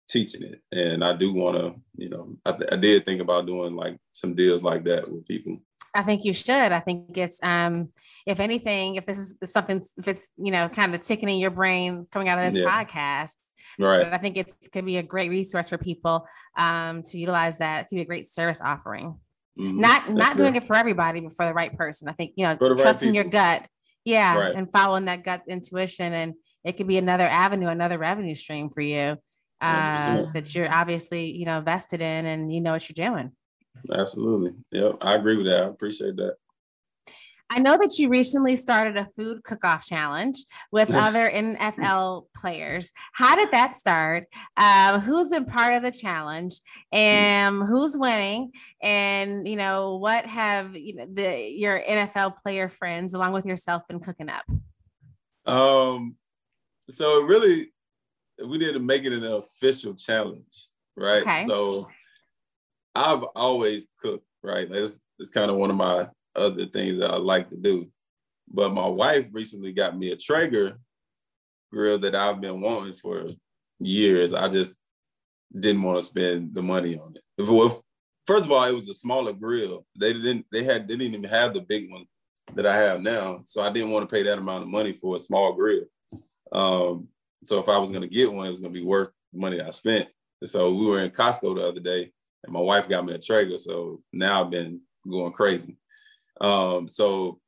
teaching 0.09 0.43
it. 0.43 0.61
And 0.73 1.03
I 1.03 1.15
do 1.15 1.33
want 1.33 1.57
to, 1.57 1.75
you 1.97 2.11
know, 2.11 2.37
I, 2.45 2.55
I 2.73 2.77
did 2.77 3.05
think 3.05 3.21
about 3.21 3.47
doing 3.47 3.75
like 3.75 3.97
some 4.13 4.35
deals 4.35 4.63
like 4.63 4.85
that 4.85 5.11
with 5.11 5.27
people. 5.27 5.59
I 5.95 6.03
think 6.03 6.25
you 6.25 6.33
should. 6.33 6.73
I 6.73 6.81
think 6.81 7.17
it's 7.17 7.39
um 7.43 7.91
if 8.27 8.41
anything, 8.41 8.97
if 8.97 9.07
this 9.07 9.19
is 9.19 9.37
something 9.45 9.85
if 9.99 10.09
it's, 10.09 10.33
you 10.37 10.51
know, 10.51 10.69
kind 10.69 10.95
of 10.95 11.01
ticking 11.03 11.29
in 11.29 11.39
your 11.39 11.51
brain 11.51 12.07
coming 12.11 12.29
out 12.29 12.39
of 12.39 12.45
this 12.45 12.61
yeah. 12.61 12.69
podcast. 12.69 13.35
Right. 13.79 14.07
I 14.07 14.19
think 14.19 14.37
it 14.37 14.53
could 14.73 14.85
be 14.85 14.99
a 14.99 15.03
great 15.03 15.31
resource 15.31 15.69
for 15.69 15.79
people 15.79 16.27
um 16.57 17.03
to 17.05 17.19
utilize 17.19 17.59
that. 17.59 17.83
It 17.83 17.89
could 17.89 17.97
be 17.97 18.03
a 18.03 18.07
great 18.07 18.27
service 18.27 18.61
offering. 18.63 19.19
Mm-hmm. 19.59 19.80
Not 19.80 20.07
That's 20.07 20.18
not 20.18 20.36
doing 20.36 20.57
it 20.57 20.64
for 20.64 20.76
everybody, 20.76 21.20
but 21.20 21.32
for 21.32 21.44
the 21.44 21.53
right 21.53 21.76
person. 21.76 22.09
I 22.09 22.12
think, 22.12 22.32
you 22.36 22.46
know, 22.46 22.57
trusting 22.57 23.09
right 23.09 23.14
your 23.14 23.24
gut. 23.24 23.66
Yeah. 24.05 24.36
Right. 24.36 24.55
And 24.55 24.70
following 24.72 25.05
that 25.07 25.24
gut 25.24 25.42
intuition. 25.48 26.12
And 26.12 26.34
it 26.64 26.72
could 26.72 26.88
be 26.88 26.98
another 26.98 27.26
avenue, 27.26 27.68
another 27.68 27.98
revenue 27.98 28.34
stream 28.34 28.70
for 28.70 28.80
you 28.80 29.16
uh, 29.61 30.24
that 30.32 30.55
you're 30.55 30.72
obviously, 30.72 31.30
you 31.30 31.44
know, 31.44 31.61
vested 31.61 32.03
in 32.03 32.26
and 32.26 32.53
you 32.53 32.61
know 32.61 32.72
what 32.72 32.88
you're 32.88 33.11
doing. 33.11 33.32
Absolutely. 33.92 34.53
Yep. 34.70 34.98
I 35.03 35.14
agree 35.16 35.36
with 35.36 35.46
that. 35.46 35.64
I 35.64 35.68
appreciate 35.68 36.16
that. 36.16 36.36
I 37.55 37.59
know 37.59 37.76
that 37.76 37.98
you 37.98 38.09
recently 38.09 38.57
started 38.57 38.96
a 38.96 39.05
food 39.05 39.44
cook-off 39.44 39.84
challenge 39.84 40.38
with 40.70 40.90
other 40.90 41.30
NFL 41.30 42.28
players. 42.34 42.92
How 43.12 43.36
did 43.36 43.50
that 43.50 43.76
start? 43.76 44.26
Um, 44.57 45.00
who's 45.00 45.28
been 45.28 45.44
part 45.44 45.74
of 45.74 45.82
the 45.82 45.92
challenge, 45.92 46.61
and 46.92 47.62
who's 47.62 47.94
winning? 47.94 48.53
And 48.82 49.46
you 49.46 49.57
know 49.57 49.96
what 49.96 50.24
have 50.24 50.74
you 50.74 50.94
know, 50.94 51.07
the 51.12 51.50
your 51.50 51.78
NFL 51.78 52.36
player 52.38 52.70
friends, 52.70 53.12
along 53.12 53.32
with 53.32 53.44
yourself, 53.44 53.86
been 53.86 54.00
cooking 54.00 54.30
up? 54.30 54.44
Um, 55.44 56.16
so 56.88 57.20
really, 57.20 57.70
we 58.42 58.57
didn't 58.57 58.86
make 58.86 59.05
it 59.05 59.12
an 59.12 59.24
official 59.24 59.94
challenge, 59.94 60.70
right? 60.96 61.20
Okay. 61.20 61.44
So 61.46 61.86
I've 62.94 63.24
always 63.36 63.88
cooked, 64.00 64.26
right? 64.42 64.66
It's, 64.70 64.98
it's 65.18 65.28
kind 65.28 65.50
of 65.50 65.59
one 65.59 65.68
of 65.68 65.76
my 65.76 66.09
other 66.35 66.66
things 66.66 66.99
that 66.99 67.11
I 67.11 67.16
like 67.16 67.51
to 67.51 67.57
do. 67.57 67.89
But 68.49 68.74
my 68.74 68.87
wife 68.87 69.28
recently 69.33 69.72
got 69.72 69.97
me 69.97 70.11
a 70.11 70.16
Traeger 70.16 70.78
grill 71.72 71.99
that 72.01 72.14
I've 72.14 72.41
been 72.41 72.61
wanting 72.61 72.95
for 72.95 73.26
years. 73.78 74.35
I 74.35 74.49
just 74.49 74.76
didn't 75.59 75.83
want 75.83 75.99
to 75.99 76.05
spend 76.05 76.55
the 76.55 76.62
money 76.62 76.99
on 76.99 77.16
it. 77.16 77.22
If, 77.39 77.80
first 78.26 78.47
of 78.47 78.53
all, 78.53 78.64
it 78.64 78.74
was 78.74 78.89
a 78.89 78.95
smaller 78.95 79.33
grill. 79.33 79.87
They 79.99 80.12
didn't 80.12 80.47
they 80.53 80.64
had 80.64 80.87
they 80.87 80.97
didn't 80.97 81.14
even 81.14 81.30
have 81.30 81.55
the 81.55 81.61
big 81.61 81.91
one 81.91 82.05
that 82.55 82.66
I 82.66 82.76
have 82.76 83.01
now. 83.01 83.43
So 83.47 83.62
I 83.62 83.70
didn't 83.70 83.91
want 83.91 84.09
to 84.09 84.14
pay 84.14 84.22
that 84.24 84.39
amount 84.39 84.64
of 84.64 84.68
money 84.68 84.93
for 84.93 85.16
a 85.16 85.20
small 85.20 85.53
grill. 85.55 85.85
Um, 86.53 87.09
so 87.45 87.59
if 87.59 87.68
I 87.68 87.78
was 87.78 87.91
gonna 87.91 88.09
get 88.09 88.33
one, 88.33 88.47
it 88.47 88.51
was 88.51 88.61
gonna 88.61 88.72
be 88.72 88.85
worth 88.85 89.11
the 89.33 89.41
money 89.41 89.61
I 89.61 89.70
spent. 89.70 90.09
So 90.45 90.74
we 90.74 90.87
were 90.87 91.01
in 91.01 91.11
Costco 91.11 91.57
the 91.57 91.66
other 91.66 91.80
day, 91.80 92.12
and 92.45 92.53
my 92.53 92.61
wife 92.61 92.89
got 92.89 93.05
me 93.05 93.14
a 93.14 93.18
Traeger. 93.18 93.59
So 93.59 94.03
now 94.12 94.43
I've 94.43 94.51
been 94.51 94.80
going 95.09 95.33
crazy. 95.33 95.76
Um, 96.41 96.89
so 96.89 97.41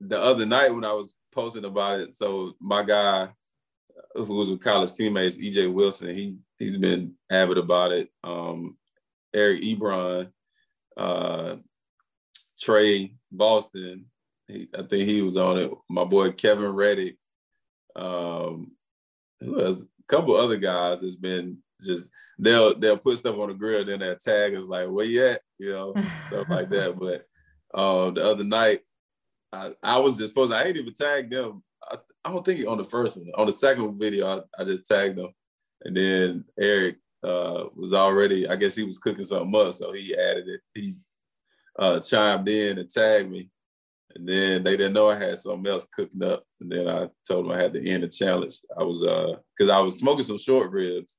the 0.00 0.20
other 0.20 0.46
night 0.46 0.74
when 0.74 0.84
I 0.84 0.92
was 0.92 1.16
posting 1.32 1.64
about 1.64 2.00
it, 2.00 2.14
so 2.14 2.54
my 2.60 2.82
guy 2.82 3.28
who 4.14 4.36
was 4.36 4.50
with 4.50 4.60
college 4.60 4.92
teammates, 4.94 5.36
EJ 5.36 5.72
Wilson, 5.72 6.14
he 6.14 6.38
he's 6.58 6.78
been 6.78 7.14
avid 7.30 7.58
about 7.58 7.92
it. 7.92 8.08
Um, 8.24 8.76
Eric 9.34 9.62
Ebron, 9.62 10.30
uh, 10.96 11.56
Tre 12.58 13.12
Boston, 13.30 14.06
he, 14.48 14.68
I 14.74 14.82
think 14.82 15.08
he 15.08 15.22
was 15.22 15.36
on 15.36 15.58
it. 15.58 15.70
My 15.88 16.04
boy 16.04 16.32
Kevin 16.32 16.70
Reddick, 16.70 17.16
um, 17.94 18.72
who 19.40 19.58
has 19.58 19.82
a 19.82 19.86
couple 20.08 20.36
other 20.36 20.56
guys 20.56 21.00
that's 21.00 21.16
been 21.16 21.58
just 21.82 22.08
they'll 22.38 22.78
they'll 22.78 22.98
put 22.98 23.18
stuff 23.18 23.38
on 23.38 23.48
the 23.48 23.54
grill, 23.54 23.84
then 23.84 24.00
they'll 24.00 24.16
tag 24.16 24.54
us 24.54 24.64
like, 24.66 24.88
where 24.88 25.04
you 25.04 25.24
at? 25.26 25.40
You 25.58 25.72
know, 25.72 25.94
stuff 26.26 26.48
like 26.48 26.68
that. 26.70 26.96
But 26.98 27.26
uh, 27.74 28.10
the 28.10 28.24
other 28.24 28.44
night, 28.44 28.80
I, 29.52 29.72
I 29.82 29.98
was 29.98 30.16
just 30.16 30.30
supposed 30.30 30.52
I 30.52 30.64
ain't 30.64 30.76
even 30.76 30.94
tagged 30.94 31.32
them. 31.32 31.62
I, 31.82 31.98
I 32.24 32.32
don't 32.32 32.44
think 32.44 32.66
on 32.66 32.78
the 32.78 32.84
first 32.84 33.16
one. 33.16 33.26
On 33.36 33.46
the 33.46 33.52
second 33.52 33.98
video, 33.98 34.26
I, 34.26 34.62
I 34.62 34.64
just 34.64 34.86
tagged 34.86 35.18
them. 35.18 35.30
And 35.82 35.96
then 35.96 36.44
Eric 36.58 36.96
uh, 37.22 37.64
was 37.74 37.92
already, 37.92 38.48
I 38.48 38.56
guess 38.56 38.74
he 38.74 38.84
was 38.84 38.98
cooking 38.98 39.24
something 39.24 39.54
up, 39.54 39.74
so 39.74 39.92
he 39.92 40.16
added 40.16 40.48
it. 40.48 40.60
He 40.74 40.96
uh, 41.78 42.00
chimed 42.00 42.48
in 42.48 42.78
and 42.78 42.90
tagged 42.90 43.30
me. 43.30 43.50
And 44.14 44.26
then 44.26 44.64
they 44.64 44.76
didn't 44.78 44.94
know 44.94 45.10
I 45.10 45.16
had 45.16 45.38
something 45.38 45.70
else 45.70 45.86
cooking 45.92 46.22
up. 46.22 46.44
And 46.60 46.72
then 46.72 46.88
I 46.88 47.10
told 47.28 47.44
them 47.44 47.52
I 47.52 47.60
had 47.60 47.74
to 47.74 47.86
end 47.86 48.02
the 48.02 48.08
challenge. 48.08 48.60
I 48.78 48.82
was 48.82 49.04
uh 49.04 49.34
because 49.54 49.70
I 49.70 49.78
was 49.78 49.98
smoking 49.98 50.24
some 50.24 50.38
short 50.38 50.70
ribs. 50.70 51.18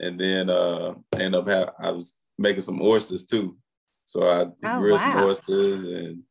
And 0.00 0.18
then 0.18 0.50
uh 0.50 0.94
I 1.14 1.20
ended 1.20 1.40
up 1.40 1.48
have, 1.48 1.70
I 1.78 1.90
was 1.90 2.16
making 2.38 2.62
some 2.62 2.80
oysters 2.82 3.24
too. 3.24 3.56
So 4.04 4.22
I 4.22 4.46
oh, 4.68 4.80
grilled 4.80 5.00
wow. 5.00 5.12
some 5.12 5.24
oysters 5.24 5.84
and 5.84 6.22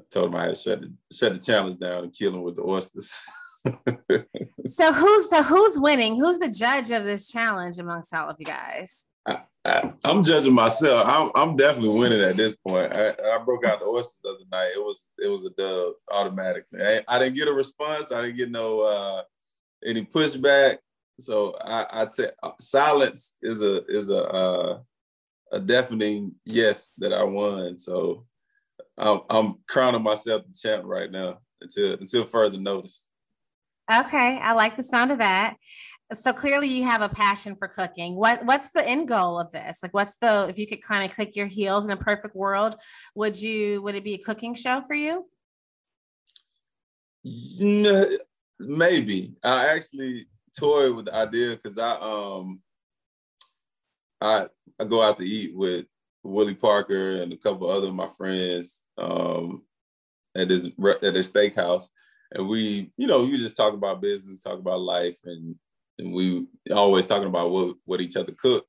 I 0.00 0.04
told 0.10 0.28
him 0.28 0.36
I 0.36 0.42
had 0.42 0.54
to 0.54 0.60
shut 0.60 0.80
the 0.80 0.92
shut 1.12 1.34
the 1.34 1.40
challenge 1.40 1.78
down 1.78 2.04
and 2.04 2.12
kill 2.12 2.34
him 2.34 2.42
with 2.42 2.56
the 2.56 2.64
oysters. 2.64 3.12
so 4.66 4.92
who's 4.92 5.30
so 5.30 5.42
who's 5.42 5.78
winning? 5.78 6.16
Who's 6.16 6.38
the 6.38 6.50
judge 6.50 6.90
of 6.90 7.04
this 7.04 7.30
challenge 7.30 7.78
amongst 7.78 8.14
all 8.14 8.30
of 8.30 8.36
you 8.38 8.46
guys? 8.46 9.06
I, 9.64 9.92
am 10.04 10.22
judging 10.22 10.52
myself. 10.52 11.04
I'm, 11.06 11.30
I'm, 11.34 11.56
definitely 11.56 11.98
winning 11.98 12.20
at 12.20 12.36
this 12.36 12.54
point. 12.56 12.92
I, 12.92 13.08
I, 13.10 13.38
broke 13.44 13.66
out 13.66 13.80
the 13.80 13.86
oysters 13.86 14.20
the 14.22 14.30
other 14.30 14.44
night. 14.52 14.70
It 14.74 14.80
was 14.80 15.10
it 15.18 15.28
was 15.28 15.44
a 15.44 15.50
dub 15.50 15.94
automatically. 16.12 16.80
I, 16.82 17.02
I 17.08 17.18
didn't 17.18 17.34
get 17.34 17.48
a 17.48 17.52
response. 17.52 18.12
I 18.12 18.22
didn't 18.22 18.36
get 18.36 18.50
no 18.50 18.80
uh, 18.80 19.22
any 19.84 20.04
pushback. 20.04 20.78
So 21.18 21.56
I, 21.60 21.86
I 21.90 22.08
say 22.08 22.30
silence 22.60 23.36
is 23.42 23.62
a 23.62 23.84
is 23.86 24.10
a 24.10 24.24
uh, 24.24 24.78
a 25.52 25.60
deafening 25.60 26.34
yes 26.44 26.92
that 26.98 27.12
I 27.12 27.24
won. 27.24 27.78
So 27.78 28.26
I'm, 28.98 29.20
I'm 29.30 29.54
crowning 29.68 30.02
myself 30.02 30.42
the 30.46 30.58
champ 30.58 30.84
right 30.84 31.10
now 31.10 31.38
until 31.60 31.94
until 31.94 32.24
further 32.24 32.58
notice. 32.58 33.08
Okay, 33.92 34.38
I 34.38 34.52
like 34.52 34.76
the 34.76 34.82
sound 34.82 35.12
of 35.12 35.18
that. 35.18 35.56
So 36.12 36.32
clearly 36.32 36.68
you 36.68 36.84
have 36.84 37.02
a 37.02 37.08
passion 37.08 37.56
for 37.56 37.68
cooking. 37.68 38.14
What 38.14 38.44
what's 38.44 38.70
the 38.70 38.86
end 38.86 39.08
goal 39.08 39.40
of 39.40 39.52
this? 39.52 39.80
Like 39.82 39.94
what's 39.94 40.16
the 40.16 40.46
if 40.48 40.58
you 40.58 40.66
could 40.66 40.82
kind 40.82 41.08
of 41.08 41.14
click 41.14 41.34
your 41.34 41.46
heels 41.46 41.86
in 41.86 41.92
a 41.92 41.96
perfect 41.96 42.36
world 42.36 42.76
would 43.14 43.40
you 43.40 43.82
would 43.82 43.94
it 43.94 44.04
be 44.04 44.14
a 44.14 44.18
cooking 44.18 44.54
show 44.54 44.82
for 44.82 44.94
you? 44.94 45.26
No, 47.60 48.08
maybe. 48.60 49.34
I 49.42 49.74
actually 49.74 50.26
toyed 50.58 50.94
with 50.94 51.06
the 51.06 51.14
idea 51.14 51.50
because 51.50 51.78
i 51.78 51.92
um 51.92 52.60
i 54.20 54.46
i 54.80 54.84
go 54.84 55.02
out 55.02 55.18
to 55.18 55.24
eat 55.24 55.54
with 55.54 55.86
willie 56.22 56.54
parker 56.54 57.22
and 57.22 57.32
a 57.32 57.36
couple 57.36 57.70
other 57.70 57.88
of 57.88 57.94
my 57.94 58.08
friends 58.16 58.84
um 58.98 59.62
at 60.36 60.48
this 60.48 60.66
at 61.02 61.14
this 61.14 61.30
steakhouse 61.30 61.86
and 62.32 62.48
we 62.48 62.90
you 62.96 63.06
know 63.06 63.24
you 63.24 63.36
just 63.36 63.56
talk 63.56 63.74
about 63.74 64.00
business 64.02 64.42
talk 64.42 64.58
about 64.58 64.80
life 64.80 65.18
and 65.24 65.54
and 65.98 66.12
we 66.12 66.46
always 66.72 67.06
talking 67.06 67.28
about 67.28 67.50
what, 67.50 67.76
what 67.84 68.00
each 68.00 68.16
other 68.16 68.32
cook. 68.32 68.66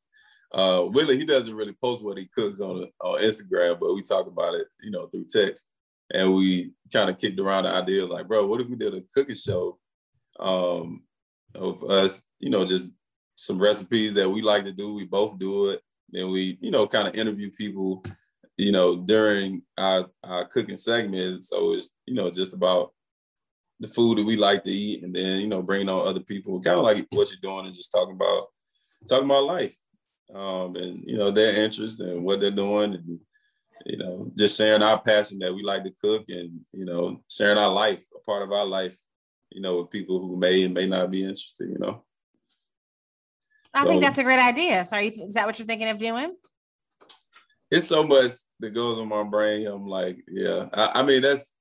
Uh, 0.53 0.85
Willie, 0.88 1.17
he 1.17 1.25
doesn't 1.25 1.55
really 1.55 1.73
post 1.73 2.01
what 2.01 2.17
he 2.17 2.25
cooks 2.25 2.61
on 2.61 2.88
on 3.01 3.21
Instagram, 3.21 3.79
but 3.79 3.93
we 3.93 4.01
talk 4.01 4.27
about 4.27 4.55
it, 4.55 4.67
you 4.81 4.91
know, 4.91 5.07
through 5.07 5.25
text. 5.29 5.67
And 6.13 6.33
we 6.33 6.71
kind 6.91 7.09
of 7.09 7.17
kicked 7.17 7.39
around 7.39 7.65
the 7.65 7.71
idea 7.71 8.05
like, 8.05 8.27
bro, 8.27 8.45
what 8.45 8.61
if 8.61 8.69
we 8.69 8.77
did 8.77 8.95
a 8.95 9.01
cooking 9.13 9.35
show 9.35 9.77
um, 10.39 11.03
of 11.55 11.83
us, 11.83 12.23
you 12.39 12.49
know, 12.49 12.65
just 12.65 12.91
some 13.35 13.59
recipes 13.59 14.13
that 14.15 14.29
we 14.29 14.41
like 14.41 14.65
to 14.65 14.71
do. 14.71 14.93
We 14.93 15.05
both 15.05 15.37
do 15.39 15.69
it. 15.69 15.81
Then 16.09 16.31
we, 16.31 16.57
you 16.61 16.71
know, 16.71 16.87
kind 16.87 17.07
of 17.07 17.15
interview 17.15 17.51
people, 17.51 18.03
you 18.57 18.71
know, 18.71 18.97
during 18.97 19.61
our, 19.77 20.05
our 20.23 20.45
cooking 20.45 20.77
segments. 20.77 21.49
So 21.49 21.73
it's, 21.73 21.91
you 22.05 22.15
know, 22.15 22.31
just 22.31 22.53
about 22.53 22.93
the 23.79 23.87
food 23.87 24.17
that 24.17 24.25
we 24.25 24.35
like 24.35 24.63
to 24.63 24.71
eat, 24.71 25.03
and 25.03 25.15
then 25.15 25.39
you 25.39 25.47
know 25.47 25.61
bringing 25.61 25.89
on 25.89 26.07
other 26.07 26.19
people, 26.19 26.59
kind 26.61 26.77
of 26.77 26.83
like 26.83 27.05
what 27.11 27.29
you're 27.29 27.39
doing, 27.41 27.65
and 27.65 27.75
just 27.75 27.91
talking 27.91 28.15
about 28.15 28.47
talking 29.07 29.25
about 29.25 29.43
life, 29.43 29.75
um, 30.33 30.75
and 30.75 31.03
you 31.05 31.17
know 31.17 31.31
their 31.31 31.55
interests 31.55 31.99
and 31.99 32.23
what 32.23 32.39
they're 32.39 32.51
doing, 32.51 32.95
and 32.95 33.19
you 33.85 33.97
know 33.97 34.31
just 34.35 34.57
sharing 34.57 34.81
our 34.81 34.99
passion 34.99 35.39
that 35.39 35.53
we 35.53 35.63
like 35.63 35.83
to 35.83 35.91
cook, 36.01 36.25
and 36.29 36.59
you 36.73 36.85
know 36.85 37.21
sharing 37.29 37.57
our 37.57 37.71
life, 37.71 38.05
a 38.15 38.19
part 38.21 38.41
of 38.41 38.51
our 38.51 38.65
life, 38.65 38.97
you 39.51 39.61
know, 39.61 39.77
with 39.77 39.89
people 39.89 40.19
who 40.19 40.37
may 40.37 40.63
and 40.63 40.73
may 40.73 40.87
not 40.87 41.11
be 41.11 41.23
interested, 41.23 41.69
you 41.69 41.77
know. 41.79 42.03
I 43.73 43.83
so, 43.83 43.89
think 43.89 44.03
that's 44.03 44.17
a 44.17 44.23
great 44.23 44.39
idea. 44.39 44.83
So, 44.85 44.97
you, 44.97 45.11
is 45.11 45.35
that 45.35 45.45
what 45.45 45.59
you're 45.59 45.65
thinking 45.65 45.89
of 45.89 45.97
doing? 45.97 46.35
It's 47.69 47.87
so 47.87 48.03
much 48.03 48.31
that 48.59 48.73
goes 48.73 48.97
on 48.97 49.09
my 49.09 49.23
brain. 49.23 49.67
I'm 49.67 49.87
like, 49.87 50.17
yeah. 50.29 50.67
I, 50.73 50.91
I 50.95 51.03
mean, 51.03 51.21
that's 51.21 51.53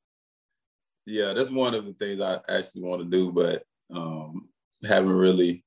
yeah, 1.07 1.33
that's 1.33 1.51
one 1.51 1.75
of 1.75 1.85
the 1.85 1.93
things 1.93 2.21
I 2.21 2.41
actually 2.49 2.83
want 2.83 3.03
to 3.03 3.09
do, 3.09 3.31
but 3.31 3.63
um, 3.95 4.49
haven't 4.85 5.13
really 5.13 5.65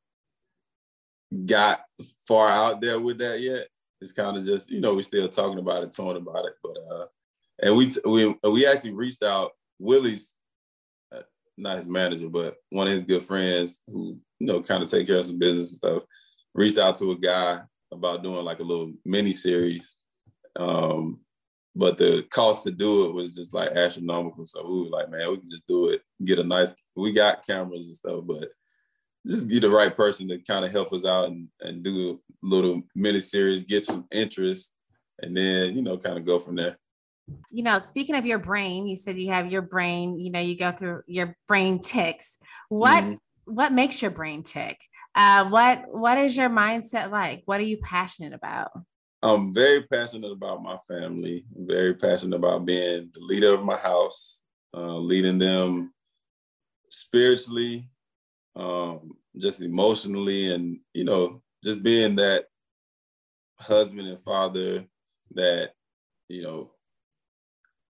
got 1.45 1.81
far 2.27 2.49
out 2.49 2.81
there 2.81 2.99
with 2.99 3.19
that 3.19 3.39
yet. 3.39 3.67
It's 4.01 4.11
kind 4.11 4.37
of 4.37 4.45
just 4.45 4.69
you 4.69 4.81
know 4.81 4.95
we're 4.95 5.01
still 5.01 5.27
talking 5.29 5.59
about 5.59 5.83
it, 5.83 5.93
talking 5.93 6.21
about 6.21 6.45
it, 6.45 6.53
but 6.63 6.77
uh, 6.91 7.05
and 7.61 7.75
we 7.75 7.89
we 8.05 8.35
we 8.49 8.67
actually 8.67 8.93
reached 8.93 9.23
out 9.23 9.51
Willie's 9.77 10.35
not 11.59 11.77
his 11.77 11.87
manager, 11.87 12.29
but 12.29 12.55
one 12.69 12.87
of 12.87 12.93
his 12.93 13.03
good 13.03 13.23
friends 13.23 13.79
who 13.87 14.19
you 14.39 14.47
know, 14.47 14.61
kind 14.61 14.83
of 14.83 14.89
take 14.89 15.07
care 15.07 15.17
of 15.17 15.25
some 15.25 15.39
business 15.39 15.71
and 15.71 15.77
stuff. 15.77 16.03
Reached 16.53 16.77
out 16.77 16.95
to 16.95 17.11
a 17.11 17.17
guy 17.17 17.61
about 17.91 18.23
doing 18.23 18.43
like 18.43 18.59
a 18.59 18.63
little 18.63 18.93
mini 19.05 19.31
series. 19.31 19.95
Um, 20.55 21.19
but 21.75 21.97
the 21.97 22.25
cost 22.31 22.63
to 22.63 22.71
do 22.71 23.05
it 23.05 23.13
was 23.13 23.35
just 23.35 23.53
like 23.53 23.71
astronomical. 23.71 24.45
So 24.45 24.67
we 24.67 24.83
were 24.83 24.89
like, 24.89 25.09
man, 25.09 25.29
we 25.29 25.37
can 25.37 25.49
just 25.49 25.67
do 25.67 25.89
it, 25.89 26.01
get 26.23 26.39
a 26.39 26.43
nice, 26.43 26.73
we 26.95 27.11
got 27.11 27.45
cameras 27.45 27.85
and 27.87 27.95
stuff, 27.95 28.23
but 28.25 28.49
just 29.27 29.47
be 29.47 29.59
the 29.59 29.69
right 29.69 29.95
person 29.95 30.27
to 30.29 30.39
kind 30.39 30.65
of 30.65 30.71
help 30.71 30.91
us 30.93 31.05
out 31.05 31.25
and, 31.25 31.47
and 31.61 31.83
do 31.83 32.11
a 32.11 32.15
little 32.41 32.81
mini 32.95 33.19
series, 33.19 33.63
get 33.63 33.85
some 33.85 34.05
interest, 34.11 34.73
and 35.21 35.35
then, 35.35 35.75
you 35.75 35.81
know, 35.81 35.97
kind 35.97 36.17
of 36.17 36.25
go 36.25 36.39
from 36.39 36.55
there. 36.55 36.77
You 37.51 37.63
know, 37.63 37.81
speaking 37.81 38.15
of 38.15 38.25
your 38.25 38.39
brain, 38.39 38.87
you 38.87 38.95
said 38.95 39.17
you 39.17 39.31
have 39.31 39.51
your 39.51 39.61
brain, 39.61 40.19
you 40.19 40.31
know, 40.31 40.39
you 40.39 40.57
go 40.57 40.71
through 40.71 41.01
your 41.07 41.35
brain 41.47 41.79
ticks. 41.79 42.37
What 42.69 43.03
mm-hmm. 43.03 43.53
what 43.53 43.71
makes 43.71 44.01
your 44.01 44.11
brain 44.11 44.43
tick? 44.43 44.79
Uh, 45.15 45.49
what 45.49 45.85
what 45.91 46.17
is 46.17 46.37
your 46.37 46.49
mindset 46.49 47.11
like? 47.11 47.41
What 47.45 47.59
are 47.59 47.63
you 47.63 47.77
passionate 47.77 48.33
about? 48.33 48.71
I'm 49.21 49.53
very 49.53 49.83
passionate 49.83 50.31
about 50.31 50.63
my 50.63 50.77
family. 50.87 51.45
I'm 51.57 51.67
very 51.67 51.93
passionate 51.93 52.37
about 52.37 52.65
being 52.65 53.09
the 53.13 53.19
leader 53.19 53.53
of 53.53 53.65
my 53.65 53.77
house, 53.77 54.43
uh, 54.73 54.97
leading 54.97 55.37
them 55.37 55.93
spiritually, 56.89 57.89
um, 58.55 59.17
just 59.37 59.61
emotionally, 59.61 60.53
and 60.53 60.79
you 60.93 61.03
know, 61.03 61.41
just 61.63 61.83
being 61.83 62.15
that 62.15 62.45
husband 63.59 64.07
and 64.07 64.19
father 64.19 64.85
that 65.33 65.71
you 66.29 66.41
know 66.41 66.71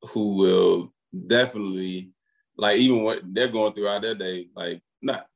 who 0.07 0.35
will 0.35 0.93
definitely 1.27 2.11
like 2.57 2.77
even 2.77 3.03
what 3.03 3.21
they're 3.23 3.47
going 3.47 3.73
through 3.73 3.83
throughout 3.83 4.01
their 4.01 4.15
day, 4.15 4.47
like 4.55 4.81
not 5.01 5.27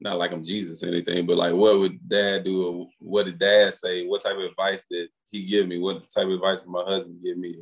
not 0.00 0.18
like 0.18 0.32
I'm 0.32 0.44
Jesus 0.44 0.82
or 0.82 0.88
anything, 0.88 1.26
but 1.26 1.36
like 1.36 1.54
what 1.54 1.78
would 1.78 2.08
dad 2.08 2.44
do? 2.44 2.66
or 2.66 2.88
what 2.98 3.26
did 3.26 3.38
dad 3.38 3.74
say? 3.74 4.06
What 4.06 4.22
type 4.22 4.36
of 4.36 4.42
advice 4.42 4.84
did 4.90 5.08
he 5.26 5.44
give 5.46 5.68
me? 5.68 5.78
What 5.78 6.08
type 6.10 6.26
of 6.26 6.32
advice 6.32 6.60
did 6.60 6.68
my 6.68 6.84
husband 6.84 7.20
give 7.24 7.38
me? 7.38 7.56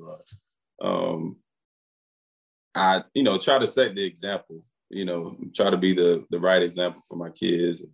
um, 0.83 1.37
I, 2.75 3.05
you 3.15 3.23
know, 3.23 3.39
try 3.39 3.59
to 3.59 3.67
set 3.67 3.95
the 3.95 4.03
example, 4.03 4.63
you 4.91 5.05
know, 5.05 5.37
try 5.55 5.71
to 5.71 5.77
be 5.77 5.95
the 5.95 6.25
the 6.31 6.41
right 6.41 6.63
example 6.63 7.03
for 7.07 7.17
my 7.17 7.31
kids, 7.31 7.85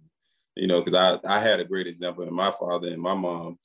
you 0.57 0.66
know, 0.66 0.81
because 0.81 0.95
I 0.95 1.19
I 1.27 1.41
had 1.41 1.61
a 1.61 1.64
great 1.64 1.87
example 1.87 2.27
in 2.27 2.33
my 2.33 2.51
father 2.51 2.89
and 2.89 3.03
my 3.03 3.14
mom. 3.14 3.59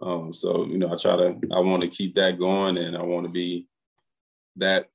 Um, 0.00 0.32
so, 0.32 0.64
you 0.64 0.78
know, 0.78 0.90
I 0.90 0.96
try 0.96 1.16
to 1.16 1.38
I 1.52 1.58
want 1.60 1.82
to 1.82 1.88
keep 1.88 2.14
that 2.14 2.38
going 2.38 2.78
and 2.78 2.96
I 2.96 3.02
want 3.02 3.26
to 3.26 3.32
be 3.32 3.66
that 4.56 4.88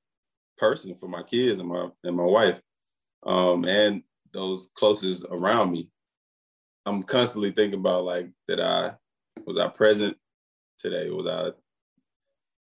person 0.58 0.96
for 0.96 1.08
my 1.08 1.24
kids 1.24 1.60
and 1.60 1.70
my 1.70 1.90
and 2.04 2.16
my 2.16 2.24
wife. 2.24 2.62
Um, 3.26 3.66
and 3.66 4.04
those 4.32 4.70
closest 4.76 5.26
around 5.32 5.72
me. 5.72 5.90
I'm 6.86 7.02
constantly 7.04 7.52
thinking 7.52 7.80
about 7.80 8.04
like, 8.04 8.30
did 8.48 8.60
I 8.60 8.94
was 9.46 9.58
I 9.58 9.68
present 9.68 10.18
today? 10.78 11.10
Was 11.10 11.28
I 11.28 11.52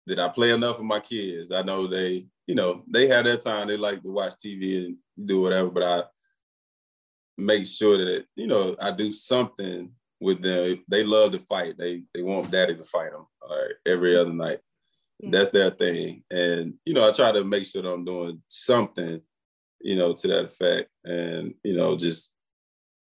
did 0.06 0.18
I 0.18 0.28
play 0.28 0.50
enough 0.52 0.78
with 0.78 0.86
my 0.86 1.00
kids? 1.00 1.50
I 1.50 1.62
know 1.62 1.86
they, 1.86 2.26
you 2.46 2.54
know, 2.54 2.84
they 2.88 3.08
have 3.08 3.24
their 3.24 3.36
time. 3.36 3.66
They 3.66 3.76
like 3.76 4.02
to 4.02 4.12
watch 4.12 4.34
TV 4.34 4.86
and 4.86 4.96
do 5.24 5.40
whatever, 5.40 5.68
but 5.68 5.82
I 5.82 6.02
make 7.38 7.66
sure 7.66 7.98
that 7.98 8.24
you 8.34 8.46
know 8.46 8.76
I 8.80 8.90
do 8.92 9.12
something 9.12 9.90
with 10.20 10.42
them. 10.42 10.84
They 10.88 11.04
love 11.04 11.32
to 11.32 11.38
fight. 11.38 11.76
They 11.78 12.04
they 12.14 12.22
want 12.22 12.50
daddy 12.50 12.76
to 12.76 12.84
fight 12.84 13.12
them 13.12 13.26
right, 13.48 13.74
every 13.84 14.16
other 14.16 14.32
night. 14.32 14.60
That's 15.20 15.50
their 15.50 15.70
thing, 15.70 16.24
and 16.30 16.74
you 16.84 16.94
know 16.94 17.08
I 17.08 17.12
try 17.12 17.32
to 17.32 17.44
make 17.44 17.64
sure 17.64 17.82
that 17.82 17.88
I'm 17.88 18.04
doing 18.04 18.42
something 18.48 19.20
you 19.80 19.96
know, 19.96 20.12
to 20.12 20.28
that 20.28 20.44
effect. 20.44 20.90
And, 21.04 21.54
you 21.62 21.76
know, 21.76 21.96
just 21.96 22.32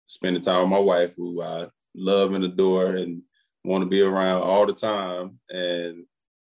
spending 0.08 0.42
time 0.42 0.62
with 0.62 0.70
my 0.70 0.80
wife, 0.80 1.16
who 1.16 1.42
I 1.42 1.68
love 1.96 2.34
and 2.34 2.44
adore 2.44 2.96
and 2.96 3.22
want 3.64 3.84
to 3.84 3.90
be 3.90 4.02
around 4.02 4.42
all 4.44 4.66
the 4.66 4.74
time 4.74 5.40
and 5.50 6.06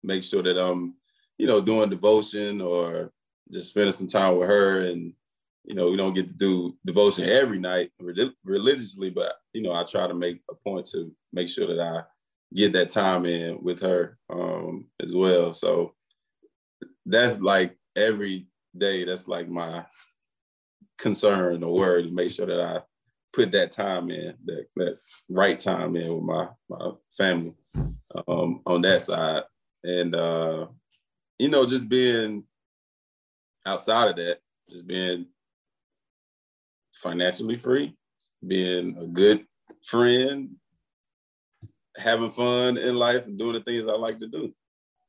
make 0.03 0.23
sure 0.23 0.43
that 0.43 0.57
I'm, 0.57 0.95
you 1.37 1.47
know, 1.47 1.61
doing 1.61 1.89
devotion 1.89 2.61
or 2.61 3.11
just 3.51 3.69
spending 3.69 3.93
some 3.93 4.07
time 4.07 4.37
with 4.37 4.49
her. 4.49 4.81
And, 4.81 5.13
you 5.63 5.75
know, 5.75 5.89
we 5.89 5.97
don't 5.97 6.13
get 6.13 6.27
to 6.27 6.33
do 6.33 6.77
devotion 6.85 7.29
every 7.29 7.59
night 7.59 7.91
religiously, 7.99 9.09
but, 9.09 9.35
you 9.53 9.61
know, 9.61 9.73
I 9.73 9.83
try 9.83 10.07
to 10.07 10.13
make 10.13 10.41
a 10.49 10.55
point 10.55 10.87
to 10.87 11.11
make 11.31 11.47
sure 11.47 11.67
that 11.67 11.81
I 11.81 12.03
get 12.53 12.73
that 12.73 12.89
time 12.89 13.25
in 13.25 13.61
with 13.61 13.81
her 13.81 14.17
um, 14.29 14.85
as 15.01 15.13
well. 15.13 15.53
So 15.53 15.93
that's 17.05 17.39
like 17.39 17.77
every 17.95 18.47
day, 18.77 19.03
that's 19.03 19.27
like 19.27 19.49
my 19.49 19.85
concern 20.97 21.63
or 21.63 21.73
worry 21.73 22.03
to 22.03 22.11
make 22.11 22.31
sure 22.31 22.45
that 22.45 22.61
I 22.61 22.81
put 23.33 23.51
that 23.51 23.71
time 23.71 24.09
in, 24.09 24.33
that, 24.45 24.65
that 24.75 24.97
right 25.29 25.59
time 25.59 25.95
in 25.95 26.13
with 26.13 26.23
my, 26.23 26.47
my 26.69 26.91
family 27.17 27.53
um, 28.27 28.61
on 28.65 28.81
that 28.81 29.01
side. 29.01 29.43
And, 29.83 30.15
uh, 30.15 30.67
you 31.37 31.49
know, 31.49 31.65
just 31.65 31.87
being 31.87 32.43
outside 33.65 34.09
of 34.09 34.15
that, 34.15 34.39
just 34.69 34.87
being 34.87 35.27
financially 36.93 37.57
free, 37.57 37.95
being 38.45 38.97
a 38.97 39.05
good 39.05 39.45
friend, 39.83 40.55
having 41.97 42.29
fun 42.29 42.77
in 42.77 42.95
life 42.95 43.25
and 43.25 43.37
doing 43.37 43.53
the 43.53 43.61
things 43.61 43.87
I 43.87 43.93
like 43.93 44.19
to 44.19 44.27
do. 44.27 44.53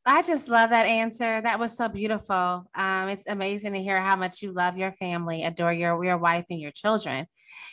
I 0.06 0.22
just 0.22 0.48
love 0.48 0.70
that 0.70 0.86
answer. 0.86 1.40
That 1.40 1.58
was 1.58 1.76
so 1.76 1.88
beautiful. 1.88 2.70
Um, 2.74 3.08
it's 3.08 3.26
amazing 3.26 3.74
to 3.74 3.82
hear 3.82 4.00
how 4.00 4.16
much 4.16 4.42
you 4.42 4.52
love 4.52 4.78
your 4.78 4.92
family, 4.92 5.44
adore 5.44 5.72
your 5.72 6.02
your 6.02 6.16
wife 6.16 6.46
and 6.50 6.60
your 6.60 6.70
children. 6.70 7.26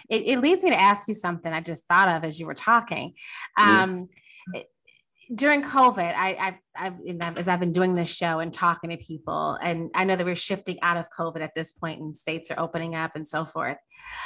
It, 0.09 0.24
it 0.26 0.39
leads 0.39 0.63
me 0.63 0.72
to 0.72 0.80
ask 0.80 1.07
you 1.07 1.13
something 1.13 1.51
I 1.51 1.61
just 1.61 1.88
thought 1.88 2.09
of 2.09 2.24
as 2.24 2.39
you 2.39 2.45
were 2.45 2.53
talking. 2.53 3.13
Um. 3.57 4.07
During 5.34 5.63
COVID, 5.63 6.13
I, 6.15 6.57
I, 6.76 6.88
I've, 6.88 7.38
as 7.38 7.47
I've 7.47 7.59
been 7.59 7.71
doing 7.71 7.93
this 7.93 8.13
show 8.13 8.39
and 8.39 8.53
talking 8.53 8.91
to 8.91 8.97
people, 8.97 9.57
and 9.61 9.89
I 9.95 10.03
know 10.03 10.15
that 10.15 10.26
we're 10.26 10.36
shifting 10.36 10.78
out 10.82 10.97
of 10.97 11.07
COVID 11.17 11.41
at 11.41 11.55
this 11.55 11.71
point, 11.71 12.01
and 12.01 12.15
states 12.15 12.51
are 12.51 12.59
opening 12.59 12.95
up 12.95 13.15
and 13.15 13.28
so 13.28 13.45
forth. 13.45 13.78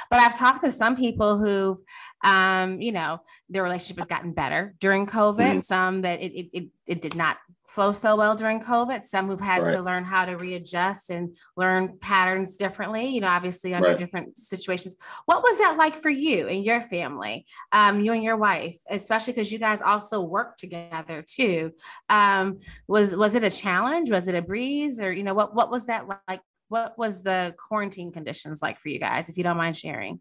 But 0.10 0.20
I've 0.20 0.38
talked 0.38 0.62
to 0.62 0.72
some 0.72 0.96
people 0.96 1.38
who, 1.38 1.78
um, 2.24 2.82
you 2.82 2.92
know, 2.92 3.20
their 3.50 3.64
relationship 3.64 3.98
has 3.98 4.08
gotten 4.08 4.34
better 4.34 4.76
during 4.80 5.08
COVID. 5.08 5.38
Mm-hmm. 5.38 5.60
Some 5.60 6.02
that 6.02 6.22
it, 6.22 6.34
it, 6.34 6.50
it, 6.54 6.70
it 6.88 7.02
did 7.02 7.16
not 7.16 7.38
flow 7.70 7.92
so 7.92 8.16
well 8.16 8.36
during 8.36 8.60
COVID. 8.60 9.04
Some 9.04 9.28
who've 9.28 9.40
had 9.40 9.62
right. 9.62 9.76
to 9.76 9.82
learn 9.82 10.04
how 10.04 10.26
to 10.26 10.36
readjust 10.36 11.12
and 11.12 11.38
learn 11.56 11.98
patterns 12.02 12.58
differently, 12.58 13.06
you 13.06 13.22
know, 13.22 13.28
obviously 13.28 13.76
under 13.76 13.90
right. 13.90 13.98
different 13.98 14.38
situations. 14.38 14.96
What 15.26 15.44
was 15.44 15.60
that 15.60 15.78
like 15.78 15.96
for 15.96 16.10
you 16.10 16.48
and 16.48 16.66
your 16.66 16.82
family, 16.82 17.46
um, 17.72 18.02
you 18.02 18.14
and 18.14 18.24
your 18.24 18.38
wife, 18.38 18.80
especially 18.90 19.34
because 19.34 19.52
you 19.52 19.60
guys 19.60 19.82
also 19.82 20.22
work 20.22 20.58
together 20.58 21.24
too? 21.26 21.72
Um, 22.10 22.60
was 22.88 23.16
was 23.16 23.36
it 23.36 23.44
a 23.44 23.52
challenge? 23.52 24.10
Was 24.10 24.28
it 24.28 24.36
a 24.36 24.42
breeze? 24.42 25.00
Or, 25.00 25.12
you 25.12 25.24
know, 25.24 25.36
what 25.36 25.54
what 25.54 25.70
was 25.70 25.86
that 25.86 26.08
like? 26.28 26.42
What 26.70 26.98
was 26.98 27.24
the 27.24 27.56
quarantine 27.58 28.12
conditions 28.12 28.62
like 28.62 28.80
for 28.80 28.90
you 28.90 29.00
guys, 29.00 29.30
if 29.30 29.38
you 29.38 29.44
don't 29.44 29.58
mind 29.58 29.78
sharing? 29.78 30.20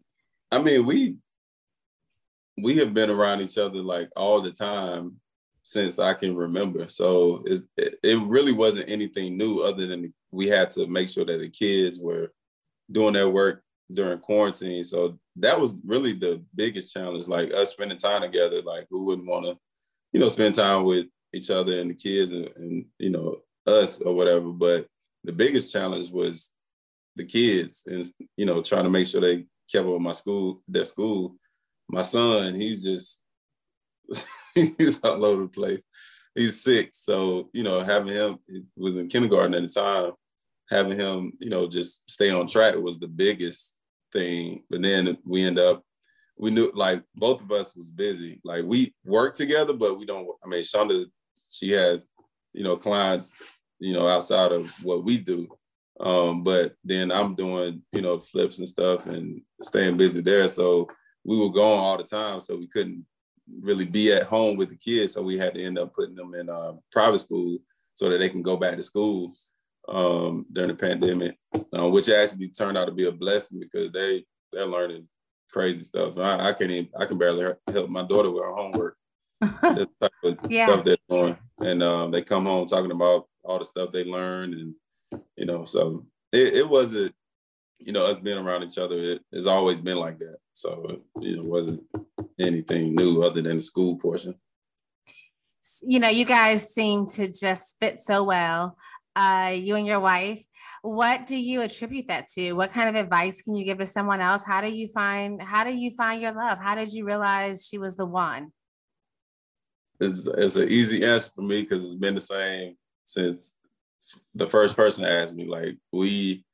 I 0.51 0.59
mean, 0.59 0.85
we 0.85 1.15
we 2.61 2.77
have 2.77 2.93
been 2.93 3.09
around 3.09 3.41
each 3.41 3.57
other 3.57 3.79
like 3.79 4.09
all 4.15 4.41
the 4.41 4.51
time 4.51 5.19
since 5.69 5.99
I 5.99 6.15
can 6.15 6.35
remember. 6.35 6.89
So 6.89 7.43
it, 7.45 7.61
it 8.01 8.19
really 8.23 8.53
wasn't 8.53 8.89
anything 8.89 9.37
new 9.37 9.59
other 9.59 9.85
than 9.85 10.11
we 10.31 10.47
had 10.47 10.71
to 10.71 10.87
make 10.87 11.09
sure 11.09 11.25
that 11.25 11.39
the 11.39 11.47
kids 11.47 11.99
were 11.99 12.31
doing 12.91 13.13
their 13.13 13.29
work 13.29 13.61
during 13.93 14.17
quarantine. 14.17 14.83
So 14.83 15.19
that 15.35 15.61
was 15.61 15.77
really 15.85 16.13
the 16.13 16.43
biggest 16.55 16.91
challenge, 16.91 17.27
like 17.27 17.53
us 17.53 17.69
spending 17.69 17.99
time 17.99 18.23
together. 18.23 18.63
Like 18.63 18.87
who 18.89 19.05
wouldn't 19.05 19.27
want 19.27 19.45
to, 19.45 19.59
you 20.11 20.19
know, 20.19 20.29
spend 20.29 20.55
time 20.55 20.85
with 20.85 21.05
each 21.35 21.51
other 21.51 21.79
and 21.79 21.91
the 21.91 21.93
kids 21.93 22.31
and, 22.31 22.49
and, 22.55 22.85
you 22.97 23.11
know, 23.11 23.37
us 23.67 24.01
or 24.01 24.15
whatever. 24.15 24.49
But 24.49 24.87
the 25.23 25.33
biggest 25.33 25.71
challenge 25.71 26.09
was 26.09 26.49
the 27.15 27.25
kids 27.25 27.83
and, 27.85 28.03
you 28.37 28.47
know, 28.47 28.63
trying 28.63 28.85
to 28.85 28.89
make 28.89 29.05
sure 29.05 29.21
they 29.21 29.45
kept 29.71 29.85
up 29.85 29.93
with 29.93 30.01
my 30.01 30.13
school, 30.13 30.63
their 30.67 30.85
school. 30.85 31.35
My 31.89 32.01
son, 32.01 32.55
he's 32.55 32.83
just 32.83 33.21
he's 34.55 34.99
all 35.03 35.25
over 35.25 35.43
the 35.43 35.47
place. 35.49 35.81
He's 36.35 36.61
six, 36.61 36.99
so 36.99 37.49
you 37.53 37.63
know, 37.63 37.81
having 37.81 38.13
him 38.13 38.39
was 38.77 38.95
in 38.95 39.07
kindergarten 39.07 39.55
at 39.55 39.63
the 39.63 39.69
time. 39.69 40.11
Having 40.69 40.99
him, 40.99 41.33
you 41.39 41.49
know, 41.49 41.67
just 41.67 42.09
stay 42.09 42.29
on 42.29 42.47
track 42.47 42.75
was 42.75 42.99
the 42.99 43.07
biggest 43.07 43.75
thing. 44.13 44.63
But 44.69 44.83
then 44.83 45.17
we 45.25 45.43
end 45.43 45.57
up, 45.57 45.83
we 46.37 46.51
knew 46.51 46.71
like 46.75 47.03
both 47.15 47.41
of 47.41 47.51
us 47.51 47.75
was 47.75 47.89
busy. 47.89 48.39
Like 48.43 48.65
we 48.65 48.93
work 49.03 49.33
together, 49.33 49.73
but 49.73 49.97
we 49.97 50.05
don't. 50.05 50.27
I 50.43 50.47
mean, 50.47 50.61
Shonda, 50.61 51.05
she 51.49 51.71
has, 51.71 52.09
you 52.53 52.63
know, 52.63 52.77
clients, 52.77 53.33
you 53.79 53.93
know, 53.93 54.07
outside 54.07 54.51
of 54.51 54.69
what 54.83 55.03
we 55.03 55.17
do. 55.17 55.47
Um, 55.99 56.43
but 56.43 56.75
then 56.83 57.11
I'm 57.11 57.35
doing, 57.35 57.81
you 57.91 58.01
know, 58.01 58.19
flips 58.19 58.59
and 58.59 58.67
stuff 58.67 59.07
and 59.07 59.41
staying 59.61 59.97
busy 59.97 60.21
there. 60.21 60.47
So 60.47 60.87
we 61.25 61.37
were 61.37 61.49
going 61.49 61.79
all 61.79 61.97
the 61.97 62.03
time, 62.03 62.39
so 62.39 62.55
we 62.55 62.67
couldn't 62.67 63.05
really 63.61 63.85
be 63.85 64.11
at 64.13 64.23
home 64.23 64.57
with 64.57 64.69
the 64.69 64.75
kids. 64.75 65.13
So 65.13 65.21
we 65.21 65.37
had 65.37 65.55
to 65.55 65.63
end 65.63 65.77
up 65.77 65.93
putting 65.93 66.15
them 66.15 66.33
in 66.33 66.49
uh, 66.49 66.73
private 66.91 67.19
school 67.19 67.57
so 67.95 68.09
that 68.09 68.19
they 68.19 68.29
can 68.29 68.41
go 68.41 68.57
back 68.57 68.75
to 68.75 68.83
school 68.83 69.31
um, 69.87 70.45
during 70.51 70.69
the 70.69 70.75
pandemic, 70.75 71.37
uh, 71.77 71.89
which 71.89 72.09
actually 72.09 72.49
turned 72.49 72.77
out 72.77 72.85
to 72.85 72.91
be 72.91 73.07
a 73.07 73.11
blessing 73.11 73.59
because 73.59 73.91
they 73.91 74.25
they're 74.51 74.65
learning 74.65 75.07
crazy 75.51 75.83
stuff. 75.83 76.17
I, 76.17 76.49
I 76.49 76.53
can't 76.53 76.71
even 76.71 76.89
I 76.97 77.05
can 77.05 77.17
barely 77.17 77.53
help 77.71 77.89
my 77.89 78.03
daughter 78.03 78.29
with 78.29 78.43
her 78.43 78.53
homework. 78.53 78.95
this 79.41 79.87
type 80.01 80.11
of 80.23 80.37
yeah. 80.49 80.65
stuff 80.65 80.83
they're 80.83 80.97
doing, 81.09 81.37
and 81.59 81.81
um, 81.81 82.11
they 82.11 82.21
come 82.21 82.45
home 82.45 82.67
talking 82.67 82.91
about 82.91 83.25
all 83.43 83.59
the 83.59 83.65
stuff 83.65 83.91
they 83.91 84.03
learned, 84.03 84.53
and 84.53 84.75
you 85.37 85.45
know, 85.45 85.63
so 85.63 86.05
it, 86.31 86.55
it 86.55 86.69
wasn't, 86.69 87.15
you 87.79 87.93
know, 87.93 88.05
us 88.05 88.19
being 88.19 88.37
around 88.37 88.63
each 88.63 88.77
other. 88.77 88.97
It 88.97 89.21
has 89.33 89.47
always 89.47 89.79
been 89.79 89.97
like 89.97 90.19
that. 90.19 90.37
So 90.53 91.01
you 91.19 91.37
know, 91.37 91.43
it 91.43 91.49
wasn't 91.49 91.83
anything 92.37 92.95
new 92.95 93.23
other 93.23 93.41
than 93.41 93.57
the 93.57 93.61
school 93.63 93.95
portion. 93.97 94.35
You 95.83 95.99
know, 95.99 96.09
you 96.09 96.25
guys 96.25 96.73
seem 96.73 97.07
to 97.07 97.31
just 97.31 97.77
fit 97.79 97.99
so 97.99 98.23
well. 98.23 98.77
Uh, 99.15 99.53
you 99.53 99.75
and 99.75 99.87
your 99.87 99.99
wife. 99.99 100.43
What 100.81 101.25
do 101.25 101.35
you 101.35 101.61
attribute 101.61 102.07
that 102.07 102.27
to? 102.35 102.53
What 102.53 102.71
kind 102.71 102.89
of 102.89 102.95
advice 102.95 103.41
can 103.41 103.55
you 103.55 103.65
give 103.65 103.79
to 103.79 103.85
someone 103.85 104.21
else? 104.21 104.45
How 104.45 104.61
do 104.61 104.69
you 104.69 104.87
find 104.87 105.41
how 105.41 105.63
do 105.63 105.71
you 105.71 105.91
find 105.91 106.21
your 106.21 106.31
love? 106.31 106.57
How 106.61 106.75
did 106.75 106.93
you 106.93 107.05
realize 107.05 107.65
she 107.65 107.77
was 107.77 107.95
the 107.95 108.05
one? 108.05 108.51
It's, 109.99 110.27
it's 110.27 110.55
an 110.55 110.69
easy 110.69 111.03
answer 111.03 111.31
for 111.35 111.41
me 111.41 111.61
because 111.61 111.83
it's 111.83 111.95
been 111.95 112.15
the 112.15 112.21
same 112.21 112.77
since 113.03 113.57
the 114.33 114.47
first 114.47 114.77
person 114.77 115.03
asked 115.03 115.33
me. 115.33 115.45
Like 115.45 115.77
we 115.91 116.45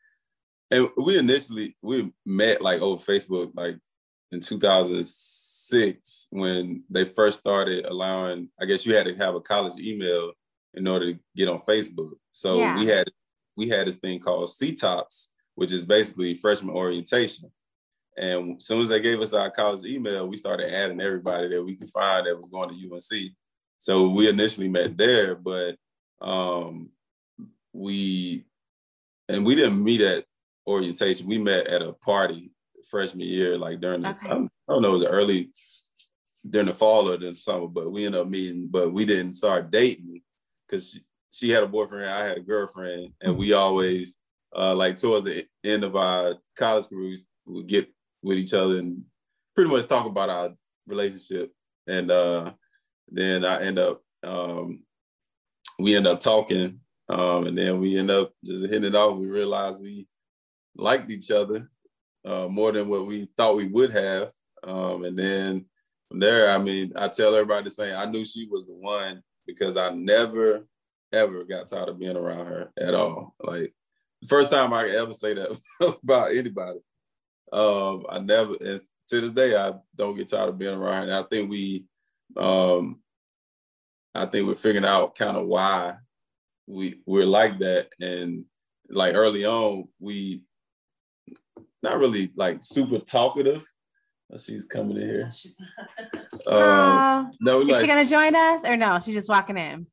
and 0.71 0.89
we 0.97 1.17
initially 1.17 1.75
we 1.81 2.11
met 2.25 2.61
like 2.61 2.81
over 2.81 3.01
Facebook 3.01 3.51
like 3.55 3.77
in 4.31 4.39
2006 4.39 6.27
when 6.31 6.83
they 6.89 7.05
first 7.05 7.39
started 7.39 7.85
allowing. 7.85 8.49
I 8.59 8.65
guess 8.65 8.85
you 8.85 8.95
had 8.95 9.05
to 9.05 9.15
have 9.15 9.35
a 9.35 9.41
college 9.41 9.79
email 9.79 10.31
in 10.73 10.87
order 10.87 11.13
to 11.13 11.19
get 11.35 11.47
on 11.49 11.61
Facebook. 11.61 12.13
So 12.31 12.59
yeah. 12.59 12.75
we 12.77 12.85
had 12.87 13.07
we 13.55 13.69
had 13.69 13.87
this 13.87 13.97
thing 13.97 14.19
called 14.19 14.49
C-Tops, 14.49 15.31
which 15.55 15.71
is 15.71 15.85
basically 15.85 16.35
freshman 16.35 16.75
orientation. 16.75 17.51
And 18.17 18.57
as 18.57 18.65
soon 18.65 18.81
as 18.81 18.89
they 18.89 18.99
gave 18.99 19.21
us 19.21 19.33
our 19.33 19.49
college 19.49 19.85
email, 19.85 20.27
we 20.27 20.35
started 20.35 20.73
adding 20.73 21.01
everybody 21.01 21.49
that 21.49 21.63
we 21.63 21.75
could 21.75 21.89
find 21.89 22.25
that 22.25 22.37
was 22.37 22.47
going 22.47 22.69
to 22.69 22.75
UNC. 22.75 23.31
So 23.77 24.09
we 24.09 24.29
initially 24.29 24.69
met 24.69 24.97
there, 24.97 25.35
but 25.35 25.75
um, 26.21 26.89
we 27.73 28.45
and 29.27 29.45
we 29.45 29.55
didn't 29.55 29.83
meet 29.83 30.01
at 30.01 30.25
orientation. 30.67 31.27
We 31.27 31.37
met 31.37 31.67
at 31.67 31.81
a 31.81 31.93
party 31.93 32.51
freshman 32.89 33.27
year, 33.27 33.57
like 33.57 33.79
during 33.79 34.01
the 34.01 34.09
okay. 34.09 34.27
I, 34.27 34.29
don't, 34.29 34.51
I 34.69 34.73
don't 34.73 34.81
know, 34.81 34.89
it 34.89 34.99
was 34.99 35.05
early 35.05 35.49
during 36.49 36.67
the 36.67 36.73
fall 36.73 37.09
or 37.09 37.17
the 37.17 37.35
summer, 37.35 37.67
but 37.67 37.91
we 37.91 38.05
ended 38.05 38.21
up 38.21 38.27
meeting, 38.27 38.67
but 38.69 38.93
we 38.93 39.05
didn't 39.05 39.33
start 39.33 39.71
dating 39.71 40.21
because 40.67 40.91
she, 40.91 40.99
she, 41.31 41.49
had 41.49 41.63
a 41.63 41.67
boyfriend, 41.67 42.09
I 42.09 42.25
had 42.25 42.37
a 42.37 42.41
girlfriend, 42.41 43.13
and 43.21 43.37
we 43.37 43.53
always 43.53 44.17
uh, 44.55 44.75
like 44.75 44.95
towards 44.95 45.25
the 45.25 45.45
end 45.63 45.83
of 45.83 45.95
our 45.95 46.35
college 46.55 46.85
we 46.91 47.17
would 47.45 47.67
get 47.67 47.89
with 48.21 48.37
each 48.37 48.53
other 48.53 48.79
and 48.79 49.03
pretty 49.55 49.71
much 49.71 49.87
talk 49.87 50.05
about 50.05 50.29
our 50.29 50.53
relationship. 50.87 51.51
And 51.87 52.09
uh, 52.09 52.53
then 53.09 53.45
I 53.45 53.61
end 53.61 53.79
up 53.79 54.01
um, 54.23 54.83
we 55.79 55.95
end 55.95 56.07
up 56.07 56.19
talking, 56.19 56.79
um, 57.09 57.47
and 57.47 57.57
then 57.57 57.79
we 57.79 57.97
end 57.97 58.09
up 58.09 58.31
just 58.43 58.65
hitting 58.65 58.85
it 58.85 58.95
off. 58.95 59.17
We 59.17 59.27
realize 59.27 59.79
we 59.79 60.07
liked 60.75 61.11
each 61.11 61.31
other 61.31 61.69
uh, 62.25 62.47
more 62.47 62.71
than 62.71 62.87
what 62.87 63.05
we 63.07 63.27
thought 63.37 63.55
we 63.55 63.67
would 63.67 63.91
have, 63.91 64.31
um, 64.63 65.03
and 65.03 65.17
then 65.17 65.65
from 66.09 66.19
there, 66.19 66.49
I 66.49 66.57
mean, 66.57 66.93
I 66.95 67.07
tell 67.07 67.33
everybody 67.33 67.65
the 67.65 67.69
same. 67.69 67.95
I 67.95 68.05
knew 68.05 68.25
she 68.25 68.47
was 68.49 68.65
the 68.65 68.73
one 68.73 69.21
because 69.45 69.77
I 69.77 69.91
never 69.91 70.65
ever 71.11 71.43
got 71.45 71.67
tired 71.67 71.89
of 71.89 71.99
being 71.99 72.17
around 72.17 72.47
her 72.47 72.71
at 72.79 72.93
all. 72.93 73.35
Like 73.39 73.73
the 74.21 74.27
first 74.27 74.51
time 74.51 74.73
I 74.73 74.87
ever 74.89 75.13
say 75.13 75.33
that 75.33 75.57
about 76.03 76.31
anybody. 76.31 76.79
Um, 77.53 78.05
I 78.09 78.19
never, 78.19 78.55
and 78.59 78.79
to 79.09 79.21
this 79.21 79.31
day, 79.31 79.55
I 79.55 79.73
don't 79.95 80.17
get 80.17 80.29
tired 80.29 80.49
of 80.49 80.57
being 80.57 80.75
around 80.75 80.95
her. 80.95 81.03
And 81.03 81.13
I 81.13 81.23
think 81.23 81.49
we 81.49 81.85
um, 82.35 82.99
I 84.13 84.25
think 84.25 84.47
we're 84.47 84.55
figuring 84.55 84.85
out 84.85 85.15
kind 85.15 85.37
of 85.37 85.47
why 85.47 85.95
we 86.67 87.01
we're 87.05 87.25
like 87.25 87.59
that. 87.59 87.89
And 87.99 88.45
like 88.89 89.15
early 89.15 89.45
on, 89.45 89.87
we 89.99 90.43
not 91.85 91.99
really 91.99 92.31
like 92.35 92.61
super 92.61 92.99
talkative. 92.99 93.65
Oh, 94.33 94.37
she's 94.37 94.65
coming 94.65 94.97
in 94.97 95.07
here. 95.07 95.31
um, 96.47 97.31
no, 97.41 97.61
is 97.61 97.69
like, 97.69 97.81
she 97.81 97.87
gonna 97.87 98.05
join 98.05 98.35
us 98.35 98.65
or 98.65 98.75
no? 98.75 98.99
She's 98.99 99.15
just 99.15 99.29
walking 99.29 99.57
in. 99.57 99.87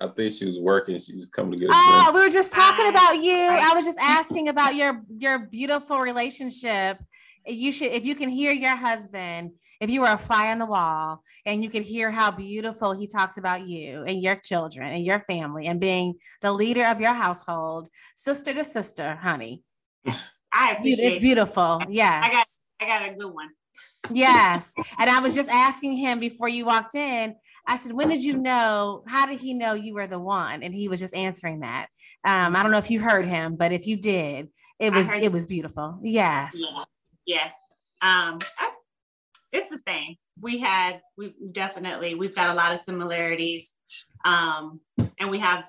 I 0.00 0.08
think 0.08 0.32
she 0.32 0.44
was 0.44 0.58
working. 0.60 0.96
She's 0.96 1.18
just 1.18 1.32
coming 1.32 1.52
to 1.52 1.58
get. 1.58 1.70
Oh, 1.72 2.00
drink. 2.04 2.14
we 2.14 2.20
were 2.20 2.32
just 2.32 2.52
talking 2.52 2.88
about 2.88 3.22
you. 3.22 3.34
I 3.34 3.72
was 3.74 3.84
just 3.84 3.98
asking 4.00 4.48
about 4.48 4.76
your 4.76 5.02
your 5.18 5.38
beautiful 5.38 6.00
relationship 6.00 6.98
you 7.46 7.72
should 7.72 7.92
if 7.92 8.04
you 8.04 8.14
can 8.14 8.28
hear 8.28 8.52
your 8.52 8.76
husband 8.76 9.52
if 9.80 9.88
you 9.88 10.00
were 10.00 10.08
a 10.08 10.18
fly 10.18 10.50
on 10.50 10.58
the 10.58 10.66
wall 10.66 11.22
and 11.44 11.62
you 11.62 11.70
could 11.70 11.82
hear 11.82 12.10
how 12.10 12.30
beautiful 12.30 12.92
he 12.92 13.06
talks 13.06 13.38
about 13.38 13.66
you 13.66 14.02
and 14.02 14.22
your 14.22 14.36
children 14.36 14.92
and 14.92 15.04
your 15.04 15.20
family 15.20 15.66
and 15.66 15.80
being 15.80 16.14
the 16.42 16.52
leader 16.52 16.84
of 16.84 17.00
your 17.00 17.14
household 17.14 17.88
sister 18.16 18.52
to 18.52 18.64
sister 18.64 19.16
honey 19.16 19.62
i 20.56 20.72
appreciate 20.72 21.12
it's 21.14 21.20
beautiful. 21.20 21.82
Yes 21.88 22.24
i 22.24 22.32
got 22.32 22.46
i 22.80 22.86
got 22.86 23.08
a 23.10 23.14
good 23.14 23.32
one. 23.32 23.48
Yes. 24.10 24.74
And 24.98 25.10
i 25.10 25.18
was 25.20 25.34
just 25.34 25.50
asking 25.50 25.96
him 25.96 26.18
before 26.20 26.48
you 26.48 26.64
walked 26.64 26.94
in 26.94 27.34
i 27.66 27.76
said 27.76 27.92
when 27.92 28.08
did 28.08 28.24
you 28.24 28.36
know 28.36 29.04
how 29.06 29.26
did 29.26 29.38
he 29.40 29.52
know 29.54 29.74
you 29.74 29.94
were 29.94 30.06
the 30.06 30.18
one? 30.18 30.62
And 30.62 30.74
he 30.74 30.88
was 30.88 31.00
just 31.00 31.14
answering 31.14 31.60
that. 31.60 31.88
Um, 32.24 32.56
i 32.56 32.62
don't 32.62 32.72
know 32.72 32.78
if 32.78 32.90
you 32.90 33.00
heard 33.00 33.26
him 33.26 33.56
but 33.56 33.72
if 33.72 33.86
you 33.86 33.96
did 33.96 34.48
it 34.78 34.92
was 34.92 35.10
it 35.10 35.32
was 35.32 35.46
beautiful. 35.46 35.98
Yes. 36.02 36.58
Yeah. 36.58 36.84
Yes. 37.26 37.54
Um, 38.02 38.38
I, 38.58 38.70
it's 39.52 39.70
the 39.70 39.80
same. 39.86 40.16
We 40.40 40.58
had, 40.58 41.00
we 41.16 41.34
definitely, 41.52 42.14
we've 42.14 42.34
got 42.34 42.50
a 42.50 42.54
lot 42.54 42.72
of 42.72 42.80
similarities. 42.80 43.74
Um, 44.24 44.80
and 45.18 45.30
we 45.30 45.38
have 45.38 45.64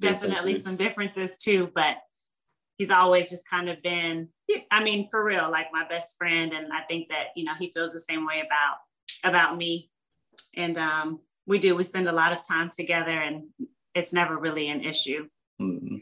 definitely 0.00 0.60
some 0.60 0.76
differences 0.76 1.38
too, 1.38 1.70
but 1.74 1.96
he's 2.82 2.90
always 2.90 3.30
just 3.30 3.48
kind 3.48 3.68
of 3.68 3.80
been, 3.80 4.28
I 4.72 4.82
mean, 4.82 5.06
for 5.08 5.22
real, 5.24 5.48
like 5.48 5.68
my 5.72 5.86
best 5.88 6.16
friend. 6.18 6.52
And 6.52 6.72
I 6.72 6.80
think 6.80 7.06
that, 7.10 7.26
you 7.36 7.44
know, 7.44 7.52
he 7.56 7.70
feels 7.70 7.92
the 7.92 8.00
same 8.00 8.26
way 8.26 8.42
about, 8.44 8.78
about 9.22 9.56
me. 9.56 9.88
And 10.56 10.76
um, 10.76 11.20
we 11.46 11.60
do, 11.60 11.76
we 11.76 11.84
spend 11.84 12.08
a 12.08 12.12
lot 12.12 12.32
of 12.32 12.44
time 12.44 12.70
together 12.76 13.12
and 13.12 13.44
it's 13.94 14.12
never 14.12 14.36
really 14.36 14.68
an 14.68 14.82
issue. 14.82 15.28
Mm-hmm. 15.60 15.98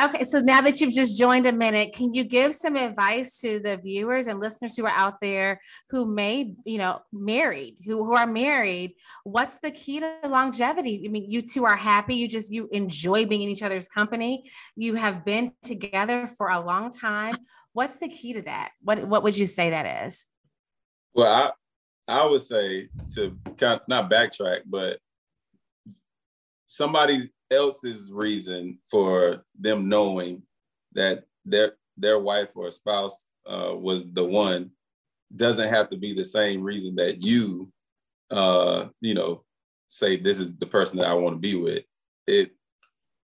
Okay, 0.00 0.22
so 0.22 0.38
now 0.38 0.60
that 0.60 0.80
you've 0.80 0.92
just 0.92 1.18
joined 1.18 1.44
a 1.46 1.52
minute, 1.52 1.92
can 1.92 2.14
you 2.14 2.22
give 2.22 2.54
some 2.54 2.76
advice 2.76 3.40
to 3.40 3.58
the 3.58 3.78
viewers 3.78 4.28
and 4.28 4.38
listeners 4.38 4.76
who 4.76 4.86
are 4.86 4.94
out 4.94 5.20
there 5.20 5.60
who 5.90 6.06
may, 6.06 6.54
you 6.64 6.78
know, 6.78 7.00
married, 7.12 7.78
who, 7.84 8.04
who 8.04 8.14
are 8.14 8.26
married? 8.26 8.94
What's 9.24 9.58
the 9.58 9.72
key 9.72 9.98
to 9.98 10.20
longevity? 10.24 11.02
I 11.04 11.08
mean, 11.08 11.28
you 11.28 11.42
two 11.42 11.64
are 11.64 11.76
happy, 11.76 12.14
you 12.14 12.28
just 12.28 12.52
you 12.52 12.68
enjoy 12.70 13.26
being 13.26 13.42
in 13.42 13.48
each 13.48 13.64
other's 13.64 13.88
company. 13.88 14.48
You 14.76 14.94
have 14.94 15.24
been 15.24 15.52
together 15.64 16.28
for 16.28 16.50
a 16.50 16.60
long 16.60 16.92
time. 16.92 17.34
What's 17.72 17.96
the 17.96 18.08
key 18.08 18.34
to 18.34 18.42
that? 18.42 18.70
What 18.80 19.04
what 19.04 19.24
would 19.24 19.36
you 19.36 19.46
say 19.46 19.70
that 19.70 20.06
is? 20.06 20.26
Well, 21.12 21.52
I 22.06 22.20
I 22.20 22.24
would 22.24 22.42
say 22.42 22.86
to 23.16 23.36
kind 23.56 23.80
of 23.80 23.88
not 23.88 24.08
backtrack, 24.08 24.60
but 24.64 25.00
somebody's 26.66 27.28
else's 27.50 28.10
reason 28.12 28.78
for 28.90 29.44
them 29.58 29.88
knowing 29.88 30.42
that 30.92 31.24
their 31.44 31.72
their 31.96 32.18
wife 32.18 32.56
or 32.56 32.70
spouse 32.70 33.24
uh, 33.46 33.74
was 33.74 34.04
the 34.12 34.24
one 34.24 34.70
doesn't 35.34 35.68
have 35.68 35.90
to 35.90 35.96
be 35.96 36.14
the 36.14 36.24
same 36.24 36.62
reason 36.62 36.96
that 36.96 37.22
you 37.22 37.70
uh, 38.30 38.86
you 39.00 39.14
know 39.14 39.44
say 39.86 40.16
this 40.16 40.38
is 40.38 40.56
the 40.56 40.66
person 40.66 40.98
that 40.98 41.08
I 41.08 41.14
want 41.14 41.34
to 41.34 41.40
be 41.40 41.56
with. 41.56 41.84
It 42.26 42.52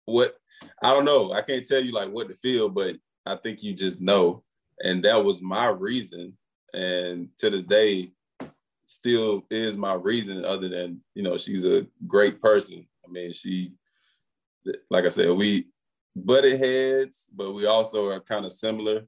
what 0.06 0.36
I 0.84 0.94
don't 0.94 1.06
know. 1.06 1.32
I 1.32 1.42
can't 1.42 1.66
tell 1.66 1.84
you 1.84 1.92
like 1.92 2.12
what 2.12 2.28
to 2.28 2.34
feel, 2.34 2.70
but 2.70 2.98
I 3.26 3.36
think 3.36 3.64
you 3.64 3.74
just 3.74 4.02
know. 4.02 4.44
And 4.84 5.04
that 5.04 5.24
was 5.24 5.42
my 5.42 5.68
reason. 5.68 6.38
And 6.74 7.30
to 7.38 7.50
this 7.50 7.64
day, 7.64 8.12
still 8.86 9.46
is 9.50 9.78
my 9.78 9.94
reason, 9.94 10.44
other 10.44 10.70
than, 10.70 11.02
you 11.16 11.24
know, 11.24 11.38
she's 11.38 11.66
a 11.66 11.88
great 12.08 12.42
person. 12.42 12.86
I 13.06 13.12
mean, 13.12 13.32
she 13.32 13.74
like 14.90 15.06
I 15.06 15.10
said, 15.10 15.30
we 15.32 15.68
butted 16.16 16.60
heads, 16.60 17.28
but 17.34 17.54
we 17.54 17.66
also 17.66 18.10
are 18.10 18.20
kind 18.20 18.46
of 18.46 18.52
similar. 18.52 19.06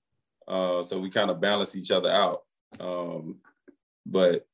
Uh, 0.48 0.84
so 0.84 1.00
we 1.00 1.10
kind 1.10 1.30
of 1.30 1.42
balance 1.42 1.76
each 1.76 1.92
other 1.92 2.10
out. 2.10 2.42
Um, 2.80 3.38
but 4.06 4.46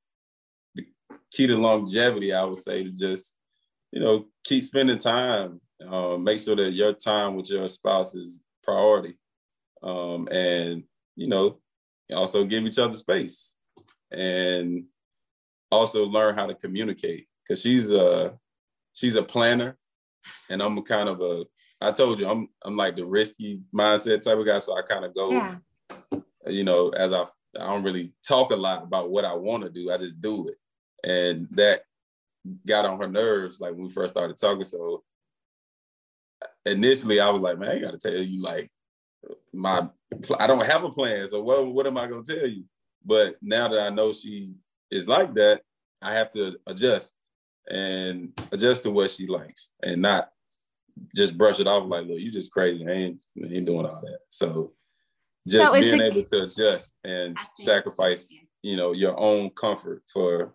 the 0.75 0.85
key 1.31 1.47
to 1.47 1.57
longevity, 1.57 2.33
I 2.33 2.43
would 2.43 2.57
say, 2.57 2.81
is 2.81 2.99
just, 2.99 3.35
you 3.91 3.99
know, 3.99 4.25
keep 4.43 4.63
spending 4.63 4.97
time. 4.97 5.61
Uh, 5.85 6.17
make 6.17 6.39
sure 6.39 6.55
that 6.55 6.71
your 6.71 6.93
time 6.93 7.35
with 7.35 7.49
your 7.49 7.67
spouse 7.69 8.13
is 8.13 8.43
priority. 8.63 9.17
Um, 9.81 10.27
and, 10.29 10.83
you 11.15 11.27
know, 11.27 11.59
also 12.13 12.43
give 12.43 12.65
each 12.65 12.79
other 12.79 12.95
space 12.95 13.55
and 14.11 14.85
also 15.71 16.05
learn 16.05 16.35
how 16.35 16.47
to 16.47 16.55
communicate 16.55 17.27
because 17.43 17.61
she's 17.61 17.91
a 17.91 18.37
she's 18.93 19.15
a 19.15 19.23
planner 19.23 19.77
and 20.49 20.61
I'm 20.61 20.81
kind 20.83 21.09
of 21.09 21.21
a 21.21 21.45
I 21.81 21.91
told 21.91 22.19
you 22.19 22.27
I'm 22.27 22.49
I'm 22.63 22.75
like 22.75 22.95
the 22.95 23.05
risky 23.05 23.61
mindset 23.73 24.21
type 24.21 24.37
of 24.37 24.45
guy, 24.45 24.59
so 24.59 24.77
I 24.77 24.81
kind 24.81 25.05
of 25.05 25.15
go, 25.15 25.31
yeah. 25.31 25.55
you 26.47 26.63
know, 26.63 26.89
as 26.89 27.13
I 27.13 27.25
I 27.59 27.67
don't 27.67 27.83
really 27.83 28.13
talk 28.27 28.51
a 28.51 28.55
lot 28.55 28.83
about 28.83 29.09
what 29.09 29.25
I 29.25 29.33
want 29.33 29.63
to 29.63 29.69
do. 29.69 29.91
I 29.91 29.97
just 29.97 30.21
do 30.21 30.47
it. 30.47 30.55
And 31.03 31.47
that 31.51 31.83
got 32.65 32.85
on 32.85 32.99
her 32.99 33.07
nerves 33.07 33.59
like 33.59 33.71
when 33.73 33.83
we 33.83 33.89
first 33.89 34.13
started 34.13 34.37
talking. 34.37 34.65
So 34.65 35.03
initially 36.65 37.19
I 37.19 37.29
was 37.29 37.41
like, 37.41 37.57
man, 37.57 37.69
I 37.69 37.79
gotta 37.79 37.97
tell 37.97 38.13
you 38.13 38.41
like 38.41 38.69
my 39.53 39.87
I 40.39 40.47
don't 40.47 40.65
have 40.65 40.83
a 40.83 40.89
plan. 40.89 41.27
So 41.27 41.41
what 41.41 41.65
what 41.67 41.87
am 41.87 41.97
I 41.97 42.07
gonna 42.07 42.23
tell 42.23 42.47
you? 42.47 42.65
But 43.05 43.37
now 43.41 43.67
that 43.69 43.79
I 43.79 43.89
know 43.89 44.11
she 44.11 44.53
is 44.91 45.07
like 45.07 45.33
that, 45.35 45.61
I 46.01 46.13
have 46.13 46.29
to 46.31 46.57
adjust 46.67 47.15
and 47.69 48.31
adjust 48.51 48.83
to 48.83 48.91
what 48.91 49.11
she 49.11 49.27
likes 49.27 49.71
and 49.83 50.01
not 50.01 50.31
just 51.15 51.37
brush 51.37 51.59
it 51.59 51.67
off 51.67 51.87
like, 51.87 52.07
look, 52.07 52.19
you 52.19 52.31
just 52.31 52.51
crazy. 52.51 52.85
I 52.87 52.91
ain't, 52.91 53.25
I 53.41 53.47
ain't 53.47 53.65
doing 53.65 53.85
all 53.85 54.01
that. 54.01 54.19
So 54.29 54.73
just 55.47 55.65
so 55.65 55.79
being 55.79 55.97
the, 55.97 56.05
able 56.05 56.23
to 56.23 56.43
adjust 56.43 56.95
and 57.03 57.37
sacrifice, 57.55 58.35
you 58.61 58.75
know, 58.75 58.91
your 58.91 59.17
own 59.19 59.49
comfort 59.51 60.03
for 60.11 60.53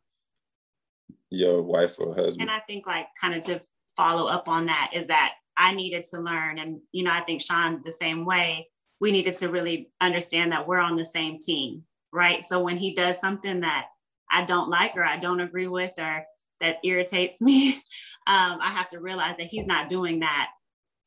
your 1.30 1.62
wife 1.62 1.98
or 1.98 2.14
husband. 2.14 2.42
And 2.42 2.50
I 2.50 2.60
think 2.60 2.86
like 2.86 3.06
kind 3.20 3.34
of 3.34 3.42
to 3.46 3.60
follow 3.96 4.26
up 4.26 4.48
on 4.48 4.66
that 4.66 4.90
is 4.94 5.06
that 5.06 5.32
I 5.56 5.72
needed 5.74 6.04
to 6.06 6.20
learn, 6.20 6.58
and 6.58 6.80
you 6.92 7.04
know, 7.04 7.12
I 7.12 7.20
think 7.20 7.40
Shaun 7.40 7.80
the 7.84 7.92
same 7.92 8.24
way. 8.24 8.68
We 9.00 9.12
needed 9.12 9.34
to 9.34 9.48
really 9.48 9.90
understand 10.00 10.52
that 10.52 10.66
we're 10.66 10.78
on 10.78 10.96
the 10.96 11.04
same 11.04 11.38
team, 11.38 11.84
right? 12.12 12.42
So 12.42 12.62
when 12.62 12.76
he 12.76 12.94
does 12.94 13.20
something 13.20 13.60
that 13.60 13.86
I 14.30 14.44
don't 14.44 14.68
like 14.68 14.96
or 14.96 15.04
I 15.04 15.18
don't 15.18 15.40
agree 15.40 15.68
with 15.68 15.92
or 15.98 16.24
that 16.60 16.78
irritates 16.84 17.40
me, 17.40 17.74
um, 18.26 18.58
I 18.60 18.70
have 18.70 18.88
to 18.88 19.00
realize 19.00 19.36
that 19.36 19.46
he's 19.46 19.66
not 19.66 19.88
doing 19.88 20.20
that 20.20 20.50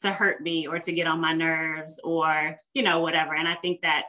to 0.02 0.12
hurt 0.12 0.42
me 0.42 0.68
or 0.68 0.80
to 0.80 0.92
get 0.92 1.08
on 1.08 1.20
my 1.20 1.34
nerves 1.34 2.00
or 2.04 2.58
you 2.74 2.84
know 2.84 3.00
whatever. 3.00 3.34
And 3.34 3.48
I 3.48 3.56
think 3.56 3.82
that 3.82 4.06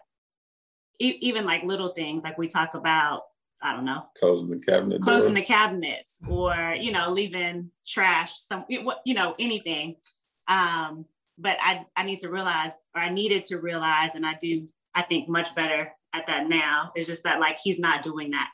e- 0.98 1.18
even 1.20 1.46
like 1.46 1.64
little 1.64 1.90
things, 1.90 2.24
like 2.24 2.38
we 2.38 2.48
talk 2.48 2.74
about 2.74 3.22
I 3.60 3.72
don't 3.72 3.84
know, 3.84 4.04
closing 4.16 4.50
the 4.50 4.60
cabinet, 4.60 5.02
closing 5.02 5.34
doors. 5.34 5.46
the 5.46 5.52
cabinets, 5.52 6.18
or 6.30 6.76
you 6.78 6.92
know, 6.92 7.10
leaving 7.10 7.70
trash, 7.86 8.38
some 8.48 8.64
you 8.68 9.14
know, 9.14 9.34
anything. 9.38 9.96
Um, 10.46 11.06
but 11.38 11.56
I 11.60 11.84
I 11.96 12.04
need 12.04 12.20
to 12.20 12.30
realize, 12.30 12.70
or 12.94 13.00
I 13.00 13.10
needed 13.10 13.44
to 13.44 13.58
realize, 13.58 14.14
and 14.14 14.24
I 14.24 14.34
do, 14.40 14.68
I 14.94 15.02
think 15.02 15.28
much 15.28 15.54
better 15.54 15.90
at 16.14 16.26
that 16.28 16.48
now. 16.48 16.92
It's 16.94 17.08
just 17.08 17.24
that 17.24 17.40
like 17.40 17.58
he's 17.58 17.78
not 17.78 18.02
doing 18.02 18.30
that 18.30 18.48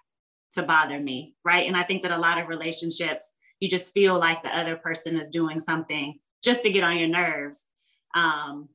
to 0.54 0.62
bother 0.62 0.98
me, 0.98 1.34
right? 1.44 1.66
And 1.66 1.76
I 1.76 1.82
think 1.82 2.02
that 2.02 2.12
a 2.12 2.18
lot 2.18 2.38
of 2.38 2.48
relationships, 2.48 3.32
you 3.60 3.68
just 3.68 3.92
feel 3.92 4.18
like 4.18 4.42
the 4.42 4.56
other 4.56 4.76
person 4.76 5.18
is 5.18 5.28
doing 5.28 5.60
something 5.60 6.18
just 6.42 6.62
to 6.62 6.70
get 6.70 6.84
on 6.84 6.98
your 6.98 7.08
nerves. 7.08 7.66
Um, 8.14 8.68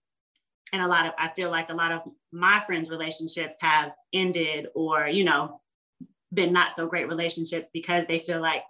and 0.72 0.82
a 0.82 0.88
lot 0.88 1.06
of 1.06 1.14
I 1.18 1.30
feel 1.30 1.50
like 1.50 1.70
a 1.70 1.76
lot 1.76 1.92
of 1.92 2.02
my 2.32 2.60
friends' 2.60 2.90
relationships 2.90 3.56
have 3.62 3.92
ended, 4.14 4.68
or 4.76 5.08
you 5.08 5.24
know, 5.24 5.62
been 6.34 6.54
not 6.54 6.74
so 6.74 6.88
great 6.88 7.08
relationships 7.08 7.70
because 7.74 8.06
they 8.06 8.20
feel 8.20 8.42
like 8.42 8.64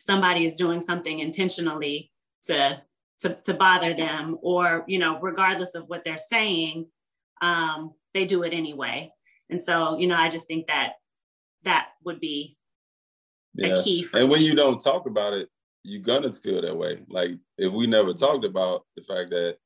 somebody 0.00 0.46
is 0.46 0.56
doing 0.56 0.80
something 0.80 1.20
intentionally 1.20 2.10
to 2.44 2.80
to, 3.20 3.34
to 3.44 3.54
bother 3.54 3.94
them 3.94 4.36
or 4.42 4.84
you 4.88 4.98
know 4.98 5.20
regardless 5.20 5.74
of 5.76 5.88
what 5.88 6.04
they're 6.04 6.18
saying 6.18 6.86
um, 7.40 7.92
they 8.14 8.24
do 8.24 8.42
it 8.42 8.52
anyway 8.52 9.12
and 9.48 9.62
so 9.62 9.96
you 9.96 10.08
know 10.08 10.16
i 10.16 10.28
just 10.28 10.46
think 10.46 10.66
that 10.66 10.94
that 11.64 11.88
would 12.04 12.20
be 12.20 12.56
yeah. 13.54 13.68
a 13.68 13.82
key 13.82 14.06
and 14.14 14.30
when 14.30 14.42
you 14.42 14.54
don't 14.54 14.80
talk 14.80 15.06
about 15.06 15.32
it 15.32 15.48
you're 15.84 16.02
gonna 16.02 16.32
feel 16.32 16.62
that 16.62 16.76
way 16.76 17.02
like 17.08 17.32
if 17.58 17.72
we 17.72 17.86
never 17.86 18.12
talked 18.12 18.44
about 18.44 18.84
the 18.96 19.02
fact 19.02 19.30
that 19.30 19.56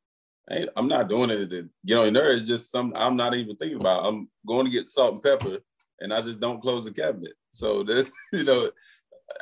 hey, 0.49 0.67
i'm 0.77 0.89
not 0.89 1.09
doing 1.09 1.31
it 1.31 1.49
to 1.49 1.69
get 1.85 1.99
on 1.99 2.05
your 2.05 2.13
nerves 2.13 2.43
it's 2.43 2.49
just 2.49 2.71
some 2.71 2.93
i'm 2.97 3.17
not 3.17 3.35
even 3.35 3.57
thinking 3.57 3.81
about 3.81 4.07
i'm 4.07 4.29
going 4.47 4.65
to 4.65 4.73
get 4.73 4.89
salt 4.89 5.15
and 5.15 5.23
pepper 5.23 5.59
and 6.01 6.13
I 6.13 6.21
just 6.23 6.41
don't 6.41 6.61
close 6.61 6.85
the 6.85 6.93
cabinet. 6.93 7.33
So 7.51 7.83
this, 7.83 8.11
you 8.33 8.45
know, 8.45 8.71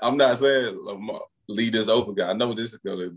I'm 0.03 0.17
not 0.17 0.37
saying 0.37 0.79
leave 1.49 1.73
this 1.73 1.89
open. 1.89 2.15
Guy, 2.15 2.31
I 2.31 2.33
know 2.33 2.55
this 2.55 2.73
is 2.73 2.79
gonna 2.79 3.11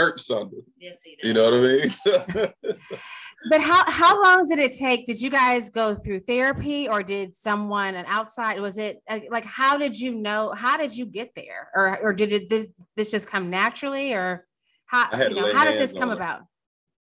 hurt 0.00 0.20
something. 0.20 0.62
Yes, 0.78 0.96
he 1.04 1.16
does. 1.16 1.26
You 1.26 1.34
know 1.34 1.44
what 1.44 1.54
I 1.54 1.60
mean? 1.60 2.74
but 3.50 3.60
how 3.60 3.90
how 3.90 4.22
long 4.22 4.46
did 4.46 4.58
it 4.58 4.72
take? 4.72 5.06
Did 5.06 5.20
you 5.20 5.30
guys 5.30 5.70
go 5.70 5.94
through 5.94 6.20
therapy, 6.20 6.88
or 6.88 7.02
did 7.02 7.36
someone 7.36 7.94
an 7.94 8.04
outside? 8.08 8.60
Was 8.60 8.78
it 8.78 9.02
like 9.30 9.44
how 9.44 9.76
did 9.76 9.98
you 9.98 10.14
know? 10.14 10.52
How 10.54 10.76
did 10.76 10.96
you 10.96 11.06
get 11.06 11.34
there, 11.34 11.70
or 11.74 11.98
or 11.98 12.12
did 12.12 12.32
it 12.32 12.48
did 12.48 12.72
this 12.96 13.10
just 13.10 13.28
come 13.28 13.50
naturally, 13.50 14.12
or 14.12 14.46
how 14.86 15.08
you 15.28 15.34
know 15.34 15.52
how 15.52 15.64
did 15.64 15.78
this 15.78 15.92
come 15.92 16.10
about? 16.10 16.42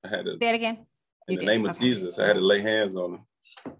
I 0.04 0.08
had 0.08 0.24
to 0.24 0.32
say 0.38 0.50
it 0.50 0.54
again. 0.54 0.86
In 1.28 1.34
you 1.34 1.38
the 1.40 1.46
did. 1.46 1.52
name 1.52 1.64
of 1.66 1.76
okay. 1.76 1.86
Jesus, 1.86 2.18
I 2.18 2.26
had 2.26 2.34
to 2.34 2.40
lay 2.40 2.60
hands 2.60 2.96
on 2.96 3.14
him. 3.14 3.20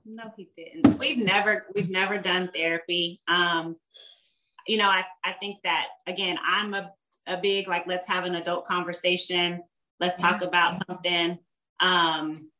No, 0.05 0.25
he 0.37 0.49
didn't. 0.57 0.99
We've 0.99 1.19
never 1.19 1.67
we've 1.75 1.91
never 1.91 2.19
done 2.19 2.51
therapy. 2.55 3.21
Um, 3.29 3.77
you 4.67 4.77
know, 4.77 4.89
I, 4.89 5.05
I 5.25 5.33
think 5.33 5.59
that 5.65 5.87
again, 6.07 6.39
I'm 6.45 6.75
a, 6.75 6.93
a 7.29 7.37
big 7.37 7.69
like 7.69 7.87
let's 7.87 8.09
have 8.09 8.25
an 8.25 8.35
adult 8.35 8.67
conversation. 8.67 9.63
Let's 10.01 10.21
talk 10.21 10.43
about 10.43 10.81
something. 10.87 11.39
Um, 11.81 12.51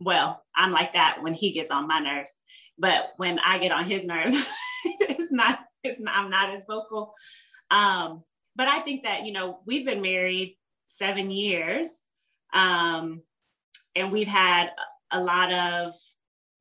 well, 0.00 0.42
I'm 0.54 0.72
like 0.72 0.94
that 0.94 1.18
when 1.22 1.34
he 1.34 1.52
gets 1.52 1.70
on 1.70 1.86
my 1.86 1.98
nerves, 1.98 2.30
but 2.78 3.12
when 3.16 3.38
I 3.38 3.58
get 3.58 3.72
on 3.72 3.84
his 3.84 4.04
nerves, 4.04 4.34
it's 4.84 5.32
not 5.32 5.60
it's 5.84 6.00
not 6.00 6.14
I'm 6.16 6.30
not 6.30 6.50
as 6.50 6.64
vocal. 6.68 7.14
Um, 7.70 8.22
but 8.56 8.68
I 8.68 8.80
think 8.80 9.04
that 9.04 9.24
you 9.24 9.32
know 9.32 9.60
we've 9.66 9.86
been 9.86 10.02
married 10.02 10.56
seven 10.86 11.30
years, 11.30 11.98
um, 12.52 13.22
and 13.94 14.12
we've 14.12 14.28
had 14.28 14.70
a 15.10 15.22
lot 15.22 15.52
of, 15.52 15.94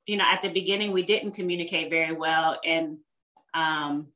you 0.06 0.18
know, 0.18 0.26
at 0.28 0.42
the 0.42 0.50
beginning, 0.50 0.92
we 0.92 1.04
didn't 1.04 1.32
communicate 1.32 1.90
very 1.90 2.14
well. 2.14 2.60
And 2.66 2.98
um, 3.54 4.08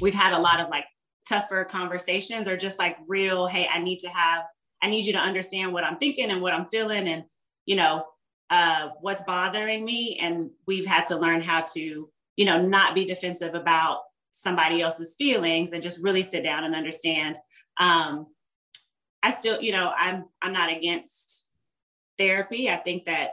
we've 0.00 0.14
had 0.14 0.32
a 0.32 0.40
lot 0.40 0.60
of 0.60 0.68
like 0.68 0.86
tougher 1.28 1.64
conversations 1.64 2.48
or 2.48 2.56
just 2.56 2.78
like 2.78 2.96
real, 3.06 3.46
hey, 3.46 3.68
I 3.72 3.78
need 3.78 4.00
to 4.00 4.08
have, 4.08 4.44
I 4.82 4.88
need 4.88 5.04
you 5.04 5.12
to 5.12 5.18
understand 5.18 5.72
what 5.72 5.84
I'm 5.84 5.96
thinking 5.98 6.30
and 6.30 6.40
what 6.40 6.52
I'm 6.52 6.66
feeling 6.66 7.08
and, 7.08 7.24
you 7.64 7.76
know, 7.76 8.04
uh, 8.50 8.90
what's 9.00 9.22
bothering 9.22 9.84
me. 9.84 10.18
And 10.20 10.50
we've 10.66 10.86
had 10.86 11.06
to 11.06 11.16
learn 11.16 11.42
how 11.42 11.62
to, 11.74 12.10
you 12.36 12.44
know, 12.44 12.60
not 12.60 12.94
be 12.94 13.04
defensive 13.04 13.54
about 13.54 14.02
somebody 14.32 14.82
else's 14.82 15.16
feelings 15.16 15.72
and 15.72 15.82
just 15.82 16.00
really 16.00 16.22
sit 16.22 16.42
down 16.42 16.64
and 16.64 16.74
understand. 16.74 17.38
Um, 17.80 18.26
I 19.22 19.30
still, 19.32 19.60
you 19.60 19.72
know, 19.72 19.92
I'm 19.98 20.26
I'm 20.40 20.52
not 20.52 20.70
against 20.70 21.48
therapy. 22.18 22.70
I 22.70 22.76
think 22.76 23.06
that, 23.06 23.30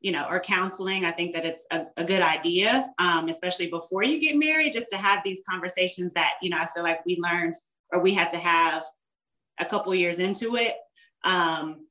you 0.00 0.12
know, 0.12 0.26
or 0.28 0.40
counseling, 0.40 1.04
I 1.04 1.12
think 1.12 1.34
that 1.34 1.44
it's 1.44 1.66
a, 1.70 1.84
a 1.96 2.04
good 2.04 2.22
idea, 2.22 2.90
um, 2.98 3.28
especially 3.28 3.68
before 3.68 4.02
you 4.02 4.18
get 4.18 4.36
married, 4.36 4.72
just 4.72 4.90
to 4.90 4.96
have 4.96 5.20
these 5.24 5.42
conversations 5.48 6.12
that, 6.14 6.34
you 6.40 6.48
know, 6.48 6.56
I 6.56 6.68
feel 6.74 6.82
like 6.82 7.04
we 7.04 7.18
learned 7.18 7.54
or 7.92 8.00
we 8.00 8.14
had 8.14 8.30
to 8.30 8.38
have 8.38 8.84
a 9.58 9.64
couple 9.64 9.94
years 9.94 10.18
into 10.18 10.56
it. 10.56 10.74
Um, 11.24 11.86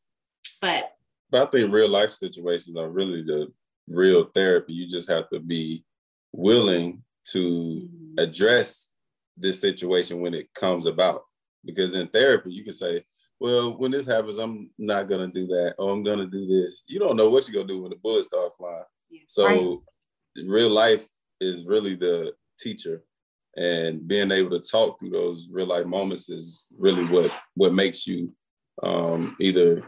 but 0.62 0.92
but 1.30 1.48
I 1.48 1.52
think 1.52 1.72
real 1.72 1.90
life 1.90 2.10
situations 2.10 2.78
are 2.78 2.90
really 2.90 3.22
the 3.22 3.52
real 3.88 4.26
therapy. 4.34 4.74
You 4.74 4.88
just 4.88 5.10
have 5.10 5.30
to 5.30 5.40
be 5.40 5.86
willing 6.32 7.04
to 7.30 7.40
mm-hmm. 7.40 8.16
address 8.18 8.94
this 9.38 9.62
situation 9.62 10.22
when 10.22 10.34
it 10.34 10.52
comes 10.54 10.88
about. 10.88 11.22
Because 11.66 11.94
in 11.94 12.08
therapy, 12.08 12.52
you 12.52 12.64
can 12.64 12.74
say, 12.74 13.04
well, 13.40 13.78
when 13.78 13.92
this 13.92 14.06
happens, 14.06 14.38
I'm 14.38 14.70
not 14.78 15.08
gonna 15.08 15.28
do 15.28 15.48
that, 15.48 15.76
or 15.78 15.92
I'm 15.92 16.04
gonna 16.04 16.28
do 16.28 16.46
this. 16.46 16.84
You 16.88 17.00
don't 17.00 17.16
know 17.16 17.30
what 17.30 17.48
you're 17.48 17.62
gonna 17.62 17.74
do 17.74 17.82
when 17.82 17.92
the 17.92 17.98
bullets 17.98 18.28
start 18.28 18.56
flying. 18.58 18.84
Yeah. 19.10 19.22
So 19.28 19.46
right. 19.46 20.46
real 20.46 20.70
life 20.70 21.08
is 21.40 21.66
really 21.66 21.96
the 21.96 22.34
teacher. 22.60 23.04
And 23.58 24.08
being 24.08 24.32
able 24.32 24.52
to 24.52 24.70
talk 24.70 25.00
through 25.00 25.10
those 25.10 25.48
real 25.52 25.66
life 25.66 25.86
moments 25.86 26.30
is 26.30 26.68
really 26.78 27.06
what 27.06 27.32
what 27.56 27.74
makes 27.74 28.06
you 28.06 28.30
um, 28.84 29.36
either 29.40 29.84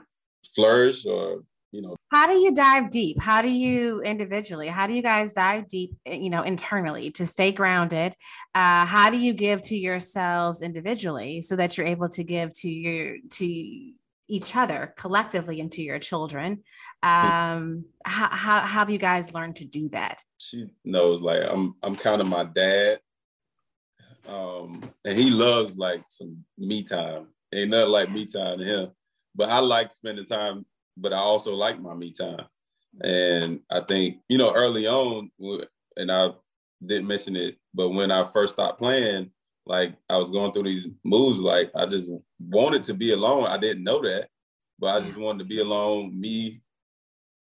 flourish 0.55 1.05
or 1.05 1.43
you 1.71 1.81
know. 1.81 1.95
How 2.09 2.27
do 2.27 2.33
you 2.33 2.53
dive 2.53 2.89
deep? 2.89 3.21
How 3.21 3.41
do 3.41 3.49
you 3.49 4.01
individually 4.01 4.67
how 4.67 4.87
do 4.87 4.93
you 4.93 5.01
guys 5.01 5.33
dive 5.33 5.67
deep 5.67 5.95
eh, 6.05 6.15
you 6.15 6.29
know 6.29 6.43
internally 6.43 7.11
to 7.11 7.25
stay 7.25 7.51
grounded? 7.51 8.13
Uh, 8.53 8.85
how 8.85 9.09
do 9.09 9.17
you 9.17 9.33
give 9.33 9.61
to 9.63 9.75
yourselves 9.75 10.61
individually 10.61 11.41
so 11.41 11.55
that 11.55 11.77
you're 11.77 11.87
able 11.87 12.09
to 12.09 12.23
give 12.23 12.53
to 12.59 12.69
your 12.69 13.17
to 13.31 13.91
each 14.27 14.55
other 14.55 14.93
collectively 14.97 15.59
and 15.59 15.71
to 15.71 15.81
your 15.81 15.99
children? 15.99 16.63
Um 17.03 17.85
how, 18.05 18.29
how, 18.29 18.59
how 18.59 18.79
have 18.79 18.89
you 18.89 18.97
guys 18.97 19.33
learned 19.33 19.55
to 19.57 19.65
do 19.65 19.89
that? 19.89 20.21
She 20.37 20.67
knows 20.85 21.21
like 21.21 21.43
i'm 21.49 21.75
i'm 21.81 21.95
kind 21.95 22.21
of 22.21 22.27
my 22.27 22.43
dad 22.43 22.99
um 24.27 24.83
and 25.05 25.17
he 25.17 25.31
loves 25.31 25.77
like 25.77 26.03
some 26.09 26.43
me 26.57 26.83
time. 26.83 27.27
Ain't 27.53 27.71
nothing 27.71 27.91
like 27.91 28.11
me 28.11 28.25
time 28.25 28.59
to 28.59 28.65
him 28.65 28.91
but 29.35 29.49
i 29.49 29.59
like 29.59 29.91
spending 29.91 30.25
time 30.25 30.65
but 30.97 31.13
I 31.13 31.17
also 31.17 31.53
like 31.53 31.81
my 31.81 31.93
me 31.93 32.11
time. 32.11 32.45
And 33.03 33.61
I 33.69 33.81
think, 33.81 34.17
you 34.27 34.37
know, 34.37 34.53
early 34.53 34.87
on, 34.87 35.31
and 35.97 36.11
I 36.11 36.31
didn't 36.85 37.07
mention 37.07 37.35
it, 37.35 37.57
but 37.73 37.89
when 37.89 38.11
I 38.11 38.23
first 38.23 38.53
stopped 38.53 38.79
playing, 38.79 39.31
like 39.65 39.95
I 40.09 40.17
was 40.17 40.29
going 40.29 40.51
through 40.51 40.63
these 40.63 40.87
moves, 41.03 41.39
like 41.39 41.71
I 41.75 41.85
just 41.85 42.09
wanted 42.39 42.83
to 42.83 42.93
be 42.93 43.11
alone. 43.11 43.45
I 43.45 43.57
didn't 43.57 43.83
know 43.83 44.01
that, 44.01 44.29
but 44.79 44.95
I 44.95 45.05
just 45.05 45.17
wanted 45.17 45.39
to 45.39 45.45
be 45.45 45.59
alone, 45.59 46.19
me 46.19 46.61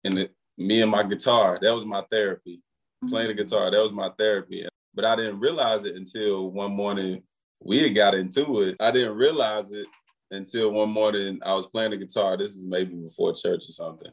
and 0.04 0.16
the 0.16 0.30
me 0.56 0.80
and 0.80 0.90
my 0.90 1.02
guitar. 1.02 1.58
That 1.60 1.74
was 1.74 1.84
my 1.84 2.02
therapy. 2.10 2.62
Mm-hmm. 3.04 3.08
Playing 3.08 3.28
the 3.28 3.34
guitar, 3.34 3.70
that 3.70 3.82
was 3.82 3.92
my 3.92 4.10
therapy. 4.16 4.66
But 4.94 5.04
I 5.04 5.16
didn't 5.16 5.40
realize 5.40 5.84
it 5.84 5.96
until 5.96 6.50
one 6.50 6.72
morning 6.72 7.22
we 7.60 7.78
had 7.78 7.94
got 7.94 8.14
into 8.14 8.62
it. 8.62 8.76
I 8.80 8.90
didn't 8.90 9.16
realize 9.16 9.72
it 9.72 9.86
until 10.30 10.72
one 10.72 10.90
morning 10.90 11.38
I 11.44 11.54
was 11.54 11.66
playing 11.66 11.92
the 11.92 11.96
guitar. 11.96 12.36
This 12.36 12.50
is 12.50 12.64
maybe 12.64 12.94
before 12.94 13.32
church 13.32 13.68
or 13.68 13.72
something. 13.72 14.10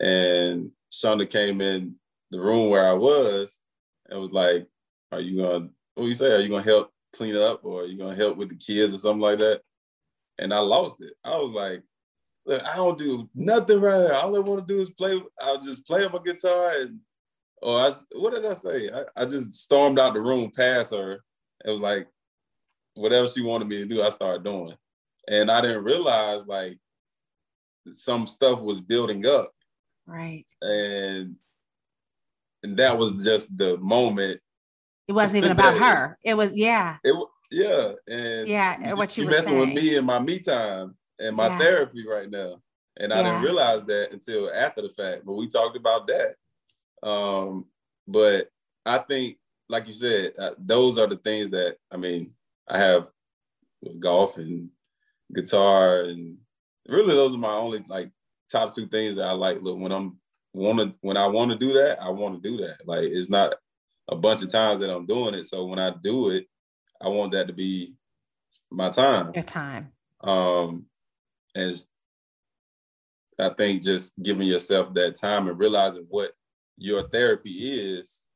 And 0.00 0.70
Shonda 0.92 1.28
came 1.28 1.60
in 1.60 1.94
the 2.30 2.40
room 2.40 2.70
where 2.70 2.86
I 2.86 2.92
was 2.92 3.60
and 4.10 4.20
was 4.20 4.32
like, 4.32 4.66
Are 5.12 5.20
you 5.20 5.42
gonna 5.42 5.68
what 5.94 6.06
you 6.06 6.12
say? 6.12 6.34
Are 6.34 6.40
you 6.40 6.48
gonna 6.48 6.62
help 6.62 6.92
clean 7.12 7.36
up 7.36 7.64
or 7.64 7.82
are 7.82 7.86
you 7.86 7.98
gonna 7.98 8.14
help 8.14 8.36
with 8.36 8.50
the 8.50 8.56
kids 8.56 8.94
or 8.94 8.98
something 8.98 9.20
like 9.20 9.38
that? 9.38 9.62
And 10.38 10.52
I 10.52 10.58
lost 10.58 11.00
it. 11.00 11.14
I 11.24 11.38
was 11.38 11.50
like, 11.50 11.82
look, 12.44 12.64
I 12.64 12.76
don't 12.76 12.98
do 12.98 13.28
nothing 13.34 13.80
right 13.80 14.00
here. 14.00 14.12
All 14.12 14.36
I 14.36 14.40
want 14.40 14.66
to 14.66 14.74
do 14.74 14.80
is 14.80 14.90
play. 14.90 15.20
I'll 15.40 15.62
just 15.62 15.86
play 15.86 16.06
my 16.08 16.18
guitar 16.24 16.72
and 16.78 17.00
or 17.62 17.80
I 17.80 17.90
what 18.12 18.34
did 18.34 18.44
I 18.44 18.54
say? 18.54 18.90
I, 18.90 19.22
I 19.22 19.24
just 19.24 19.54
stormed 19.54 19.98
out 19.98 20.14
the 20.14 20.20
room 20.20 20.50
past 20.54 20.92
her. 20.92 21.20
It 21.64 21.70
was 21.70 21.80
like 21.80 22.06
whatever 22.94 23.28
she 23.28 23.42
wanted 23.42 23.68
me 23.68 23.78
to 23.78 23.86
do, 23.86 24.02
I 24.02 24.10
started 24.10 24.44
doing. 24.44 24.74
And 25.28 25.50
I 25.50 25.60
didn't 25.60 25.84
realize 25.84 26.46
like 26.46 26.78
some 27.92 28.26
stuff 28.26 28.60
was 28.60 28.80
building 28.80 29.26
up. 29.26 29.50
Right. 30.06 30.44
And 30.62 31.36
and 32.62 32.76
that 32.76 32.96
was 32.96 33.24
just 33.24 33.56
the 33.56 33.76
moment. 33.78 34.40
It 35.08 35.12
wasn't 35.12 35.44
even 35.44 35.52
about 35.58 35.78
her. 35.78 36.18
It 36.24 36.34
was 36.34 36.56
yeah. 36.56 36.96
It 37.04 37.14
yeah. 37.50 37.92
And 38.08 38.48
yeah, 38.48 38.92
what 38.94 39.16
you, 39.16 39.24
you 39.24 39.30
messing 39.30 39.52
saying. 39.52 39.60
with 39.60 39.74
me 39.74 39.96
in 39.96 40.04
my 40.04 40.18
me 40.18 40.38
time 40.38 40.96
and 41.18 41.36
my 41.36 41.48
yeah. 41.48 41.58
therapy 41.58 42.06
right 42.06 42.30
now. 42.30 42.60
And 42.98 43.12
I 43.12 43.16
yeah. 43.16 43.22
didn't 43.24 43.42
realize 43.42 43.84
that 43.84 44.12
until 44.12 44.52
after 44.52 44.82
the 44.82 44.88
fact. 44.88 45.24
But 45.26 45.34
we 45.34 45.48
talked 45.48 45.76
about 45.76 46.08
that. 46.08 46.34
Um, 47.08 47.66
but 48.08 48.48
I 48.84 48.98
think, 48.98 49.38
like 49.68 49.86
you 49.86 49.92
said, 49.92 50.32
uh, 50.38 50.52
those 50.58 50.98
are 50.98 51.06
the 51.06 51.16
things 51.16 51.50
that 51.50 51.76
I 51.90 51.96
mean. 51.96 52.32
I 52.68 52.78
have 52.78 53.08
golf 54.00 54.38
and 54.38 54.70
guitar, 55.34 56.02
and 56.02 56.38
really 56.88 57.14
those 57.14 57.34
are 57.34 57.38
my 57.38 57.54
only 57.54 57.84
like 57.88 58.10
top 58.50 58.74
two 58.74 58.86
things 58.86 59.16
that 59.16 59.26
I 59.26 59.32
like. 59.32 59.62
Look, 59.62 59.78
when 59.78 59.92
I'm 59.92 60.18
want 60.52 60.78
to 60.78 60.94
when 61.00 61.16
I 61.16 61.26
want 61.26 61.50
to 61.50 61.58
do 61.58 61.72
that, 61.74 62.00
I 62.02 62.10
want 62.10 62.42
to 62.42 62.48
do 62.48 62.56
that. 62.64 62.86
Like 62.86 63.04
it's 63.04 63.30
not 63.30 63.54
a 64.08 64.16
bunch 64.16 64.42
of 64.42 64.48
times 64.48 64.80
that 64.80 64.90
I'm 64.90 65.06
doing 65.06 65.34
it. 65.34 65.44
So 65.44 65.64
when 65.66 65.78
I 65.78 65.92
do 66.02 66.30
it, 66.30 66.46
I 67.00 67.08
want 67.08 67.32
that 67.32 67.46
to 67.48 67.52
be 67.52 67.94
my 68.70 68.88
time. 68.90 69.32
Your 69.34 69.42
time. 69.42 69.92
Um, 70.22 70.86
and 71.54 71.84
I 73.38 73.50
think 73.50 73.82
just 73.82 74.20
giving 74.22 74.46
yourself 74.46 74.94
that 74.94 75.14
time 75.14 75.48
and 75.48 75.58
realizing 75.58 76.06
what 76.08 76.32
your 76.78 77.08
therapy 77.08 77.50
is 77.50 78.26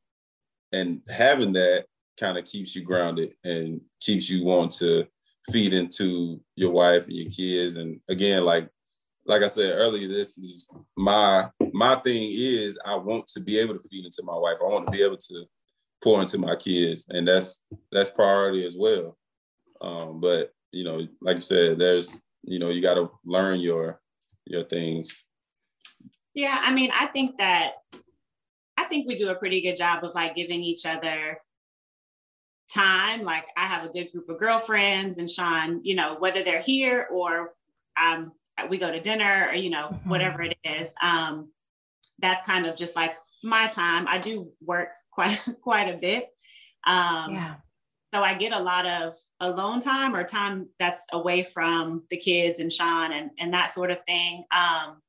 and 0.73 1.01
having 1.09 1.53
that 1.55 1.87
kind 2.19 2.37
of 2.37 2.45
keeps 2.45 2.77
you 2.77 2.83
grounded 2.83 3.35
and 3.45 3.81
keeps 4.01 4.29
you 4.29 4.45
want 4.45 4.73
to 4.73 5.07
feed 5.51 5.73
into 5.73 6.41
your 6.57 6.71
wife 6.71 7.07
and 7.07 7.17
your 7.17 7.31
kids. 7.31 7.77
And 7.77 8.01
again, 8.09 8.45
like 8.45 8.69
like 9.27 9.43
I 9.43 9.49
said 9.49 9.79
earlier, 9.79 10.09
this 10.09 10.39
is 10.39 10.69
my 10.97 11.49
my 11.73 11.97
thing 11.97 12.31
is 12.33 12.79
I 12.85 12.97
want 12.97 13.27
to 13.29 13.41
be 13.41 13.59
able 13.59 13.75
to 13.75 13.89
feed 13.89 14.05
into 14.05 14.23
my 14.25 14.37
wife. 14.37 14.57
I 14.61 14.65
want 14.65 14.87
to 14.87 14.93
be 14.93 15.03
able 15.03 15.19
to 15.19 15.45
pour 16.03 16.21
into 16.21 16.39
my 16.39 16.57
kids, 16.57 17.07
and 17.11 17.27
that's 17.27 17.63
that's 17.93 18.11
priority 18.11 18.67
as 18.67 18.77
well. 18.77 19.17
Um, 19.81 20.21
but 20.21 20.53
you 20.73 20.85
know, 20.85 21.07
like 21.21 21.37
you 21.37 21.43
said, 21.43 21.79
there's 21.79 22.21
you 22.43 22.59
know 22.59 22.71
you 22.71 22.83
got 22.83 22.95
to 22.95 23.11
learn 23.25 23.61
your 23.61 24.01
your 24.47 24.65
things. 24.65 25.17
Yeah, 26.35 26.59
I 26.61 26.73
mean, 26.73 26.91
I 26.95 27.07
think 27.07 27.39
that 27.39 27.75
I 28.77 28.85
think 28.85 29.07
we 29.07 29.15
do 29.15 29.31
a 29.31 29.35
pretty 29.35 29.61
good 29.61 29.77
job 29.77 30.05
of 30.05 30.15
like 30.15 30.35
giving 30.35 30.63
each 30.63 30.87
other 30.87 31.39
time. 32.73 33.23
Like 33.23 33.47
I 33.57 33.67
have 33.67 33.85
a 33.85 33.93
good 33.93 34.11
group 34.13 34.29
of 34.29 34.39
girlfriends, 34.39 35.19
and 35.19 35.31
Shaun, 35.31 35.81
you 35.85 35.95
know, 35.95 36.17
whether 36.19 36.43
they're 36.43 36.61
here 36.61 37.09
or 37.11 37.55
um, 38.01 38.33
we 38.69 38.79
go 38.79 38.91
to 38.91 39.01
dinner 39.01 39.49
or 39.51 39.55
you 39.55 39.71
know 39.71 39.89
mm-hmm. 39.89 40.11
whatever 40.11 40.43
it 40.43 40.57
is. 40.65 40.95
Um, 41.03 41.51
that's 42.19 42.45
kind 42.47 42.67
of 42.67 42.77
just 42.77 42.97
like 42.97 43.15
my 43.43 43.69
time. 43.69 44.07
I 44.09 44.19
do 44.19 44.51
work 44.63 44.91
quite 45.13 45.39
quite 45.63 45.95
a 45.95 45.99
bit. 45.99 46.29
Um, 46.87 47.35
yeah. 47.35 47.55
So 48.13 48.23
I 48.23 48.35
get 48.35 48.53
a 48.53 48.59
lot 48.59 48.87
of 48.87 49.15
alone 49.39 49.81
time 49.81 50.17
or 50.17 50.25
time 50.25 50.69
that's 50.81 51.07
away 51.13 51.45
from 51.45 52.03
the 52.11 52.17
kids 52.17 52.59
and 52.59 52.73
Shaun 52.73 53.13
and, 53.13 53.31
and 53.39 53.55
that 53.55 53.73
sort 53.73 53.93
of 53.93 54.01
thing. 54.05 54.45
Um, 54.51 55.01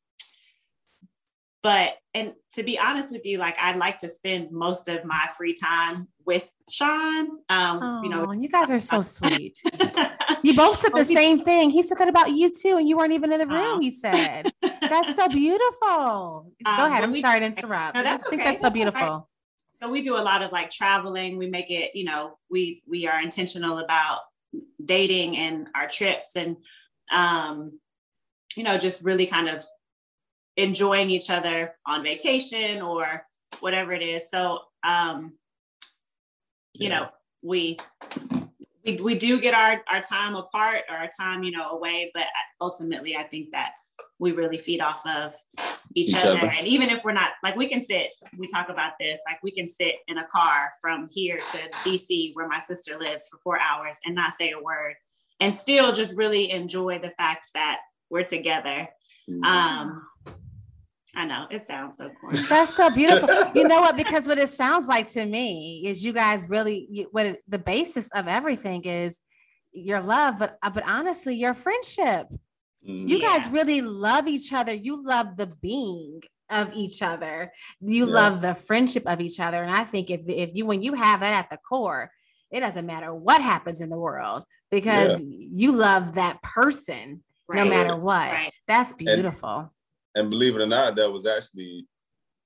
but 1.64 1.93
and 2.14 2.34
to 2.53 2.64
be 2.64 2.78
honest 2.80 3.12
with 3.12 3.26
you, 3.26 3.38
like 3.38 3.55
I'd 3.59 3.78
like 3.78 3.99
to 3.99 4.09
spend 4.09 4.51
most 4.51 4.88
of 4.88 5.05
my 5.05 5.30
free 5.38 5.53
time 5.53 6.07
with 6.26 6.43
Shaun. 6.70 7.30
Um, 7.49 7.80
oh, 7.82 8.01
you 8.03 8.09
know, 8.09 8.32
you 8.34 8.49
guys 8.49 8.72
are 8.72 8.80
so 8.80 9.01
sweet. 9.01 9.62
you 10.43 10.55
both 10.55 10.78
said 10.78 10.93
the 10.93 11.05
same 11.05 11.38
thing. 11.38 11.70
He 11.70 11.84
said 11.84 11.97
that 11.99 12.07
about 12.07 12.32
you 12.32 12.51
too, 12.51 12.78
and 12.78 12.88
you 12.88 12.97
weren't 12.97 13.14
even 13.14 13.32
in 13.32 13.39
the 13.39 13.47
room. 13.47 13.82
he 13.82 13.91
said, 13.91 14.51
"That's 14.62 15.16
so 15.16 15.28
beautiful." 15.30 16.51
Go 16.66 16.72
um, 16.72 16.91
ahead. 16.91 17.03
I'm 17.03 17.12
we, 17.12 17.22
sorry 17.22 17.39
to 17.41 17.45
interrupt. 17.45 17.95
No, 17.95 18.03
that's 18.03 18.24
I 18.24 18.30
think 18.30 18.41
okay. 18.41 18.51
that's 18.51 18.62
so 18.62 18.70
beautiful. 18.70 19.01
Right. 19.01 19.22
So 19.82 19.89
we 19.89 20.01
do 20.01 20.16
a 20.16 20.22
lot 20.22 20.41
of 20.41 20.51
like 20.51 20.70
traveling. 20.70 21.38
We 21.38 21.47
make 21.47 21.72
it, 21.72 21.91
you 21.95 22.05
know, 22.05 22.38
we 22.49 22.84
we 22.88 23.07
are 23.07 23.22
intentional 23.22 23.80
about 23.80 24.20
dating 24.84 25.38
and 25.38 25.68
our 25.76 25.88
trips, 25.88 26.36
and 26.36 26.57
um, 27.12 27.80
you 28.55 28.64
know, 28.64 28.78
just 28.78 29.03
really 29.03 29.26
kind 29.26 29.47
of 29.47 29.64
enjoying 30.62 31.09
each 31.09 31.30
other 31.30 31.74
on 31.86 32.03
vacation 32.03 32.82
or 32.82 33.26
whatever 33.59 33.93
it 33.93 34.01
is. 34.01 34.30
So 34.30 34.59
um, 34.84 35.34
you 36.74 36.89
yeah. 36.89 36.99
know, 36.99 37.09
we 37.41 37.78
we, 38.86 38.95
we 38.97 39.16
do 39.16 39.39
get 39.39 39.53
our, 39.53 39.82
our 39.91 40.01
time 40.01 40.36
apart 40.36 40.82
or 40.89 40.95
our 40.95 41.09
time, 41.20 41.43
you 41.43 41.51
know, 41.51 41.70
away, 41.72 42.12
but 42.14 42.26
ultimately 42.59 43.16
I 43.16 43.24
think 43.24 43.51
that 43.51 43.74
we 44.18 44.32
really 44.32 44.57
feed 44.57 44.82
off 44.82 45.05
of 45.05 45.36
each, 45.93 46.09
each 46.09 46.16
other. 46.16 46.39
other. 46.39 46.51
And 46.51 46.68
even 46.68 46.89
if 46.89 47.03
we're 47.03 47.12
not 47.12 47.32
like 47.43 47.55
we 47.55 47.68
can 47.68 47.82
sit, 47.82 48.09
we 48.38 48.47
talk 48.47 48.70
about 48.70 48.93
this, 48.99 49.22
like 49.28 49.41
we 49.43 49.51
can 49.51 49.68
sit 49.68 49.95
in 50.07 50.18
a 50.18 50.28
car 50.28 50.72
from 50.82 51.07
here 51.12 51.38
to 51.38 51.57
DC 51.84 52.32
where 52.34 52.47
my 52.47 52.59
sister 52.59 52.97
lives 52.97 53.28
for 53.30 53.38
four 53.43 53.59
hours 53.59 53.97
and 54.05 54.16
not 54.16 54.34
say 54.34 54.51
a 54.51 54.59
word 54.59 54.95
and 55.39 55.53
still 55.53 55.91
just 55.91 56.16
really 56.16 56.49
enjoy 56.49 56.97
the 56.99 57.12
fact 57.12 57.47
that 57.53 57.80
we're 58.09 58.24
together. 58.24 58.88
Mm-hmm. 59.30 59.43
Um, 59.43 60.07
I 61.16 61.26
know 61.26 61.45
it 61.49 61.66
sounds 61.66 61.97
so 61.97 62.09
corny. 62.09 62.39
That's 62.49 62.76
so 62.76 62.93
beautiful. 62.93 63.30
you 63.55 63.68
know 63.68 63.82
what? 63.82 63.97
Because 63.97 64.28
what 64.28 64.38
it 64.38 64.49
sounds 64.49 64.88
like 64.88 65.09
to 65.12 65.26
me 65.26 65.84
is 65.86 66.05
you 66.05 66.14
guys 66.14 66.49
really 66.49 67.07
what 67.12 67.26
it, 67.26 67.43
the 67.47 67.59
basis 67.59 68.09
of 68.12 68.28
everything 68.28 68.84
is 68.86 69.20
your 69.74 70.01
love, 70.01 70.39
but 70.39 70.57
uh, 70.64 70.70
but 70.70 70.88
honestly, 70.88 71.36
your 71.36 71.53
friendship. 71.53 72.28
Mm. 72.88 73.07
You 73.07 73.18
yeah. 73.18 73.38
guys 73.38 73.49
really 73.49 73.82
love 73.82 74.28
each 74.28 74.53
other. 74.53 74.74
You 74.74 75.03
love 75.03 75.36
the 75.36 75.47
being 75.47 76.22
of 76.49 76.74
each 76.74 77.01
other. 77.01 77.51
You 77.80 78.07
yeah. 78.07 78.14
love 78.14 78.41
the 78.41 78.55
friendship 78.55 79.03
of 79.05 79.22
each 79.22 79.39
other. 79.39 79.62
And 79.62 79.72
I 79.72 79.84
think 79.84 80.09
if 80.09 80.22
if 80.28 80.51
you 80.53 80.66
when 80.66 80.82
you 80.82 80.93
have 80.93 81.20
that 81.20 81.34
at 81.34 81.49
the 81.49 81.57
core, 81.57 82.12
it 82.51 82.62
doesn't 82.62 82.86
matter 82.86 83.14
what 83.14 83.41
happens 83.41 83.82
in 83.82 83.89
the 83.89 83.97
world 83.97 84.43
because 84.70 85.22
yeah. 85.22 85.47
you 85.51 85.72
love 85.74 86.14
that 86.14 86.41
person 86.41 87.24
right. 87.47 87.64
no 87.64 87.70
matter 87.70 87.95
what. 87.95 88.32
Right. 88.32 88.53
That's 88.68 88.93
beautiful. 88.93 89.49
And- 89.49 89.70
and 90.16 90.30
believe 90.30 90.55
it 90.55 90.62
or 90.62 90.68
not, 90.68 90.95
that 90.95 91.12
was 91.12 91.26
actually 91.26 91.88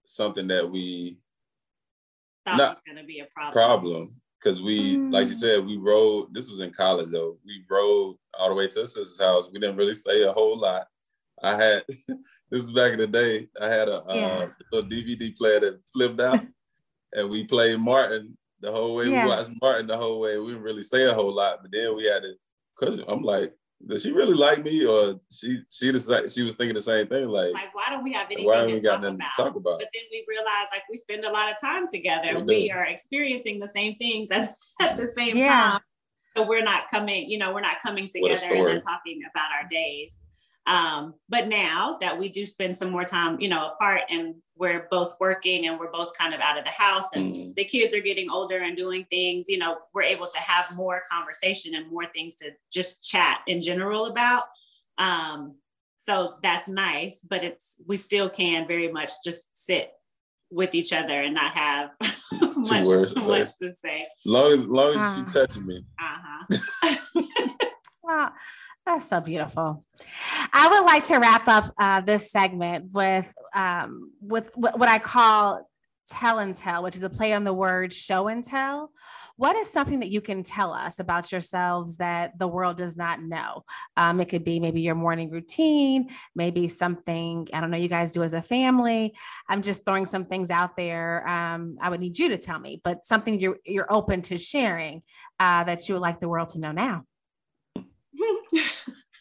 something 0.05 0.47
that 0.47 0.70
we 0.70 1.18
thought 2.45 2.57
not, 2.57 2.76
was 2.76 2.84
going 2.86 2.97
to 2.97 3.07
be 3.07 3.20
a 3.20 3.28
problem. 3.34 3.53
Problem 3.53 4.22
because 4.45 4.61
we, 4.61 4.95
mm. 4.95 5.11
like 5.11 5.28
you 5.28 5.34
said, 5.34 5.66
we 5.66 5.78
rode. 5.78 6.32
This 6.34 6.49
was 6.49 6.59
in 6.59 6.72
college 6.72 7.09
though. 7.11 7.38
We 7.43 7.63
rode 7.70 8.16
all 8.38 8.49
the 8.49 8.55
way 8.55 8.68
to 8.68 8.82
the 8.82 8.86
sister's 8.86 9.20
house. 9.20 9.49
We 9.51 9.59
didn't 9.59 9.78
really 9.78 9.95
say 9.95 10.24
a 10.24 10.32
whole 10.32 10.57
lot. 10.57 10.88
I 11.41 11.55
had 11.55 11.84
this 11.88 12.63
is 12.63 12.72
back 12.72 12.93
in 12.93 12.99
the 12.99 13.07
day. 13.07 13.47
I 13.59 13.68
had 13.68 13.89
a, 13.89 14.03
yeah. 14.09 14.26
uh, 14.26 14.47
little 14.72 14.89
DVD 14.89 15.36
player 15.36 15.59
that 15.61 15.82
flipped 15.91 16.22
out, 16.22 16.39
and 17.13 17.30
we 17.30 17.45
played 17.45 17.80
Martin 17.80 18.38
the 18.61 18.72
whole 18.72 18.95
way. 18.95 19.09
Yeah. 19.09 19.24
We 19.24 19.30
watched 19.30 19.51
Martin 19.61 19.88
the 19.88 19.97
whole 19.97 20.20
way. 20.20 20.38
We 20.38 20.49
didn't 20.49 20.63
really 20.63 20.84
say 20.84 21.05
a 21.05 21.13
whole 21.13 21.34
lot, 21.34 21.59
but 21.63 21.72
then 21.72 21.95
we 21.95 22.05
had 22.05 22.22
to. 22.22 22.34
Cause 22.78 22.99
I'm 23.07 23.24
like, 23.24 23.53
does 23.88 24.03
she 24.03 24.11
really 24.11 24.33
like 24.33 24.63
me 24.63 24.86
or 24.86 25.19
she 25.31 25.59
she 25.69 25.91
decided 25.91 26.31
she 26.31 26.43
was 26.43 26.55
thinking 26.55 26.73
the 26.73 26.81
same 26.81 27.07
thing 27.07 27.27
like 27.27 27.53
like 27.53 27.73
why 27.75 27.86
don't 27.89 28.03
we 28.03 28.11
have 28.13 28.27
anything 28.27 28.45
why 28.45 28.65
to, 28.65 28.73
we 28.73 28.79
talk 28.79 28.99
about? 28.99 29.17
to 29.17 29.23
talk 29.36 29.55
about? 29.55 29.79
But 29.79 29.89
then 29.93 30.03
we 30.11 30.25
realize 30.27 30.67
like 30.71 30.83
we 30.89 30.97
spend 30.97 31.23
a 31.25 31.31
lot 31.31 31.51
of 31.51 31.59
time 31.59 31.88
together. 31.88 32.39
We, 32.39 32.45
we 32.45 32.71
are 32.71 32.86
experiencing 32.86 33.59
the 33.59 33.67
same 33.67 33.95
things 33.95 34.31
at, 34.31 34.49
at 34.81 34.97
the 34.97 35.07
same 35.07 35.38
yeah. 35.38 35.49
time. 35.49 35.81
So 36.36 36.45
we're 36.45 36.63
not 36.63 36.89
coming 36.89 37.29
you 37.29 37.38
know 37.38 37.53
we're 37.53 37.61
not 37.61 37.79
coming 37.81 38.07
together 38.07 38.53
and 38.53 38.67
then 38.67 38.79
talking 38.79 39.21
about 39.31 39.49
our 39.51 39.67
days 39.69 40.17
um, 40.68 41.13
but 41.30 41.47
now 41.47 41.97
that 42.01 42.18
we 42.18 42.28
do 42.30 42.45
spend 42.45 42.76
some 42.76 42.89
more 42.89 43.05
time 43.05 43.39
you 43.39 43.49
know 43.49 43.72
apart 43.72 44.01
and 44.09 44.36
we're 44.57 44.88
both 44.89 45.16
working 45.20 45.68
and 45.68 45.78
we're 45.80 45.91
both 45.91 46.11
kind 46.18 46.34
of 46.34 46.39
out 46.39 46.57
of 46.57 46.63
the 46.63 46.70
house 46.70 47.09
and 47.13 47.36
mm. 47.36 47.55
the 47.55 47.66
kids 47.66 47.93
are 47.93 48.01
getting 48.01 48.30
older 48.30 48.59
and 48.59 48.78
doing 48.78 49.05
things 49.09 49.45
you 49.47 49.57
know 49.57 49.78
we're 49.93 50.03
able 50.03 50.28
to 50.28 50.39
have 50.39 50.66
more 50.76 51.03
conversation 51.11 51.76
and 51.76 51.91
more 51.91 52.05
things 52.07 52.36
to 52.36 52.51
just 52.72 53.03
chat 53.03 53.41
in 53.47 53.61
general 53.61 54.05
about 54.05 54.43
um, 54.97 55.55
so 56.05 56.36
that's 56.43 56.68
nice, 56.68 57.20
but 57.28 57.43
it's 57.43 57.78
we 57.88 57.97
still 57.97 58.30
can 58.30 58.68
very 58.68 58.91
much 58.91 59.11
just 59.24 59.45
sit 59.55 59.91
with 60.51 60.76
each 60.76 60.93
other 60.93 61.20
and 61.20 61.34
not 61.34 61.53
have 61.53 61.89
much, 62.55 62.88
words 62.88 63.13
to 63.13 63.22
much 63.22 63.49
say. 63.49 63.68
to 63.68 63.76
say. 63.76 64.07
Long 64.24 64.51
as 64.51 64.68
long 64.68 64.91
as 64.91 64.97
uh, 64.97 65.16
she 65.16 65.24
touching 65.24 65.66
me. 65.66 65.84
Uh-huh. 65.99 66.95
well, 68.03 68.32
that's 68.86 69.07
so 69.07 69.19
beautiful. 69.19 69.83
I 70.53 70.67
would 70.67 70.86
like 70.86 71.05
to 71.07 71.17
wrap 71.17 71.47
up 71.47 71.73
uh, 71.79 72.01
this 72.01 72.31
segment 72.31 72.93
with 72.93 73.33
um, 73.53 74.11
with 74.21 74.51
what 74.55 74.89
I 74.89 74.99
call 74.99 75.67
tell 76.07 76.39
and 76.39 76.55
tell, 76.55 76.83
which 76.83 76.95
is 76.95 77.03
a 77.03 77.09
play 77.09 77.33
on 77.33 77.43
the 77.43 77.53
word 77.53 77.91
show 77.91 78.27
and 78.27 78.43
tell. 78.43 78.91
What 79.38 79.55
is 79.55 79.69
something 79.69 79.99
that 79.99 80.11
you 80.11 80.21
can 80.21 80.43
tell 80.43 80.71
us 80.71 80.99
about 80.99 81.31
yourselves 81.31 81.97
that 81.97 82.38
the 82.39 82.47
world 82.47 82.77
does 82.77 82.95
not 82.95 83.21
know? 83.21 83.65
Um, 83.97 84.21
it 84.21 84.29
could 84.29 84.45
be 84.45 84.59
maybe 84.59 84.81
your 84.81 84.95
morning 84.95 85.29
routine, 85.29 86.09
maybe 86.36 86.67
something, 86.67 87.47
I 87.51 87.59
don't 87.59 87.71
know, 87.71 87.77
you 87.77 87.89
guys 87.89 88.13
do 88.13 88.23
as 88.23 88.33
a 88.33 88.41
family. 88.41 89.13
I'm 89.49 89.61
just 89.61 89.83
throwing 89.83 90.05
some 90.05 90.25
things 90.25 90.51
out 90.51 90.77
there. 90.77 91.27
Um, 91.27 91.77
I 91.81 91.89
would 91.89 91.99
need 91.99 92.17
you 92.17 92.29
to 92.29 92.38
tell 92.38 92.59
me, 92.59 92.79
but 92.83 93.03
something 93.03 93.39
you're, 93.39 93.57
you're 93.65 93.91
open 93.91 94.21
to 94.23 94.38
sharing 94.38 95.01
uh, 95.39 95.65
that 95.65 95.89
you 95.89 95.95
would 95.95 96.01
like 96.01 96.19
the 96.19 96.29
world 96.29 96.49
to 96.49 96.59
know 96.59 96.71
now. 96.71 97.03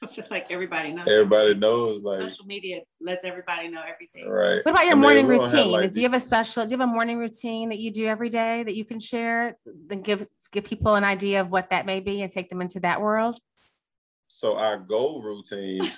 Just 0.03 0.31
like 0.31 0.51
everybody 0.51 0.93
knows. 0.93 1.07
Everybody 1.09 1.55
knows. 1.55 2.03
Like 2.03 2.21
social 2.21 2.45
media 2.45 2.81
lets 3.01 3.25
everybody 3.25 3.69
know 3.69 3.83
everything. 3.87 4.29
Right. 4.29 4.65
What 4.65 4.73
about 4.73 4.87
your 4.87 4.97
I 4.97 5.01
morning 5.01 5.27
routine? 5.27 5.71
Like 5.71 5.93
do 5.93 6.01
you 6.01 6.07
have 6.07 6.15
a 6.15 6.21
special? 6.21 6.65
Do 6.67 6.75
you 6.75 6.79
have 6.79 6.89
a 6.89 6.93
morning 6.93 7.19
routine 7.19 7.69
that 7.71 7.79
you 7.79 7.91
do 7.91 8.07
every 8.07 8.29
day 8.29 8.63
that 8.63 8.77
you 8.77 8.85
can 8.85 8.99
share? 8.99 9.59
Then 9.65 10.03
give 10.03 10.27
give 10.53 10.65
people 10.65 10.95
an 10.95 11.05
idea 11.05 11.41
of 11.41 11.51
what 11.51 11.71
that 11.71 11.87
may 11.87 12.01
be 12.01 12.23
and 12.23 12.31
take 12.31 12.49
them 12.49 12.61
into 12.61 12.81
that 12.81 13.01
world. 13.01 13.39
So 14.29 14.57
our 14.57 14.79
goal 14.79 15.23
routine 15.23 15.91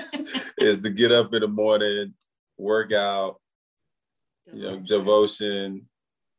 is 0.58 0.80
to 0.80 0.90
get 0.90 1.12
up 1.12 1.34
in 1.34 1.40
the 1.40 1.48
morning, 1.48 2.14
work 2.56 2.92
out, 2.92 3.40
you 4.52 4.62
know, 4.62 4.78
devotion, 4.78 5.86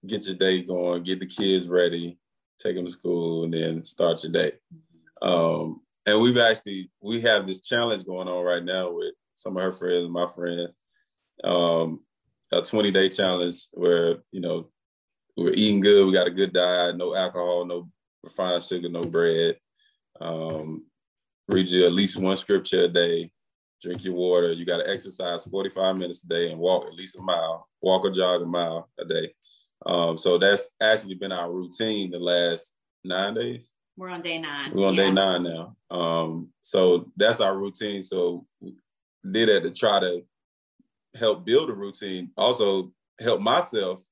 get 0.06 0.26
your 0.26 0.36
day 0.36 0.62
going, 0.62 1.04
get 1.04 1.20
the 1.20 1.26
kids 1.26 1.68
ready, 1.68 2.18
take 2.60 2.76
them 2.76 2.86
to 2.86 2.92
school, 2.92 3.44
and 3.44 3.54
then 3.54 3.84
start 3.84 4.24
your 4.24 4.32
day. 4.32 4.54
Mm-hmm. 4.74 5.30
Um, 5.30 5.82
and 6.06 6.20
we've 6.20 6.38
actually 6.38 6.90
we 7.02 7.22
have 7.22 7.48
this 7.48 7.62
challenge 7.62 8.06
going 8.06 8.28
on 8.28 8.44
right 8.44 8.64
now 8.64 8.92
with 8.92 9.14
some 9.36 9.58
of 9.58 9.64
her 9.64 9.72
friends 9.72 10.04
and 10.04 10.14
my 10.14 10.28
friends. 10.28 10.74
Um, 11.44 12.02
a 12.52 12.62
20 12.62 12.92
day 12.92 13.10
challenge 13.10 13.68
where 13.72 14.18
you 14.32 14.40
know 14.40 14.70
we're 15.36 15.54
eating 15.54 15.80
good 15.80 16.06
we 16.06 16.14
got 16.14 16.28
a 16.28 16.32
good 16.32 16.54
diet 16.54 16.96
no 16.96 17.16
alcohol 17.16 17.66
no 17.66 17.90
refined 18.22 18.64
sugar 18.64 18.90
no 18.90 19.04
bread. 19.04 19.58
Um, 20.22 20.86
read 21.48 21.70
you 21.70 21.86
at 21.86 21.94
least 21.94 22.18
one 22.18 22.36
scripture 22.36 22.84
a 22.84 22.88
day. 22.88 23.32
Drink 23.82 24.06
your 24.06 24.14
water. 24.14 24.54
You 24.54 24.66
got 24.66 24.78
to 24.78 24.90
exercise 24.90 25.44
45 25.46 25.98
minutes 25.98 26.24
a 26.24 26.28
day 26.28 26.52
and 26.52 26.60
walk 26.60 26.86
at 26.86 26.94
least 26.94 27.18
a 27.18 27.22
mile. 27.22 27.68
Walk 27.82 28.06
or 28.06 28.12
jog 28.12 28.42
a 28.42 28.46
mile 28.46 28.90
a 28.98 29.04
day. 29.04 29.34
Um, 29.86 30.18
so 30.18 30.38
that's 30.38 30.72
actually 30.80 31.16
been 31.16 31.34
our 31.34 31.52
routine 31.52 32.12
the 32.12 32.20
last 32.20 32.74
nine 33.04 33.34
days 33.34 33.76
we're 33.96 34.10
on 34.10 34.22
day 34.22 34.40
nine. 34.40 34.72
We're 34.74 34.88
on 34.88 34.96
yeah. 34.96 35.06
day 35.06 35.12
nine 35.12 35.44
now. 35.44 35.76
Um, 35.92 36.50
so 36.62 37.12
that's 37.16 37.42
our 37.42 37.56
routine. 37.56 38.02
So 38.02 38.46
did 39.30 39.50
that 39.50 39.64
to 39.64 39.72
try 39.72 40.00
to 40.00 40.24
help 41.16 41.46
build 41.46 41.70
a 41.70 41.74
routine. 41.74 42.32
Also 42.36 42.92
help 43.20 43.40
myself, 43.40 44.04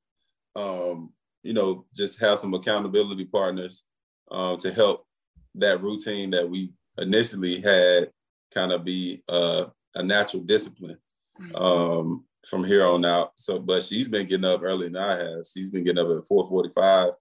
um, 0.55 1.11
you 1.43 1.53
know, 1.53 1.85
just 1.95 2.19
have 2.19 2.39
some 2.39 2.53
accountability 2.53 3.25
partners 3.25 3.83
uh, 4.29 4.55
to 4.57 4.71
help 4.71 5.05
that 5.55 5.81
routine 5.81 6.29
that 6.31 6.49
we 6.49 6.71
initially 6.97 7.59
had 7.59 8.09
kind 8.53 8.71
of 8.71 8.83
be 8.83 9.23
uh, 9.27 9.65
a 9.95 10.03
natural 10.03 10.43
discipline 10.43 10.97
mm-hmm. 11.41 11.55
um, 11.55 12.25
from 12.47 12.63
here 12.63 12.85
on 12.85 13.03
out. 13.03 13.31
So, 13.35 13.59
but 13.59 13.83
she's 13.83 14.07
been 14.07 14.27
getting 14.27 14.45
up 14.45 14.61
earlier 14.63 14.89
than 14.89 15.01
I 15.01 15.15
have. 15.17 15.45
She's 15.51 15.69
been 15.69 15.83
getting 15.83 16.03
up 16.03 16.09
at 16.09 16.29
4:45 16.29 17.13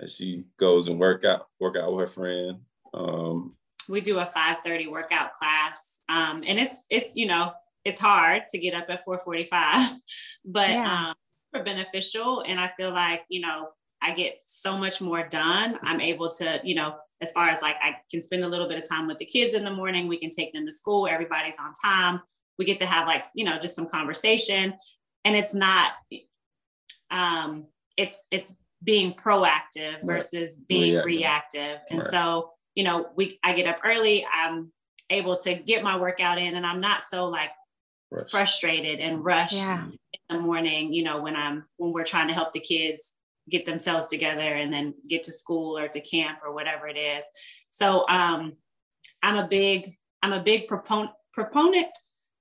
and 0.00 0.08
she 0.08 0.44
goes 0.56 0.88
and 0.88 0.98
work 0.98 1.24
out 1.24 1.46
work 1.60 1.76
out 1.76 1.92
with 1.92 2.00
her 2.00 2.06
friend. 2.06 2.60
Um, 2.94 3.56
we 3.88 4.00
do 4.00 4.18
a 4.18 4.26
5:30 4.26 4.90
workout 4.90 5.34
class, 5.34 6.00
um, 6.08 6.42
and 6.46 6.58
it's 6.58 6.86
it's 6.90 7.14
you 7.14 7.26
know 7.26 7.52
it's 7.84 8.00
hard 8.00 8.42
to 8.48 8.58
get 8.58 8.74
up 8.74 8.86
at 8.88 9.04
4:45, 9.04 9.96
but 10.44 10.70
yeah. 10.70 11.12
um, 11.54 11.64
beneficial. 11.64 12.42
And 12.46 12.58
I 12.58 12.72
feel 12.76 12.90
like 12.90 13.22
you 13.28 13.40
know 13.40 13.68
I 14.00 14.12
get 14.14 14.38
so 14.40 14.76
much 14.76 15.00
more 15.00 15.26
done. 15.28 15.78
I'm 15.82 16.00
able 16.00 16.30
to 16.32 16.60
you 16.64 16.74
know 16.74 16.96
as 17.20 17.32
far 17.32 17.50
as 17.50 17.60
like 17.60 17.76
I 17.80 17.96
can 18.10 18.22
spend 18.22 18.44
a 18.44 18.48
little 18.48 18.68
bit 18.68 18.78
of 18.78 18.88
time 18.88 19.06
with 19.06 19.18
the 19.18 19.26
kids 19.26 19.54
in 19.54 19.64
the 19.64 19.70
morning. 19.70 20.08
We 20.08 20.18
can 20.18 20.30
take 20.30 20.52
them 20.52 20.66
to 20.66 20.72
school. 20.72 21.06
Everybody's 21.06 21.58
on 21.58 21.72
time. 21.84 22.22
We 22.58 22.64
get 22.64 22.78
to 22.78 22.86
have 22.86 23.06
like 23.06 23.24
you 23.34 23.44
know 23.44 23.58
just 23.58 23.76
some 23.76 23.88
conversation, 23.88 24.74
and 25.24 25.36
it's 25.36 25.54
not 25.54 25.92
um 27.10 27.66
it's 27.96 28.26
it's 28.30 28.54
being 28.82 29.14
proactive 29.14 30.04
versus 30.04 30.56
being 30.56 30.94
reactive. 31.04 31.04
reactive. 31.04 31.78
And 31.90 32.00
right. 32.00 32.10
so, 32.10 32.50
you 32.74 32.84
know, 32.84 33.08
we 33.16 33.38
I 33.42 33.52
get 33.52 33.66
up 33.66 33.78
early, 33.84 34.26
I'm 34.32 34.72
able 35.10 35.36
to 35.36 35.54
get 35.54 35.82
my 35.82 35.98
workout 35.98 36.38
in 36.38 36.54
and 36.54 36.66
I'm 36.66 36.80
not 36.80 37.02
so 37.02 37.26
like 37.26 37.50
Rush. 38.10 38.30
frustrated 38.30 39.00
and 39.00 39.24
rushed 39.24 39.54
yeah. 39.54 39.86
in 40.28 40.36
the 40.36 40.42
morning, 40.42 40.92
you 40.92 41.02
know, 41.02 41.20
when 41.20 41.36
I'm 41.36 41.64
when 41.76 41.92
we're 41.92 42.04
trying 42.04 42.28
to 42.28 42.34
help 42.34 42.52
the 42.52 42.60
kids 42.60 43.14
get 43.50 43.66
themselves 43.66 44.06
together 44.06 44.54
and 44.54 44.72
then 44.72 44.94
get 45.08 45.24
to 45.24 45.32
school 45.32 45.76
or 45.76 45.88
to 45.88 46.00
camp 46.00 46.38
or 46.44 46.54
whatever 46.54 46.86
it 46.86 46.96
is. 46.96 47.24
So 47.70 48.06
um 48.08 48.54
I'm 49.22 49.36
a 49.36 49.48
big 49.48 49.96
I'm 50.22 50.32
a 50.32 50.42
big 50.42 50.68
proponent 50.68 51.10
proponent 51.32 51.88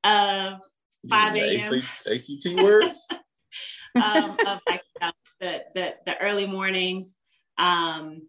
of 0.04 0.62
5 1.10 1.36
a.m. 1.36 1.84
ACT 2.06 2.62
words. 2.62 3.06
um, 3.96 4.38
of 4.46 4.60
like 4.68 4.82
the 5.40 5.64
the, 5.74 5.96
the 6.06 6.18
early 6.20 6.46
mornings. 6.46 7.16
Um, 7.58 8.28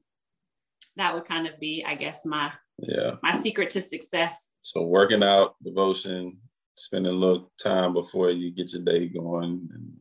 that 0.97 1.15
would 1.15 1.25
kind 1.25 1.47
of 1.47 1.59
be, 1.61 1.85
I 1.87 1.95
guess, 1.95 2.25
my 2.25 2.53
yeah 2.79 3.13
my 3.23 3.39
secret 3.39 3.71
to 3.71 3.83
success. 3.83 4.51
So 4.63 4.83
working 4.83 5.23
out, 5.23 5.57
devotion, 5.63 6.39
spending 6.77 7.13
a 7.13 7.17
little 7.17 7.51
time 7.63 7.93
before 7.93 8.31
you 8.31 8.51
get 8.51 8.73
your 8.73 8.83
day 8.83 9.09
going, 9.09 9.69
and 9.73 9.93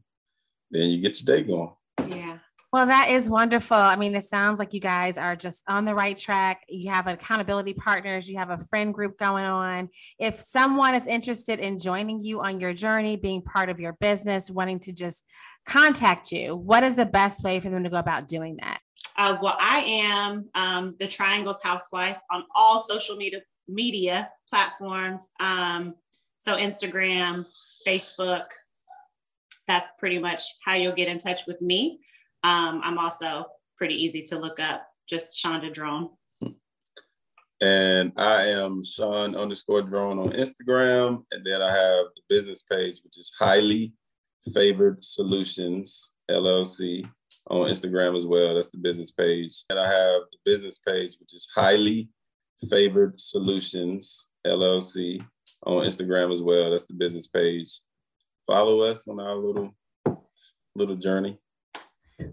then 0.72 0.89
you 0.89 1.01
get 1.01 1.22
your 1.22 1.36
day 1.38 1.43
going. 1.43 1.72
Well, 2.72 2.86
that 2.86 3.09
is 3.09 3.32
wonderful. 3.32 3.78
I 3.78 3.95
mean, 3.95 4.15
it 4.15 4.24
sounds 4.24 4.59
like 4.59 4.76
you 4.76 4.80
guys 4.80 5.17
are 5.17 5.36
just 5.36 5.63
on 5.67 5.86
the 5.86 5.95
right 5.95 6.15
track. 6.15 6.65
You 6.70 6.91
have 6.91 7.07
accountability 7.07 7.74
partners, 7.74 8.30
you 8.30 8.38
have 8.38 8.51
a 8.51 8.59
friend 8.59 8.93
group 8.93 9.17
going 9.17 9.45
on. 9.45 9.89
If 10.20 10.39
someone 10.39 10.93
is 10.93 11.07
interested 11.07 11.59
in 11.59 11.80
joining 11.80 12.22
you 12.22 12.41
on 12.41 12.59
your 12.59 12.74
journey, 12.74 13.15
being 13.15 13.41
part 13.41 13.70
of 13.70 13.80
your 13.80 13.93
business, 13.93 14.51
wanting 14.51 14.80
to 14.82 14.93
just 14.93 15.26
contact 15.65 16.32
you, 16.32 16.55
what 16.55 16.84
is 16.84 16.95
the 16.95 17.07
best 17.07 17.43
way 17.43 17.59
for 17.59 17.70
them 17.70 17.84
to 17.84 17.89
go 17.89 17.97
about 17.97 18.28
doing 18.28 18.57
that? 18.61 18.82
Uh, 19.17 19.38
well, 19.41 19.57
I 19.59 19.80
am 19.80 20.49
um, 20.53 20.95
the 20.99 21.07
Triangles 21.07 21.61
Housewife 21.63 22.20
on 22.32 22.43
all 22.53 22.86
social 22.88 23.15
media 23.15 23.39
media 23.67 24.30
platforms. 24.47 25.22
Um, 25.39 25.95
so 26.39 26.55
Instagram, 26.55 27.45
Facebook. 27.86 28.45
That's 29.67 29.91
pretty 29.99 30.20
much 30.20 30.41
how 30.63 30.76
you'll 30.76 30.95
get 30.95 31.09
in 31.09 31.17
touch 31.17 31.41
with 31.47 31.61
me. 31.61 31.99
Um, 32.44 32.82
I'm 32.84 32.98
also 32.98 33.46
pretty 33.78 33.96
easy 33.96 34.24
to 34.24 34.40
look 34.40 34.60
up, 34.60 34.86
just 35.08 35.44
Shonda 35.44 35.74
Draughn. 35.74 36.10
And 37.62 38.14
I 38.16 38.46
am 38.46 38.84
Sean 38.86 39.36
underscore 39.36 39.82
Draughn 39.82 40.20
on 40.20 40.32
Instagram. 40.32 41.26
And 41.32 41.46
then 41.46 41.62
I 41.62 41.72
have 41.72 42.06
the 42.16 42.22
business 42.30 42.64
page, 42.64 43.02
which 43.04 43.18
is 43.18 43.34
highly 43.38 43.94
Favored 44.54 45.04
Solutions 45.04 46.16
LLC 46.32 47.10
on 47.50 47.68
Instagram 47.68 48.16
as 48.16 48.26
well. 48.26 48.56
That's 48.56 48.70
the 48.70 48.78
business 48.78 49.12
page. 49.12 49.66
And 49.70 49.80
I 49.80 49.88
have 49.88 50.22
the 50.32 50.38
business 50.46 50.80
page, 50.80 51.18
which 51.20 51.34
is 51.34 51.50
Highly 51.54 52.10
Favored 52.70 53.20
Solutions 53.20 54.30
LLC 54.46 55.22
on 55.66 55.84
Instagram 55.84 56.32
as 56.32 56.42
well. 56.42 56.72
That's 56.72 56.86
the 56.86 56.94
business 56.94 57.28
page. 57.28 57.82
Follow 58.48 58.82
us 58.82 59.08
on 59.08 59.20
our 59.20 59.36
little 59.36 59.76
little 60.76 60.96
journey. 60.96 61.38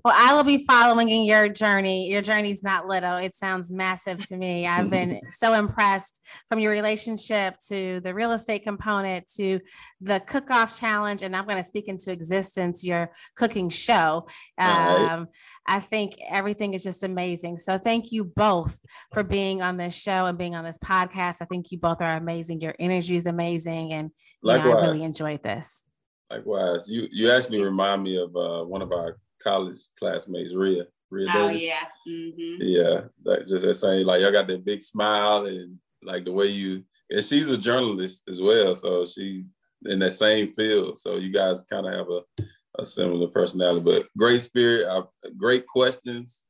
Well, 0.04 0.14
I 0.16 0.34
will 0.34 0.44
be 0.44 0.64
following 0.64 1.08
in 1.08 1.24
your 1.24 1.48
journey. 1.48 2.10
Your 2.10 2.22
journey's 2.22 2.62
not 2.62 2.86
little. 2.86 3.16
It 3.16 3.34
sounds 3.34 3.72
massive 3.72 4.26
to 4.28 4.36
me. 4.36 4.66
I've 4.66 4.90
been 4.90 5.20
so 5.28 5.52
impressed 5.54 6.20
from 6.48 6.58
your 6.58 6.72
relationship 6.72 7.56
to 7.68 8.00
the 8.00 8.14
real 8.14 8.32
estate 8.32 8.62
component 8.62 9.28
to 9.36 9.60
the 10.00 10.20
cook 10.20 10.50
off 10.50 10.78
challenge. 10.78 11.22
And 11.22 11.34
I'm 11.36 11.44
going 11.44 11.56
to 11.56 11.64
speak 11.64 11.88
into 11.88 12.10
existence 12.10 12.84
your 12.84 13.10
cooking 13.36 13.68
show. 13.68 14.26
Um, 14.58 15.28
I 15.66 15.80
think 15.80 16.14
everything 16.28 16.74
is 16.74 16.82
just 16.82 17.02
amazing. 17.02 17.56
So 17.58 17.78
thank 17.78 18.12
you 18.12 18.24
both 18.24 18.78
for 19.12 19.22
being 19.22 19.62
on 19.62 19.76
this 19.76 19.94
show 19.94 20.26
and 20.26 20.38
being 20.38 20.54
on 20.54 20.64
this 20.64 20.78
podcast. 20.78 21.38
I 21.40 21.46
think 21.46 21.72
you 21.72 21.78
both 21.78 22.00
are 22.00 22.16
amazing. 22.16 22.60
Your 22.60 22.74
energy 22.78 23.16
is 23.16 23.26
amazing. 23.26 23.92
And 23.92 24.10
know, 24.42 24.52
I 24.52 24.62
really 24.62 25.02
enjoyed 25.02 25.42
this. 25.42 25.84
Likewise. 26.30 26.90
You 26.90 27.08
you 27.12 27.30
actually 27.30 27.62
remind 27.62 28.02
me 28.02 28.16
of 28.16 28.34
uh, 28.36 28.64
one 28.64 28.82
of 28.82 28.92
our 28.92 29.18
college 29.42 29.78
classmates, 29.98 30.54
Rhea. 30.54 30.86
Rhea 31.10 31.28
oh 31.34 31.48
Davis. 31.48 31.62
yeah. 31.62 31.84
Mm-hmm. 32.08 32.56
Yeah. 32.60 33.00
Like 33.24 33.46
just 33.46 33.64
that 33.64 33.74
same 33.74 34.06
like 34.06 34.20
y'all 34.20 34.32
got 34.32 34.46
that 34.48 34.64
big 34.64 34.82
smile 34.82 35.46
and 35.46 35.78
like 36.02 36.24
the 36.24 36.32
way 36.32 36.46
you 36.46 36.84
and 37.10 37.24
she's 37.24 37.50
a 37.50 37.58
journalist 37.58 38.24
as 38.28 38.40
well, 38.40 38.74
so 38.74 39.06
she's 39.06 39.46
in 39.84 39.98
that 40.00 40.10
same 40.10 40.52
field. 40.52 40.98
So 40.98 41.16
you 41.16 41.32
guys 41.32 41.64
kind 41.70 41.86
of 41.86 41.94
have 41.94 42.08
a, 42.08 42.80
a 42.80 42.84
similar 42.84 43.28
personality, 43.28 43.80
but 43.84 44.08
great 44.18 44.42
spirit, 44.42 44.86
uh, 44.88 45.04
great 45.36 45.66
questions, 45.66 46.44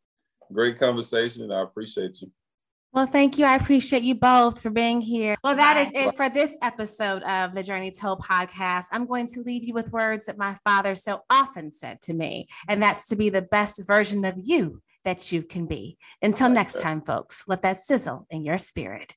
great 0.52 0.78
conversation. 0.78 1.52
I 1.52 1.62
appreciate 1.62 2.20
you. 2.22 2.30
Well, 2.92 3.06
thank 3.06 3.38
you. 3.38 3.44
I 3.44 3.56
appreciate 3.56 4.02
you 4.02 4.14
both 4.14 4.62
for 4.62 4.70
being 4.70 5.00
here. 5.02 5.36
Well, 5.44 5.56
that 5.56 5.76
is 5.76 5.92
it 5.94 6.16
for 6.16 6.30
this 6.30 6.56
episode 6.62 7.22
of 7.24 7.54
the 7.54 7.62
Journey 7.62 7.90
Told 7.90 8.20
podcast. 8.20 8.86
I'm 8.90 9.06
going 9.06 9.26
to 9.28 9.40
leave 9.42 9.64
you 9.64 9.74
with 9.74 9.92
words 9.92 10.26
that 10.26 10.38
my 10.38 10.56
father 10.64 10.94
so 10.94 11.20
often 11.28 11.72
said 11.72 12.00
to 12.02 12.14
me, 12.14 12.48
and 12.68 12.82
that's 12.82 13.06
to 13.08 13.16
be 13.16 13.28
the 13.28 13.42
best 13.42 13.86
version 13.86 14.24
of 14.24 14.36
you 14.42 14.80
that 15.04 15.30
you 15.30 15.42
can 15.42 15.66
be. 15.66 15.98
Until 16.22 16.48
next 16.48 16.80
time, 16.80 17.02
folks, 17.02 17.44
let 17.46 17.62
that 17.62 17.78
sizzle 17.78 18.26
in 18.30 18.44
your 18.44 18.58
spirit. 18.58 19.14